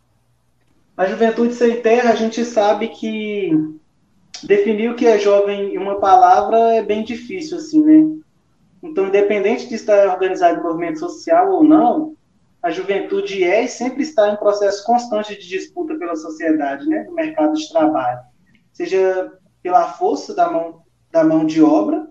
A 0.96 1.06
juventude 1.06 1.54
sem 1.54 1.82
terra, 1.82 2.12
a 2.12 2.16
gente 2.16 2.46
sabe 2.46 2.90
que 2.90 3.52
definir 4.44 4.90
o 4.90 4.96
que 4.96 5.08
é 5.08 5.20
jovem 5.20 5.74
em 5.74 5.78
uma 5.78 6.00
palavra 6.00 6.76
é 6.76 6.82
bem 6.82 7.04
difícil, 7.04 7.58
assim, 7.58 7.84
né? 7.84 8.22
Então, 8.82 9.08
independente 9.08 9.68
de 9.68 9.76
estar 9.76 10.08
organizado 10.08 10.60
em 10.60 10.64
movimento 10.64 11.00
social 11.00 11.52
ou 11.52 11.64
não, 11.64 12.16
a 12.62 12.70
juventude 12.70 13.44
é 13.44 13.64
e 13.64 13.68
sempre 13.68 14.04
está 14.04 14.30
em 14.30 14.38
processo 14.38 14.86
constante 14.86 15.36
de 15.36 15.48
disputa 15.48 15.96
pela 15.96 16.16
sociedade, 16.16 16.88
né? 16.88 17.04
No 17.04 17.14
mercado 17.14 17.54
de 17.54 17.70
trabalho. 17.70 18.20
Seja 18.72 19.32
pela 19.62 19.94
força 19.94 20.34
da 20.34 20.50
mão, 20.50 20.82
da 21.12 21.24
mão 21.24 21.46
de 21.46 21.62
obra, 21.62 22.08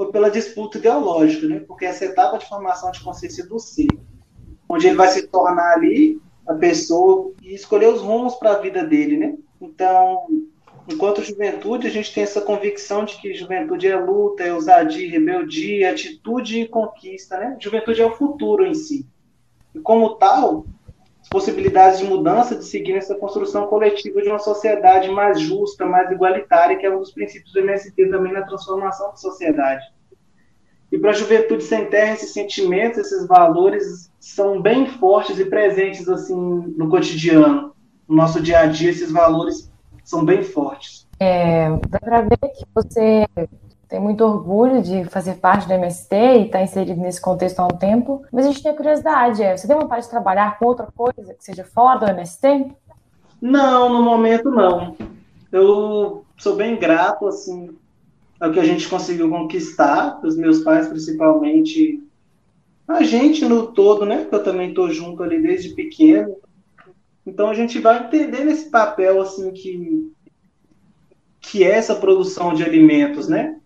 foi 0.00 0.10
pela 0.10 0.30
disputa 0.30 0.78
ideológica, 0.78 1.46
né? 1.46 1.60
Porque 1.68 1.84
essa 1.84 2.06
etapa 2.06 2.38
de 2.38 2.48
formação 2.48 2.90
de 2.90 3.04
consciência 3.04 3.46
do 3.46 3.58
ser, 3.58 3.86
onde 4.66 4.86
ele 4.86 4.96
vai 4.96 5.08
se 5.08 5.26
tornar 5.26 5.74
ali 5.74 6.18
a 6.48 6.54
pessoa 6.54 7.34
e 7.42 7.54
escolher 7.54 7.88
os 7.88 8.00
rumos 8.00 8.34
para 8.36 8.52
a 8.52 8.58
vida 8.58 8.82
dele, 8.82 9.18
né? 9.18 9.34
Então, 9.60 10.26
enquanto 10.88 11.22
juventude, 11.22 11.86
a 11.86 11.90
gente 11.90 12.14
tem 12.14 12.22
essa 12.22 12.40
convicção 12.40 13.04
de 13.04 13.18
que 13.18 13.34
juventude 13.34 13.88
é 13.88 13.96
luta, 13.96 14.42
é 14.42 14.54
ousadia, 14.54 15.10
rebeldia, 15.10 15.90
atitude 15.90 16.62
e 16.62 16.68
conquista, 16.68 17.36
né? 17.36 17.58
Juventude 17.60 18.00
é 18.00 18.06
o 18.06 18.16
futuro 18.16 18.64
em 18.64 18.72
si. 18.72 19.06
E 19.74 19.80
como 19.80 20.14
tal, 20.14 20.64
as 21.20 21.28
possibilidades 21.28 21.98
de 21.98 22.06
mudança, 22.06 22.56
de 22.56 22.64
seguir 22.64 22.94
nessa 22.94 23.16
construção 23.16 23.66
coletiva 23.66 24.22
de 24.22 24.30
uma 24.30 24.38
sociedade 24.38 25.10
mais 25.10 25.38
justa, 25.38 25.84
mais 25.84 26.10
igualitária, 26.10 26.78
que 26.78 26.86
é 26.86 26.90
um 26.90 27.00
dos 27.00 27.12
princípios 27.12 27.52
do 27.52 27.60
MST 27.60 28.08
também 28.08 28.32
na 28.32 28.46
transformação 28.46 29.10
da 29.10 29.16
sociedade. 29.16 29.84
E 30.92 30.98
para 30.98 31.10
a 31.10 31.14
juventude 31.14 31.62
sem 31.62 31.86
terra, 31.86 32.14
esses 32.14 32.32
sentimentos, 32.32 32.98
esses 32.98 33.26
valores 33.26 34.10
são 34.18 34.60
bem 34.60 34.86
fortes 34.86 35.38
e 35.38 35.44
presentes 35.44 36.08
assim 36.08 36.36
no 36.76 36.88
cotidiano. 36.88 37.72
No 38.08 38.16
nosso 38.16 38.40
dia 38.40 38.60
a 38.60 38.66
dia, 38.66 38.90
esses 38.90 39.12
valores 39.12 39.70
são 40.04 40.24
bem 40.24 40.42
fortes. 40.42 41.06
É, 41.20 41.68
dá 41.88 42.00
para 42.00 42.22
ver 42.22 42.38
que 42.38 42.66
você 42.74 43.26
tem 43.88 44.00
muito 44.00 44.24
orgulho 44.24 44.82
de 44.82 45.04
fazer 45.04 45.34
parte 45.34 45.66
do 45.66 45.74
MST 45.74 46.14
e 46.14 46.46
estar 46.46 46.58
tá 46.58 46.64
inserido 46.64 47.00
nesse 47.00 47.20
contexto 47.20 47.60
há 47.60 47.64
um 47.64 47.76
tempo, 47.76 48.22
mas 48.32 48.46
a 48.46 48.48
gente 48.48 48.62
tem 48.62 48.74
curiosidade, 48.74 49.42
é, 49.42 49.56
você 49.56 49.66
tem 49.66 49.76
vontade 49.76 50.04
de 50.04 50.10
trabalhar 50.10 50.58
com 50.58 50.66
outra 50.66 50.86
coisa 50.96 51.34
que 51.34 51.44
seja 51.44 51.64
fora 51.64 51.98
do 51.98 52.06
MST? 52.06 52.72
Não, 53.40 53.88
no 53.88 54.02
momento 54.02 54.50
não. 54.50 54.96
Eu 55.50 56.24
sou 56.38 56.54
bem 56.54 56.78
grato, 56.78 57.26
assim, 57.26 57.76
é 58.40 58.46
o 58.46 58.52
que 58.52 58.60
a 58.60 58.64
gente 58.64 58.88
conseguiu 58.88 59.28
conquistar, 59.28 60.18
os 60.24 60.36
meus 60.36 60.60
pais 60.60 60.88
principalmente, 60.88 62.02
a 62.88 63.02
gente 63.02 63.44
no 63.44 63.68
todo, 63.68 64.06
né? 64.06 64.26
Eu 64.32 64.42
também 64.42 64.70
estou 64.70 64.90
junto 64.90 65.22
ali 65.22 65.40
desde 65.40 65.74
pequeno. 65.74 66.36
Então 67.24 67.50
a 67.50 67.54
gente 67.54 67.78
vai 67.78 68.04
entender 68.04 68.46
esse 68.46 68.70
papel 68.70 69.20
assim 69.20 69.52
que 69.52 70.10
que 71.40 71.64
é 71.64 71.70
essa 71.70 71.94
produção 71.94 72.52
de 72.52 72.62
alimentos, 72.62 73.28
né? 73.28 73.56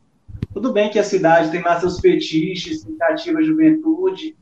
Tudo 0.52 0.72
bem 0.72 0.90
que 0.90 0.98
a 0.98 1.04
cidade 1.04 1.50
tem 1.50 1.62
lá 1.62 1.80
seus 1.80 1.98
fetiches, 1.98 2.86
cativa 2.98 3.42
juventude, 3.42 4.36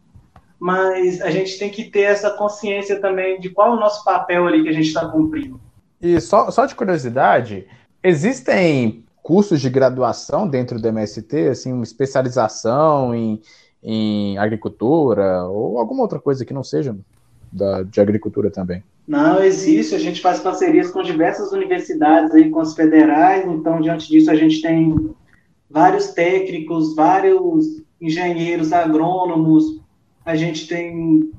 mas 0.59 1.21
a 1.21 1.31
gente 1.31 1.59
tem 1.59 1.71
que 1.71 1.85
ter 1.85 2.03
essa 2.03 2.31
consciência 2.31 3.01
também 3.01 3.41
de 3.41 3.49
qual 3.49 3.73
é 3.73 3.77
o 3.77 3.81
nosso 3.81 4.05
papel 4.05 4.47
ali 4.47 4.63
que 4.63 4.69
a 4.69 4.73
gente 4.73 4.89
está 4.89 5.09
cumprindo. 5.09 5.59
E 6.01 6.21
só, 6.21 6.51
só 6.51 6.67
de 6.67 6.75
curiosidade, 6.75 7.67
existem 8.03 9.02
cursos 9.23 9.61
de 9.61 9.71
graduação 9.71 10.49
dentro 10.49 10.81
do 10.81 10.89
MST, 10.89 11.49
assim, 11.49 11.73
uma 11.73 11.85
especialização 11.85 13.15
em, 13.15 13.41
em 13.83 14.37
agricultura 14.37 15.45
ou 15.45 15.79
alguma 15.79 16.03
outra 16.03 16.19
coisa 16.19 16.45
que 16.45 16.53
não 16.53 16.65
seja 16.65 16.97
da, 17.53 17.83
de 17.83 18.01
agricultura 18.01 18.51
também? 18.51 18.83
Não, 19.07 19.43
existe. 19.43 19.95
A 19.95 19.99
gente 19.99 20.21
faz 20.21 20.41
parcerias 20.41 20.91
com 20.91 21.03
diversas 21.03 21.53
universidades 21.53 22.35
aí, 22.35 22.51
com 22.51 22.61
as 22.61 22.75
federais. 22.75 23.47
Então, 23.47 23.81
diante 23.81 24.09
disso, 24.09 24.31
a 24.31 24.35
gente 24.35 24.61
tem 24.61 25.15
vários 25.69 26.09
técnicos, 26.09 26.95
vários 26.95 27.83
engenheiros 28.01 28.73
agrônomos, 28.73 29.81
a 30.25 30.35
gente 30.37 30.67
tem 30.67 31.31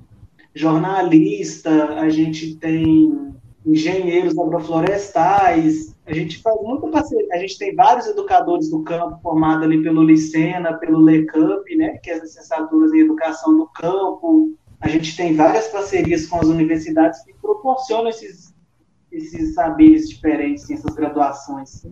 jornalista, 0.56 1.96
a 2.00 2.10
gente 2.10 2.56
tem 2.56 3.34
engenheiros 3.66 4.38
agroflorestais, 4.38 5.93
a 6.06 6.14
gente 6.14 6.42
faz 6.42 6.62
muita 6.62 6.88
parceria, 6.88 7.28
a 7.32 7.38
gente 7.38 7.58
tem 7.58 7.74
vários 7.76 8.08
educadores 8.08 8.70
do 8.70 8.84
campo 8.84 9.20
formados 9.22 9.64
ali 9.64 9.82
pelo 9.82 10.04
Licena, 10.04 10.74
pelo 10.74 11.00
LECAMP, 11.00 11.76
né, 11.78 11.98
que 12.04 12.10
é 12.10 12.16
as 12.16 12.22
licenciaturas 12.22 12.92
em 12.94 13.00
educação 13.00 13.58
do 13.58 13.68
campo, 13.68 14.54
a 14.82 14.90
gente 14.90 15.16
tem 15.16 15.34
várias 15.34 15.70
parcerias 15.70 16.26
com 16.28 16.40
as 16.40 16.48
universidades 16.48 17.24
que 17.24 17.34
proporcionam 17.36 18.10
esses, 18.10 18.54
esses 19.10 19.54
saberes 19.54 20.10
diferentes, 20.10 20.70
essas 20.70 20.94
graduações. 20.94 21.88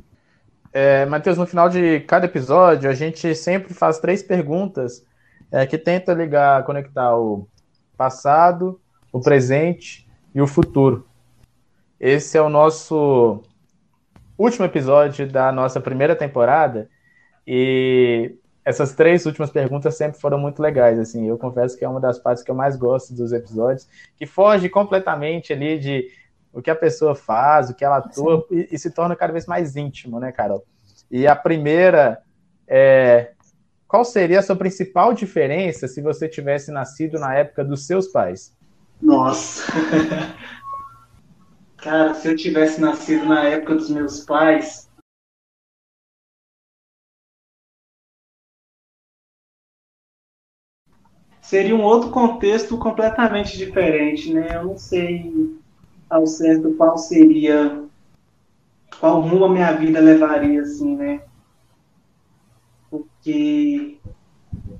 É, 0.74 1.06
Matheus, 1.06 1.38
no 1.38 1.48
final 1.48 1.70
de 1.70 2.02
cada 2.02 2.26
episódio, 2.26 2.90
a 2.90 2.94
gente 2.94 3.34
sempre 3.34 3.74
faz 3.74 3.98
três 4.00 4.22
perguntas 4.22 5.06
é, 5.50 5.66
que 5.66 5.78
tentam 5.78 6.16
ligar, 6.16 6.66
conectar 6.66 7.18
o 7.18 7.48
passado, 7.96 8.80
o 9.12 9.22
presente 9.22 10.06
e 10.36 10.42
o 10.42 10.48
futuro. 10.48 11.08
Esse 11.98 12.38
é 12.38 12.42
o 12.42 12.50
nosso 12.50 13.42
último 14.42 14.66
episódio 14.66 15.30
da 15.30 15.52
nossa 15.52 15.80
primeira 15.80 16.16
temporada 16.16 16.90
e 17.46 18.36
essas 18.64 18.94
três 18.94 19.26
últimas 19.26 19.50
perguntas 19.50 19.96
sempre 19.98 20.20
foram 20.20 20.38
muito 20.38 20.62
legais, 20.62 21.00
assim, 21.00 21.28
eu 21.28 21.38
confesso 21.38 21.78
que 21.78 21.84
é 21.84 21.90
uma 21.90 22.00
das 22.00 22.20
partes 22.20 22.44
que 22.44 22.52
eu 22.52 22.56
mais 22.56 22.76
gosto 22.76 23.14
dos 23.14 23.34
episódios, 23.34 23.88
que 24.16 24.26
foge 24.26 24.70
completamente 24.70 25.52
ali 25.52 25.80
de 25.80 26.08
o 26.54 26.62
que 26.62 26.70
a 26.70 26.76
pessoa 26.76 27.16
faz, 27.16 27.70
o 27.70 27.74
que 27.74 27.84
ela 27.84 27.98
atua, 27.98 28.46
e, 28.52 28.70
e, 28.72 28.78
se 28.78 28.92
torna 28.92 29.16
cada 29.16 29.34
vez 29.34 29.46
mais 29.46 29.76
íntimo, 29.76 30.20
né, 30.20 30.32
Carol? 30.32 30.64
E 31.10 31.26
a 31.26 31.36
primeira 31.36 32.22
é, 32.68 33.32
qual 33.92 34.06
seria 34.06 34.40
a 34.40 34.42
sua 34.42 34.56
principal 34.56 35.14
diferença 35.14 35.86
se 35.86 36.02
você 36.02 36.30
tivesse 36.30 36.72
nascido 36.72 37.20
na 37.20 37.36
época 37.36 37.62
dos 37.62 37.86
seus 37.86 38.08
pais? 38.08 38.56
Nossa! 39.02 39.70
Cara, 41.82 42.14
se 42.14 42.28
eu 42.28 42.36
tivesse 42.36 42.80
nascido 42.80 43.26
na 43.26 43.44
época 43.44 43.74
dos 43.74 43.90
meus 43.90 44.20
pais, 44.20 44.88
seria 51.42 51.76
um 51.76 51.82
outro 51.82 52.12
contexto 52.12 52.78
completamente 52.78 53.58
diferente, 53.58 54.32
né? 54.32 54.58
Eu 54.58 54.66
não 54.66 54.78
sei 54.78 55.60
ao 56.08 56.28
certo 56.28 56.72
qual 56.76 57.00
seria, 57.00 57.84
qual 59.00 59.20
rumo 59.22 59.46
a 59.46 59.50
minha 59.50 59.72
vida 59.72 60.00
levaria, 60.00 60.62
assim, 60.62 60.96
né? 60.96 61.24
Porque 62.92 63.98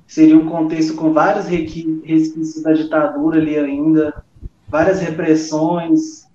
seria 0.06 0.38
um 0.38 0.48
contexto 0.48 0.94
com 0.94 1.12
vários 1.12 1.46
resquícios 1.46 2.62
da 2.62 2.72
ditadura 2.72 3.40
ali 3.40 3.58
ainda, 3.58 4.24
várias 4.68 5.00
repressões, 5.00 6.30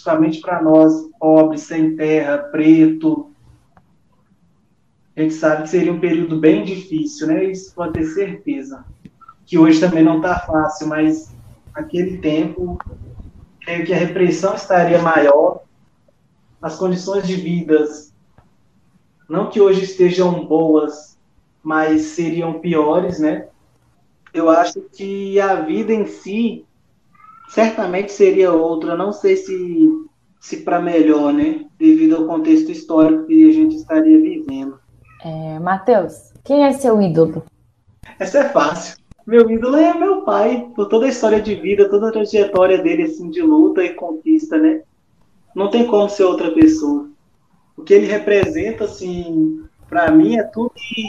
principalmente 0.00 0.40
para 0.40 0.62
nós, 0.62 0.92
pobres, 1.18 1.62
sem 1.62 1.94
terra, 1.94 2.38
preto. 2.38 3.30
A 5.14 5.20
gente 5.20 5.34
sabe 5.34 5.62
que 5.64 5.68
seria 5.68 5.92
um 5.92 6.00
período 6.00 6.38
bem 6.38 6.64
difícil, 6.64 7.26
né? 7.26 7.44
Isso 7.44 7.74
pode 7.74 7.92
ter 7.92 8.04
certeza 8.04 8.84
que 9.44 9.58
hoje 9.58 9.80
também 9.80 10.02
não 10.02 10.16
está 10.16 10.38
fácil, 10.38 10.86
mas 10.86 11.34
naquele 11.74 12.18
tempo, 12.18 12.78
creio 13.60 13.84
que 13.84 13.92
a 13.92 13.98
repressão 13.98 14.54
estaria 14.54 15.02
maior, 15.02 15.64
as 16.62 16.76
condições 16.76 17.26
de 17.26 17.34
vidas, 17.34 18.14
não 19.28 19.50
que 19.50 19.60
hoje 19.60 19.84
estejam 19.84 20.46
boas, 20.46 21.18
mas 21.62 22.02
seriam 22.02 22.60
piores, 22.60 23.18
né? 23.18 23.48
Eu 24.32 24.48
acho 24.48 24.80
que 24.92 25.38
a 25.40 25.56
vida 25.56 25.92
em 25.92 26.06
si 26.06 26.64
certamente 27.50 28.12
seria 28.12 28.52
outra, 28.52 28.96
não 28.96 29.12
sei 29.12 29.36
se 29.36 29.88
se 30.40 30.58
para 30.58 30.80
melhor, 30.80 31.34
né? 31.34 31.66
Devido 31.78 32.16
ao 32.16 32.26
contexto 32.26 32.72
histórico 32.72 33.26
que 33.26 33.48
a 33.48 33.52
gente 33.52 33.76
estaria 33.76 34.18
vivendo. 34.18 34.80
É, 35.22 35.58
Matheus, 35.58 36.32
quem 36.42 36.64
é 36.64 36.72
seu 36.72 37.00
ídolo? 37.00 37.44
Essa 38.18 38.38
é 38.38 38.48
fácil. 38.48 38.96
Meu 39.26 39.50
ídolo 39.50 39.76
é 39.76 39.92
meu 39.92 40.22
pai, 40.22 40.70
por 40.74 40.88
toda 40.88 41.04
a 41.04 41.10
história 41.10 41.42
de 41.42 41.54
vida, 41.54 41.90
toda 41.90 42.08
a 42.08 42.12
trajetória 42.12 42.78
dele 42.78 43.02
assim 43.02 43.30
de 43.30 43.42
luta 43.42 43.84
e 43.84 43.92
conquista, 43.92 44.56
né? 44.56 44.82
Não 45.54 45.68
tem 45.68 45.86
como 45.86 46.08
ser 46.08 46.24
outra 46.24 46.50
pessoa. 46.52 47.08
O 47.76 47.82
que 47.82 47.92
ele 47.92 48.06
representa 48.06 48.84
assim, 48.84 49.62
para 49.88 50.10
mim 50.10 50.36
é 50.38 50.42
tudo 50.42 50.70
que 50.74 51.04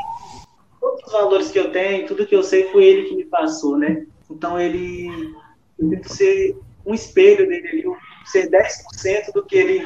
todos 0.79 1.05
os 1.05 1.13
valores 1.13 1.51
que 1.51 1.59
eu 1.59 1.71
tenho, 1.71 2.05
tudo 2.05 2.25
que 2.25 2.35
eu 2.35 2.43
sei 2.43 2.67
foi 2.71 2.83
ele 2.83 3.07
que 3.07 3.15
me 3.15 3.25
passou, 3.25 3.77
né? 3.77 4.05
Então 4.29 4.59
ele 4.59 5.33
eu 5.81 5.89
tento 5.89 6.13
ser 6.13 6.57
um 6.85 6.93
espelho 6.93 7.47
dele 7.47 7.67
ali, 7.67 7.83
ser 8.25 8.49
10% 8.49 9.33
do 9.33 9.43
que 9.45 9.55
ele 9.55 9.85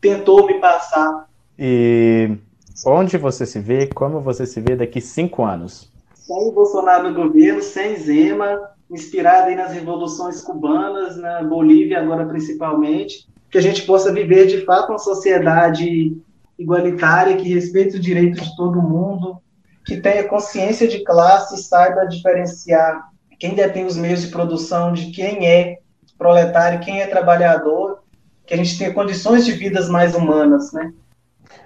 tentou 0.00 0.46
me 0.46 0.60
passar. 0.60 1.28
E 1.58 2.36
onde 2.84 3.16
você 3.16 3.46
se 3.46 3.60
vê, 3.60 3.86
como 3.86 4.20
você 4.20 4.44
se 4.44 4.60
vê 4.60 4.76
daqui 4.76 5.00
cinco 5.00 5.44
anos? 5.44 5.92
sem 6.26 6.52
Bolsonaro 6.52 7.10
no 7.10 7.14
governo, 7.14 7.62
sem 7.62 7.96
Zema, 7.96 8.70
inspirada 8.90 9.48
aí 9.48 9.56
nas 9.56 9.72
revoluções 9.72 10.40
cubanas, 10.40 11.16
na 11.16 11.42
Bolívia 11.42 12.00
agora 12.00 12.24
principalmente, 12.26 13.28
que 13.50 13.58
a 13.58 13.60
gente 13.60 13.82
possa 13.82 14.12
viver 14.12 14.46
de 14.46 14.64
fato 14.64 14.90
uma 14.90 14.98
sociedade 14.98 16.16
igualitária, 16.58 17.36
que 17.36 17.52
respeite 17.52 17.96
os 17.96 18.00
direitos 18.00 18.40
de 18.40 18.56
todo 18.56 18.80
mundo, 18.80 19.38
que 19.84 20.00
tenha 20.00 20.24
consciência 20.24 20.88
de 20.88 21.04
classe, 21.04 21.62
saiba 21.62 22.06
diferenciar 22.06 23.10
quem 23.38 23.54
detém 23.54 23.84
os 23.84 23.96
meios 23.96 24.22
de 24.22 24.28
produção 24.28 24.92
de 24.92 25.10
quem 25.10 25.46
é 25.46 25.78
proletário, 26.16 26.80
quem 26.80 27.00
é 27.00 27.06
trabalhador, 27.06 28.02
que 28.46 28.54
a 28.54 28.56
gente 28.56 28.78
tenha 28.78 28.92
condições 28.92 29.44
de 29.44 29.52
vidas 29.52 29.88
mais 29.88 30.14
humanas, 30.14 30.72
né? 30.72 30.92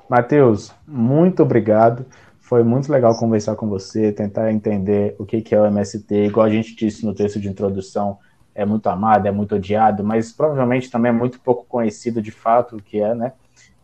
Matheus, 0.09 0.73
muito 0.87 1.43
obrigado. 1.43 2.07
Foi 2.41 2.63
muito 2.63 2.91
legal 2.91 3.17
conversar 3.17 3.57
com 3.57 3.69
você, 3.69 4.11
tentar 4.11 4.51
entender 4.51 5.15
o 5.19 5.27
que, 5.27 5.55
é 5.55 5.61
o 5.61 5.67
MST. 5.67 6.15
Igual 6.27 6.47
a 6.47 6.51
gente 6.51 6.75
disse 6.75 7.05
no 7.05 7.15
texto 7.15 7.39
de 7.39 7.49
introdução, 7.49 8.19
é 8.55 8.65
muito 8.65 8.89
amado, 8.89 9.29
é 9.29 9.31
muito 9.31 9.55
odiado, 9.55 10.03
mas 10.03 10.33
provavelmente 10.33 10.91
também 10.91 11.11
é 11.11 11.15
muito 11.15 11.39
pouco 11.41 11.67
conhecido 11.69 12.23
de 12.23 12.31
fato 12.31 12.77
o 12.77 12.83
que 12.83 13.01
é, 13.01 13.15
né? 13.15 13.33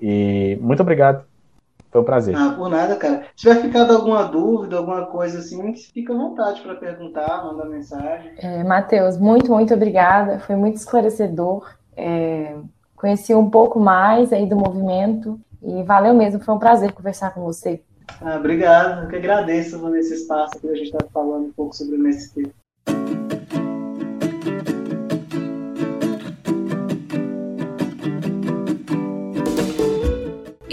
E 0.00 0.58
muito 0.60 0.80
obrigado. 0.80 1.24
Foi 1.94 2.00
um 2.00 2.04
prazer. 2.04 2.34
Ah, 2.36 2.52
por 2.56 2.68
nada, 2.68 2.96
cara. 2.96 3.22
Se 3.36 3.46
tiver 3.46 3.62
ficado 3.62 3.94
alguma 3.94 4.24
dúvida, 4.24 4.78
alguma 4.78 5.06
coisa 5.06 5.38
assim, 5.38 5.72
fica 5.76 6.12
à 6.12 6.16
vontade 6.16 6.60
para 6.60 6.74
perguntar, 6.74 7.44
mandar 7.44 7.66
mensagem. 7.66 8.32
É, 8.38 8.64
Matheus, 8.64 9.16
muito, 9.16 9.52
muito 9.52 9.72
obrigada. 9.72 10.40
Foi 10.40 10.56
muito 10.56 10.74
esclarecedor. 10.74 11.72
É, 11.96 12.56
conheci 12.96 13.32
um 13.32 13.48
pouco 13.48 13.78
mais 13.78 14.32
aí 14.32 14.44
do 14.44 14.56
movimento 14.56 15.38
e 15.62 15.84
valeu 15.84 16.14
mesmo. 16.14 16.40
Foi 16.40 16.52
um 16.52 16.58
prazer 16.58 16.90
conversar 16.90 17.32
com 17.32 17.42
você. 17.42 17.80
Ah, 18.20 18.38
obrigado, 18.38 19.04
eu 19.04 19.08
que 19.08 19.14
agradeço 19.14 19.78
por 19.78 19.96
esse 19.96 20.14
espaço 20.14 20.58
que 20.60 20.66
a 20.66 20.74
gente 20.74 20.86
está 20.86 21.06
falando 21.12 21.46
um 21.46 21.52
pouco 21.52 21.76
sobre 21.76 21.94
o 21.94 22.00
MST. 22.00 22.52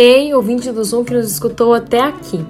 Ei, 0.03 0.33
ouvinte 0.33 0.71
do 0.71 0.83
Zoom 0.83 1.03
que 1.03 1.13
nos 1.13 1.31
escutou 1.31 1.75
até 1.75 1.99
aqui. 1.99 2.43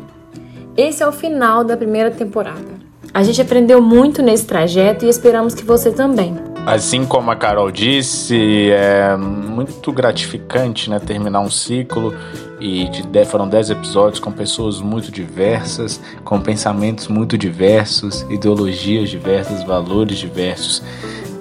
Esse 0.77 1.03
é 1.03 1.07
o 1.07 1.11
final 1.11 1.65
da 1.65 1.75
primeira 1.75 2.09
temporada. 2.09 2.79
A 3.13 3.23
gente 3.23 3.41
aprendeu 3.41 3.81
muito 3.81 4.21
nesse 4.21 4.45
trajeto 4.45 5.03
e 5.03 5.09
esperamos 5.09 5.53
que 5.53 5.65
você 5.65 5.91
também. 5.91 6.33
Assim 6.65 7.05
como 7.05 7.29
a 7.29 7.35
Carol 7.35 7.69
disse, 7.69 8.71
é 8.71 9.17
muito 9.17 9.91
gratificante 9.91 10.89
né, 10.89 10.97
terminar 10.97 11.41
um 11.41 11.49
ciclo 11.49 12.15
e 12.57 12.87
de, 12.87 13.25
foram 13.25 13.49
10 13.49 13.71
episódios 13.71 14.21
com 14.21 14.31
pessoas 14.31 14.79
muito 14.79 15.11
diversas, 15.11 15.99
com 16.23 16.39
pensamentos 16.39 17.09
muito 17.09 17.37
diversos, 17.37 18.21
ideologias 18.29 19.09
diversas, 19.09 19.61
valores 19.65 20.19
diversos. 20.19 20.81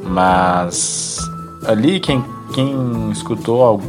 Mas 0.03 1.21
ali 1.69 2.01
quem, 2.01 2.25
quem 2.53 3.13
escutou, 3.13 3.81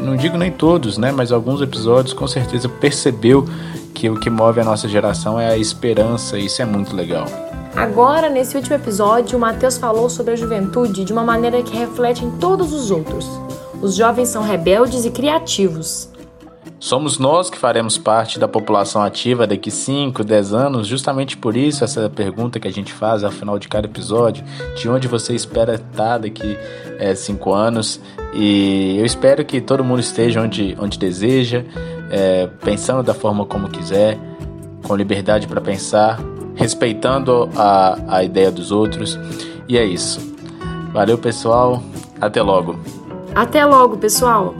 não 0.00 0.16
digo 0.16 0.36
nem 0.36 0.50
todos, 0.50 0.98
né, 0.98 1.10
mas 1.10 1.32
alguns 1.32 1.60
episódios 1.60 2.12
com 2.12 2.26
certeza 2.26 2.68
percebeu 2.68 3.46
que 3.94 4.08
o 4.08 4.18
que 4.18 4.30
move 4.30 4.60
a 4.60 4.64
nossa 4.64 4.88
geração 4.88 5.40
é 5.40 5.48
a 5.48 5.56
esperança, 5.56 6.38
e 6.38 6.46
isso 6.46 6.60
é 6.60 6.64
muito 6.64 6.94
legal. 6.94 7.26
Agora, 7.74 8.28
nesse 8.28 8.56
último 8.56 8.76
episódio, 8.76 9.38
o 9.38 9.40
Matheus 9.40 9.78
falou 9.78 10.10
sobre 10.10 10.34
a 10.34 10.36
juventude 10.36 11.04
de 11.04 11.12
uma 11.12 11.24
maneira 11.24 11.62
que 11.62 11.76
reflete 11.76 12.24
em 12.24 12.30
todos 12.32 12.72
os 12.72 12.90
outros. 12.90 13.26
Os 13.80 13.94
jovens 13.94 14.28
são 14.28 14.42
rebeldes 14.42 15.04
e 15.06 15.10
criativos. 15.10 16.08
Somos 16.82 17.16
nós 17.16 17.48
que 17.48 17.56
faremos 17.56 17.96
parte 17.96 18.40
da 18.40 18.48
população 18.48 19.04
ativa 19.04 19.46
daqui 19.46 19.70
5, 19.70 20.24
10 20.24 20.52
anos, 20.52 20.88
justamente 20.88 21.36
por 21.36 21.56
isso 21.56 21.84
essa 21.84 22.10
pergunta 22.10 22.58
que 22.58 22.66
a 22.66 22.72
gente 22.72 22.92
faz 22.92 23.22
ao 23.22 23.30
final 23.30 23.56
de 23.56 23.68
cada 23.68 23.86
episódio, 23.86 24.42
de 24.74 24.88
onde 24.88 25.06
você 25.06 25.32
espera 25.32 25.76
estar 25.76 26.18
daqui 26.18 26.58
5 27.14 27.50
é, 27.50 27.56
anos. 27.56 28.00
E 28.34 28.96
eu 28.98 29.06
espero 29.06 29.44
que 29.44 29.60
todo 29.60 29.84
mundo 29.84 30.00
esteja 30.00 30.42
onde, 30.42 30.76
onde 30.76 30.98
deseja, 30.98 31.64
é, 32.10 32.48
pensando 32.64 33.04
da 33.04 33.14
forma 33.14 33.46
como 33.46 33.68
quiser, 33.68 34.18
com 34.82 34.96
liberdade 34.96 35.46
para 35.46 35.60
pensar, 35.60 36.18
respeitando 36.56 37.48
a, 37.54 37.96
a 38.08 38.24
ideia 38.24 38.50
dos 38.50 38.72
outros. 38.72 39.16
E 39.68 39.78
é 39.78 39.84
isso. 39.84 40.34
Valeu, 40.92 41.16
pessoal. 41.16 41.80
Até 42.20 42.42
logo. 42.42 42.76
Até 43.36 43.64
logo, 43.64 43.98
pessoal. 43.98 44.52